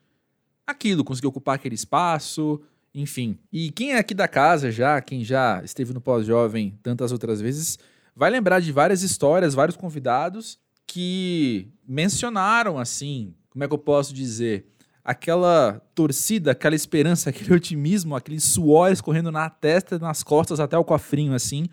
aquilo, 0.65 1.03
conseguir 1.03 1.27
ocupar 1.27 1.55
aquele 1.55 1.75
espaço, 1.75 2.61
enfim. 2.93 3.37
E 3.51 3.71
quem 3.71 3.93
é 3.93 3.97
aqui 3.97 4.13
da 4.13 4.27
casa 4.27 4.71
já, 4.71 5.01
quem 5.01 5.23
já 5.23 5.61
esteve 5.63 5.93
no 5.93 6.01
pós-jovem 6.01 6.77
tantas 6.83 7.11
outras 7.11 7.41
vezes, 7.41 7.77
vai 8.15 8.29
lembrar 8.29 8.59
de 8.59 8.71
várias 8.71 9.01
histórias, 9.01 9.53
vários 9.53 9.77
convidados 9.77 10.59
que 10.85 11.67
mencionaram 11.87 12.77
assim, 12.77 13.33
como 13.49 13.63
é 13.63 13.67
que 13.67 13.73
eu 13.73 13.79
posso 13.79 14.13
dizer, 14.13 14.65
aquela 15.03 15.81
torcida, 15.93 16.51
aquela 16.51 16.75
esperança, 16.75 17.29
aquele 17.31 17.53
otimismo, 17.53 18.15
aquele 18.15 18.39
suor 18.39 18.91
escorrendo 18.91 19.31
na 19.31 19.49
testa, 19.49 19.97
nas 19.99 20.23
costas 20.23 20.59
até 20.59 20.77
o 20.77 20.83
cofrinho 20.83 21.33
assim, 21.33 21.67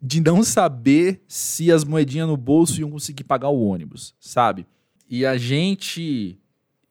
de 0.00 0.20
não 0.20 0.42
saber 0.42 1.22
se 1.28 1.70
as 1.70 1.84
moedinhas 1.84 2.28
no 2.28 2.36
bolso 2.36 2.80
iam 2.80 2.90
conseguir 2.90 3.24
pagar 3.24 3.48
o 3.48 3.60
ônibus, 3.60 4.14
sabe? 4.18 4.66
E 5.08 5.26
a 5.26 5.36
gente 5.36 6.38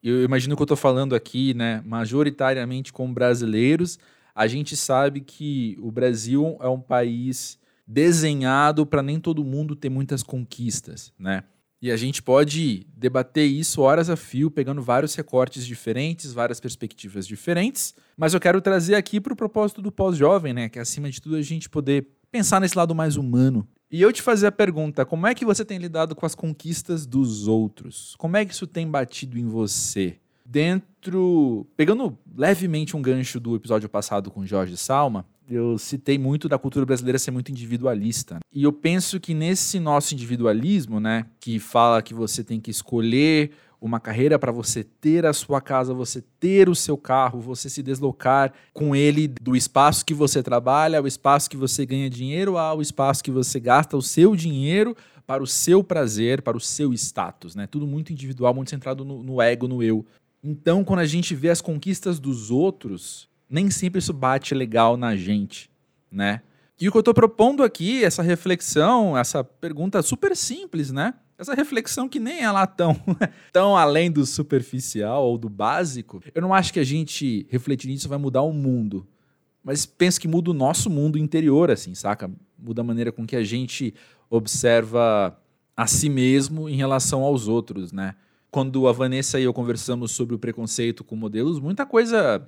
eu 0.02 0.24
imagino 0.24 0.56
que 0.56 0.62
eu 0.62 0.64
estou 0.64 0.76
falando 0.76 1.14
aqui, 1.14 1.52
né, 1.54 1.82
majoritariamente 1.84 2.92
com 2.92 3.12
brasileiros, 3.12 3.98
a 4.34 4.46
gente 4.46 4.76
sabe 4.76 5.20
que 5.20 5.76
o 5.80 5.90
Brasil 5.90 6.56
é 6.60 6.68
um 6.68 6.80
país 6.80 7.58
desenhado 7.86 8.86
para 8.86 9.02
nem 9.02 9.18
todo 9.18 9.44
mundo 9.44 9.74
ter 9.74 9.88
muitas 9.88 10.22
conquistas, 10.22 11.12
né? 11.18 11.42
E 11.82 11.90
a 11.90 11.96
gente 11.96 12.22
pode 12.22 12.86
debater 12.94 13.46
isso 13.46 13.80
horas 13.80 14.10
a 14.10 14.16
fio, 14.16 14.50
pegando 14.50 14.82
vários 14.82 15.14
recortes 15.14 15.66
diferentes, 15.66 16.32
várias 16.32 16.60
perspectivas 16.60 17.26
diferentes, 17.26 17.94
mas 18.16 18.34
eu 18.34 18.40
quero 18.40 18.60
trazer 18.60 18.94
aqui 18.94 19.18
para 19.18 19.32
o 19.32 19.36
propósito 19.36 19.80
do 19.80 19.90
pós-jovem, 19.90 20.52
né? 20.52 20.68
Que 20.68 20.78
é, 20.78 20.82
acima 20.82 21.10
de 21.10 21.20
tudo 21.20 21.36
a 21.36 21.42
gente 21.42 21.70
poder 21.70 22.06
pensar 22.30 22.60
nesse 22.60 22.76
lado 22.76 22.94
mais 22.94 23.16
humano 23.16 23.66
e 23.90 24.00
eu 24.00 24.12
te 24.12 24.22
fazer 24.22 24.46
a 24.46 24.52
pergunta: 24.52 25.04
como 25.04 25.26
é 25.26 25.34
que 25.34 25.44
você 25.44 25.64
tem 25.64 25.78
lidado 25.78 26.14
com 26.14 26.24
as 26.24 26.34
conquistas 26.34 27.06
dos 27.06 27.48
outros? 27.48 28.14
Como 28.18 28.36
é 28.36 28.44
que 28.44 28.52
isso 28.52 28.66
tem 28.66 28.88
batido 28.88 29.38
em 29.38 29.46
você? 29.46 30.16
Dentro. 30.44 31.66
Pegando 31.76 32.18
levemente 32.36 32.96
um 32.96 33.02
gancho 33.02 33.40
do 33.40 33.56
episódio 33.56 33.88
passado 33.88 34.30
com 34.30 34.44
Jorge 34.44 34.76
Salma, 34.76 35.24
eu 35.48 35.78
citei 35.78 36.18
muito 36.18 36.48
da 36.48 36.58
cultura 36.58 36.86
brasileira 36.86 37.18
ser 37.18 37.30
muito 37.30 37.50
individualista. 37.50 38.38
E 38.52 38.62
eu 38.62 38.72
penso 38.72 39.18
que 39.18 39.34
nesse 39.34 39.80
nosso 39.80 40.14
individualismo, 40.14 41.00
né, 41.00 41.26
que 41.40 41.58
fala 41.58 42.02
que 42.02 42.14
você 42.14 42.44
tem 42.44 42.60
que 42.60 42.70
escolher 42.70 43.50
uma 43.80 43.98
carreira 43.98 44.38
para 44.38 44.52
você 44.52 44.84
ter 44.84 45.24
a 45.24 45.32
sua 45.32 45.60
casa, 45.60 45.94
você 45.94 46.22
ter 46.38 46.68
o 46.68 46.74
seu 46.74 46.98
carro, 46.98 47.40
você 47.40 47.70
se 47.70 47.82
deslocar 47.82 48.52
com 48.74 48.94
ele 48.94 49.28
do 49.28 49.56
espaço 49.56 50.04
que 50.04 50.12
você 50.12 50.42
trabalha 50.42 50.98
ao 50.98 51.06
espaço 51.06 51.48
que 51.48 51.56
você 51.56 51.86
ganha 51.86 52.10
dinheiro, 52.10 52.58
ao 52.58 52.82
espaço 52.82 53.24
que 53.24 53.30
você 53.30 53.58
gasta 53.58 53.96
o 53.96 54.02
seu 54.02 54.36
dinheiro 54.36 54.94
para 55.26 55.42
o 55.42 55.46
seu 55.46 55.82
prazer, 55.82 56.42
para 56.42 56.56
o 56.56 56.60
seu 56.60 56.92
status, 56.92 57.54
né? 57.54 57.66
Tudo 57.66 57.86
muito 57.86 58.12
individual, 58.12 58.52
muito 58.52 58.70
centrado 58.70 59.04
no, 59.04 59.22
no 59.22 59.40
ego, 59.40 59.66
no 59.66 59.82
eu. 59.82 60.04
Então, 60.42 60.84
quando 60.84 61.00
a 61.00 61.06
gente 61.06 61.34
vê 61.34 61.50
as 61.50 61.60
conquistas 61.60 62.18
dos 62.18 62.50
outros, 62.50 63.28
nem 63.48 63.70
sempre 63.70 63.98
isso 64.00 64.12
bate 64.12 64.54
legal 64.54 64.96
na 64.96 65.16
gente, 65.16 65.70
né? 66.10 66.42
E 66.80 66.88
o 66.88 66.90
que 66.90 66.96
eu 66.96 67.00
estou 67.00 67.14
propondo 67.14 67.62
aqui, 67.62 68.02
essa 68.02 68.22
reflexão, 68.22 69.16
essa 69.16 69.44
pergunta 69.44 70.00
super 70.02 70.34
simples, 70.34 70.90
né? 70.90 71.14
Essa 71.40 71.54
reflexão 71.54 72.06
que 72.06 72.20
nem 72.20 72.42
é 72.42 72.50
lá 72.50 72.66
tão, 72.66 72.94
tão 73.50 73.74
além 73.74 74.10
do 74.10 74.26
superficial 74.26 75.24
ou 75.24 75.38
do 75.38 75.48
básico, 75.48 76.22
eu 76.34 76.42
não 76.42 76.52
acho 76.52 76.70
que 76.70 76.78
a 76.78 76.84
gente 76.84 77.46
refletir 77.48 77.88
nisso 77.88 78.10
vai 78.10 78.18
mudar 78.18 78.42
o 78.42 78.52
mundo. 78.52 79.08
Mas 79.64 79.86
penso 79.86 80.20
que 80.20 80.28
muda 80.28 80.50
o 80.50 80.54
nosso 80.54 80.90
mundo 80.90 81.16
interior, 81.16 81.70
assim, 81.70 81.94
saca? 81.94 82.30
Muda 82.58 82.82
a 82.82 82.84
maneira 82.84 83.10
com 83.10 83.26
que 83.26 83.34
a 83.34 83.42
gente 83.42 83.94
observa 84.28 85.34
a 85.74 85.86
si 85.86 86.10
mesmo 86.10 86.68
em 86.68 86.76
relação 86.76 87.22
aos 87.22 87.48
outros, 87.48 87.90
né? 87.90 88.16
Quando 88.50 88.86
a 88.86 88.92
Vanessa 88.92 89.40
e 89.40 89.44
eu 89.44 89.54
conversamos 89.54 90.12
sobre 90.12 90.34
o 90.34 90.38
preconceito 90.38 91.02
com 91.02 91.16
modelos, 91.16 91.58
muita 91.58 91.86
coisa 91.86 92.46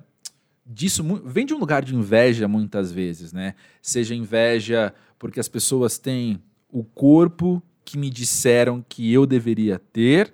disso 0.63 1.03
vem 1.25 1.47
de 1.47 1.53
um 1.55 1.57
lugar 1.57 1.83
de 1.83 1.95
inveja 1.95 2.47
muitas 2.47 2.91
vezes, 2.91 3.33
né? 3.33 3.55
Seja 3.81 4.13
inveja 4.13 4.93
porque 5.17 5.39
as 5.39 5.47
pessoas 5.47 5.97
têm 5.97 6.39
o 6.69 6.83
corpo 6.83 7.59
que 7.83 7.97
me 7.97 8.09
disseram 8.09 8.83
que 8.87 9.11
eu 9.11 9.25
deveria 9.25 9.79
ter, 9.91 10.33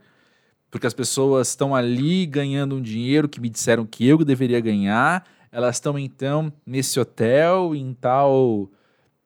porque 0.72 0.88
as 0.88 0.94
pessoas 0.94 1.50
estão 1.50 1.76
ali 1.76 2.26
ganhando 2.26 2.76
um 2.76 2.82
dinheiro 2.82 3.28
que 3.28 3.42
me 3.42 3.50
disseram 3.50 3.86
que 3.86 4.06
eu 4.06 4.18
deveria 4.24 4.60
ganhar, 4.60 5.26
elas 5.52 5.78
estão 5.78 5.98
então 5.98 6.54
nesse 6.66 7.00
hotel, 7.00 7.74
em 7.74 7.94
tal 7.94 8.70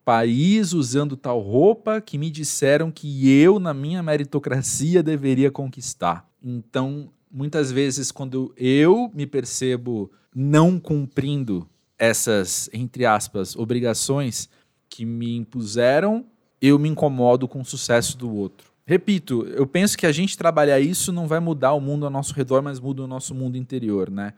país, 0.06 0.74
usando 0.74 1.16
tal 1.16 1.40
roupa 1.40 2.02
que 2.02 2.18
me 2.18 2.30
disseram 2.30 2.92
que 2.92 3.30
eu, 3.30 3.60
na 3.60 3.74
minha 3.74 4.04
meritocracia, 4.04 5.02
deveria 5.02 5.52
conquistar. 5.52 6.28
Então, 6.42 7.10
muitas 7.32 7.72
vezes, 7.72 8.12
quando 8.12 8.54
eu 8.58 9.10
me 9.14 9.26
percebo 9.26 10.12
não 10.36 10.80
cumprindo 10.80 11.68
essas, 11.98 12.70
entre 12.74 13.06
aspas, 13.06 13.56
obrigações 13.56 14.50
que 14.90 15.06
me 15.06 15.38
impuseram 15.38 16.26
eu 16.66 16.80
me 16.80 16.88
incomodo 16.88 17.46
com 17.46 17.60
o 17.60 17.66
sucesso 17.66 18.18
do 18.18 18.34
outro. 18.34 18.72
Repito, 18.86 19.46
eu 19.48 19.68
penso 19.68 19.98
que 19.98 20.06
a 20.06 20.12
gente 20.14 20.38
trabalhar 20.38 20.80
isso 20.80 21.12
não 21.12 21.28
vai 21.28 21.42
mudar 21.42 21.74
o 21.74 21.82
mundo 21.82 22.06
ao 22.06 22.12
nosso 22.12 22.34
redor, 22.34 22.62
mas 22.62 22.80
muda 22.80 23.04
o 23.04 23.08
nosso 23.08 23.36
mundo 23.36 23.58
interior, 23.58 24.10
né? 24.10 24.34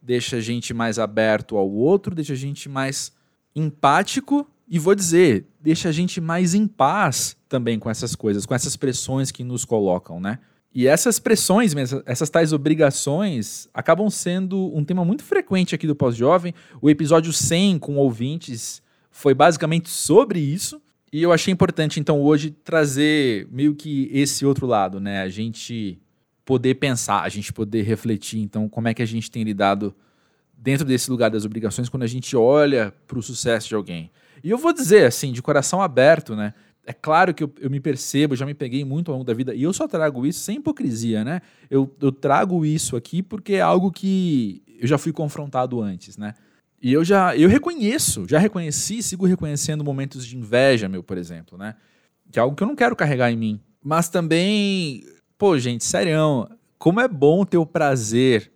Deixa 0.00 0.36
a 0.36 0.40
gente 0.40 0.72
mais 0.72 0.98
aberto 0.98 1.56
ao 1.56 1.70
outro, 1.70 2.14
deixa 2.14 2.32
a 2.32 2.36
gente 2.36 2.66
mais 2.68 3.12
empático 3.54 4.46
e 4.66 4.78
vou 4.78 4.94
dizer, 4.94 5.46
deixa 5.60 5.90
a 5.90 5.92
gente 5.92 6.20
mais 6.20 6.54
em 6.54 6.66
paz 6.66 7.36
também 7.48 7.78
com 7.78 7.90
essas 7.90 8.14
coisas, 8.14 8.46
com 8.46 8.54
essas 8.54 8.74
pressões 8.74 9.30
que 9.30 9.44
nos 9.44 9.64
colocam, 9.64 10.18
né? 10.18 10.38
E 10.74 10.86
essas 10.86 11.18
pressões, 11.18 11.72
essas 12.04 12.28
tais 12.30 12.52
obrigações, 12.52 13.68
acabam 13.72 14.10
sendo 14.10 14.74
um 14.76 14.84
tema 14.84 15.04
muito 15.04 15.24
frequente 15.24 15.74
aqui 15.74 15.86
do 15.86 15.96
Pós-Jovem. 15.96 16.54
O 16.82 16.90
episódio 16.90 17.32
100 17.32 17.78
com 17.78 17.96
ouvintes 17.96 18.82
foi 19.10 19.32
basicamente 19.32 19.88
sobre 19.88 20.38
isso. 20.38 20.80
E 21.16 21.22
eu 21.22 21.32
achei 21.32 21.50
importante, 21.50 21.98
então, 21.98 22.20
hoje 22.20 22.50
trazer 22.50 23.48
meio 23.50 23.74
que 23.74 24.10
esse 24.12 24.44
outro 24.44 24.66
lado, 24.66 25.00
né? 25.00 25.22
A 25.22 25.30
gente 25.30 25.98
poder 26.44 26.74
pensar, 26.74 27.22
a 27.22 27.28
gente 27.30 27.54
poder 27.54 27.84
refletir, 27.84 28.38
então, 28.40 28.68
como 28.68 28.86
é 28.86 28.92
que 28.92 29.00
a 29.00 29.06
gente 29.06 29.30
tem 29.30 29.42
lidado 29.42 29.94
dentro 30.52 30.84
desse 30.84 31.10
lugar 31.10 31.30
das 31.30 31.46
obrigações 31.46 31.88
quando 31.88 32.02
a 32.02 32.06
gente 32.06 32.36
olha 32.36 32.92
para 33.06 33.18
o 33.18 33.22
sucesso 33.22 33.66
de 33.66 33.74
alguém. 33.74 34.10
E 34.44 34.50
eu 34.50 34.58
vou 34.58 34.74
dizer, 34.74 35.06
assim, 35.06 35.32
de 35.32 35.40
coração 35.40 35.80
aberto, 35.80 36.36
né? 36.36 36.52
É 36.84 36.92
claro 36.92 37.32
que 37.32 37.42
eu, 37.42 37.50
eu, 37.62 37.70
me 37.70 37.80
percebo, 37.80 38.36
já 38.36 38.44
me 38.44 38.52
peguei 38.52 38.84
muito 38.84 39.10
ao 39.10 39.14
longo 39.14 39.26
da 39.26 39.32
vida, 39.32 39.54
e 39.54 39.62
eu 39.62 39.72
só 39.72 39.88
trago 39.88 40.26
isso 40.26 40.40
sem 40.40 40.58
hipocrisia, 40.58 41.24
né? 41.24 41.40
Eu, 41.70 41.90
eu 41.98 42.12
trago 42.12 42.62
isso 42.62 42.94
aqui 42.94 43.22
porque 43.22 43.54
é 43.54 43.62
algo 43.62 43.90
que 43.90 44.62
eu 44.78 44.86
já 44.86 44.98
fui 44.98 45.14
confrontado 45.14 45.80
antes, 45.80 46.18
né? 46.18 46.34
E 46.86 46.92
eu 46.92 47.04
já 47.04 47.36
eu 47.36 47.48
reconheço, 47.48 48.26
já 48.28 48.38
reconheci, 48.38 49.02
sigo 49.02 49.26
reconhecendo 49.26 49.82
momentos 49.82 50.24
de 50.24 50.36
inveja, 50.36 50.88
meu, 50.88 51.02
por 51.02 51.18
exemplo, 51.18 51.58
né? 51.58 51.74
Que 52.30 52.38
é 52.38 52.42
algo 52.42 52.54
que 52.54 52.62
eu 52.62 52.66
não 52.68 52.76
quero 52.76 52.94
carregar 52.94 53.28
em 53.28 53.36
mim. 53.36 53.60
Mas 53.82 54.08
também, 54.08 55.02
pô, 55.36 55.58
gente, 55.58 55.84
sério, 55.84 56.48
como 56.78 57.00
é 57.00 57.08
bom 57.08 57.44
ter 57.44 57.56
o 57.56 57.66
prazer, 57.66 58.52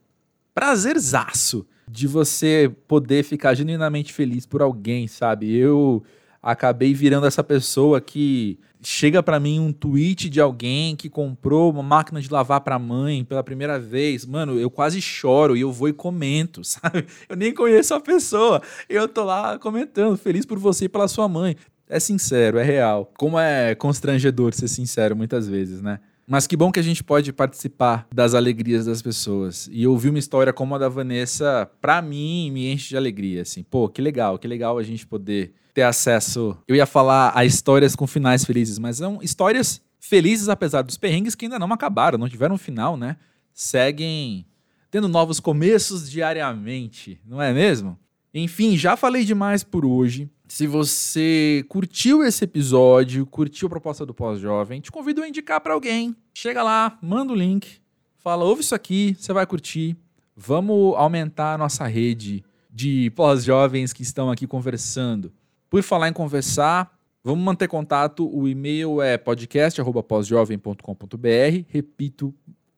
prazerzaço, 0.54 1.66
de 1.90 2.06
você 2.06 2.72
poder 2.86 3.24
ficar 3.24 3.52
genuinamente 3.54 4.12
feliz 4.12 4.46
por 4.46 4.62
alguém, 4.62 5.08
sabe? 5.08 5.52
Eu 5.52 6.00
acabei 6.42 6.94
virando 6.94 7.26
essa 7.26 7.44
pessoa 7.44 8.00
que 8.00 8.58
chega 8.82 9.22
para 9.22 9.38
mim 9.38 9.60
um 9.60 9.72
tweet 9.72 10.30
de 10.30 10.40
alguém 10.40 10.96
que 10.96 11.08
comprou 11.08 11.70
uma 11.70 11.82
máquina 11.82 12.20
de 12.20 12.32
lavar 12.32 12.62
para 12.62 12.78
mãe 12.78 13.24
pela 13.24 13.44
primeira 13.44 13.78
vez, 13.78 14.24
mano, 14.24 14.58
eu 14.58 14.70
quase 14.70 15.00
choro 15.02 15.56
e 15.56 15.60
eu 15.60 15.70
vou 15.70 15.88
e 15.88 15.92
comento, 15.92 16.62
sabe? 16.64 17.06
Eu 17.28 17.36
nem 17.36 17.52
conheço 17.52 17.94
a 17.94 18.00
pessoa, 18.00 18.62
eu 18.88 19.06
tô 19.06 19.24
lá 19.24 19.58
comentando, 19.58 20.16
feliz 20.16 20.46
por 20.46 20.58
você 20.58 20.86
e 20.86 20.88
pela 20.88 21.08
sua 21.08 21.28
mãe. 21.28 21.56
É 21.88 21.98
sincero, 21.98 22.56
é 22.56 22.62
real. 22.62 23.10
Como 23.18 23.36
é 23.36 23.74
constrangedor 23.74 24.54
ser 24.54 24.68
sincero 24.68 25.16
muitas 25.16 25.48
vezes, 25.48 25.82
né? 25.82 25.98
Mas 26.30 26.46
que 26.46 26.56
bom 26.56 26.70
que 26.70 26.78
a 26.78 26.82
gente 26.82 27.02
pode 27.02 27.32
participar 27.32 28.06
das 28.14 28.34
alegrias 28.34 28.86
das 28.86 29.02
pessoas. 29.02 29.68
E 29.72 29.84
ouvir 29.84 30.10
uma 30.10 30.18
história 30.20 30.52
como 30.52 30.76
a 30.76 30.78
da 30.78 30.88
Vanessa, 30.88 31.68
pra 31.80 32.00
mim, 32.00 32.52
me 32.52 32.72
enche 32.72 32.90
de 32.90 32.96
alegria, 32.96 33.42
assim. 33.42 33.64
Pô, 33.64 33.88
que 33.88 34.00
legal, 34.00 34.38
que 34.38 34.46
legal 34.46 34.78
a 34.78 34.82
gente 34.84 35.04
poder 35.04 35.52
ter 35.74 35.82
acesso. 35.82 36.56
Eu 36.68 36.76
ia 36.76 36.86
falar 36.86 37.32
a 37.34 37.44
histórias 37.44 37.96
com 37.96 38.06
finais 38.06 38.44
felizes, 38.44 38.78
mas 38.78 38.98
são 38.98 39.18
histórias 39.20 39.82
felizes 39.98 40.48
apesar 40.48 40.82
dos 40.82 40.96
perrengues 40.96 41.34
que 41.34 41.46
ainda 41.46 41.58
não 41.58 41.72
acabaram, 41.72 42.16
não 42.16 42.28
tiveram 42.28 42.56
final, 42.56 42.96
né? 42.96 43.16
Seguem 43.52 44.46
tendo 44.88 45.08
novos 45.08 45.40
começos 45.40 46.08
diariamente, 46.08 47.20
não 47.26 47.42
é 47.42 47.52
mesmo? 47.52 47.98
Enfim, 48.32 48.76
já 48.76 48.96
falei 48.96 49.24
demais 49.24 49.64
por 49.64 49.84
hoje. 49.84 50.30
Se 50.50 50.66
você 50.66 51.64
curtiu 51.68 52.24
esse 52.24 52.42
episódio, 52.42 53.24
curtiu 53.24 53.68
a 53.68 53.70
proposta 53.70 54.04
do 54.04 54.12
Pós-Jovem, 54.12 54.80
te 54.80 54.90
convido 54.90 55.22
a 55.22 55.28
indicar 55.28 55.60
para 55.60 55.74
alguém. 55.74 56.16
Chega 56.34 56.60
lá, 56.60 56.98
manda 57.00 57.32
o 57.32 57.36
link, 57.36 57.78
fala, 58.18 58.44
ouve 58.44 58.62
isso 58.62 58.74
aqui, 58.74 59.16
você 59.16 59.32
vai 59.32 59.46
curtir. 59.46 59.96
Vamos 60.34 60.96
aumentar 60.96 61.54
a 61.54 61.58
nossa 61.58 61.86
rede 61.86 62.42
de 62.68 63.10
pós-jovens 63.10 63.92
que 63.92 64.02
estão 64.02 64.28
aqui 64.28 64.44
conversando. 64.44 65.32
Por 65.70 65.84
falar 65.84 66.08
em 66.08 66.12
conversar, 66.12 66.98
vamos 67.22 67.44
manter 67.44 67.68
contato. 67.68 68.28
O 68.28 68.48
e-mail 68.48 69.00
é 69.00 69.16
podcast.pósjovem.com.br. 69.16 71.64
Repito 71.68 72.34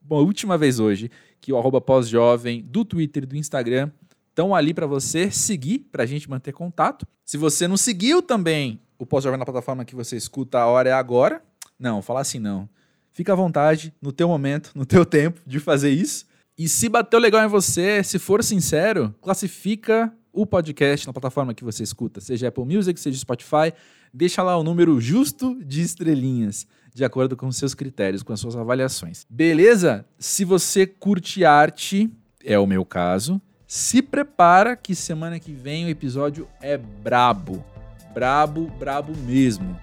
uma 0.07 0.19
última 0.19 0.59
vez 0.59 0.79
hoje 0.79 1.09
que 1.41 1.51
o 1.51 1.57
arroba 1.57 1.81
pós-jovem 1.81 2.61
do 2.61 2.85
Twitter 2.85 3.23
e 3.23 3.25
do 3.25 3.35
Instagram 3.35 3.89
estão 4.33 4.53
ali 4.53 4.73
para 4.73 4.87
você 4.87 5.29
seguir, 5.29 5.87
para 5.91 6.03
a 6.03 6.05
gente 6.07 6.27
manter 6.27 6.51
contato. 6.51 7.07
Se 7.23 7.37
você 7.37 7.67
não 7.67 7.77
seguiu 7.77 8.21
também 8.21 8.81
o 8.97 9.05
pós-jovem 9.05 9.37
na 9.37 9.45
plataforma 9.45 9.85
que 9.85 9.95
você 9.95 10.17
escuta, 10.17 10.57
a 10.57 10.65
hora 10.65 10.89
é 10.89 10.93
agora. 10.93 11.41
Não, 11.79 12.01
falar 12.01 12.21
assim 12.21 12.39
não. 12.39 12.67
Fica 13.11 13.31
à 13.31 13.35
vontade, 13.35 13.93
no 14.01 14.11
teu 14.11 14.27
momento, 14.27 14.71
no 14.73 14.87
teu 14.87 15.05
tempo 15.05 15.39
de 15.45 15.59
fazer 15.59 15.91
isso. 15.91 16.25
E 16.57 16.67
se 16.67 16.89
bateu 16.89 17.19
legal 17.19 17.45
em 17.45 17.47
você, 17.47 18.03
se 18.03 18.17
for 18.17 18.43
sincero, 18.43 19.13
classifica 19.21 20.11
o 20.31 20.47
podcast 20.47 21.05
na 21.05 21.13
plataforma 21.13 21.53
que 21.53 21.63
você 21.63 21.83
escuta, 21.83 22.19
seja 22.19 22.47
Apple 22.47 22.65
Music, 22.65 22.99
seja 22.99 23.19
Spotify, 23.19 23.71
deixa 24.11 24.41
lá 24.41 24.57
o 24.57 24.63
número 24.63 24.99
justo 24.99 25.59
de 25.63 25.81
estrelinhas, 25.81 26.65
de 26.91 27.05
acordo 27.05 27.37
com 27.37 27.47
os 27.47 27.55
seus 27.55 27.75
critérios, 27.75 28.23
com 28.23 28.33
as 28.33 28.39
suas 28.39 28.55
avaliações. 28.55 29.27
Beleza? 29.29 30.05
Se 30.17 30.43
você 30.43 30.87
curte 30.87 31.45
arte, 31.45 32.09
é 32.43 32.57
o 32.57 32.65
meu 32.65 32.83
caso, 32.83 33.39
se 33.73 34.03
prepara 34.03 34.75
que 34.75 34.93
semana 34.93 35.39
que 35.39 35.51
vem 35.51 35.85
o 35.85 35.89
episódio 35.89 36.47
é 36.61 36.77
brabo. 36.77 37.65
Brabo, 38.13 38.69
brabo 38.77 39.17
mesmo. 39.25 39.75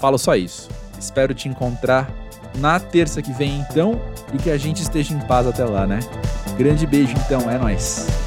Falo 0.00 0.16
só 0.16 0.34
isso. 0.34 0.70
Espero 0.98 1.34
te 1.34 1.46
encontrar 1.46 2.10
na 2.56 2.80
terça 2.80 3.20
que 3.20 3.34
vem 3.34 3.58
então 3.58 4.00
e 4.32 4.38
que 4.38 4.48
a 4.48 4.56
gente 4.56 4.80
esteja 4.80 5.12
em 5.12 5.20
paz 5.26 5.46
até 5.46 5.62
lá, 5.62 5.86
né? 5.86 6.00
Grande 6.56 6.86
beijo 6.86 7.12
então, 7.18 7.50
é 7.50 7.58
nós. 7.58 8.23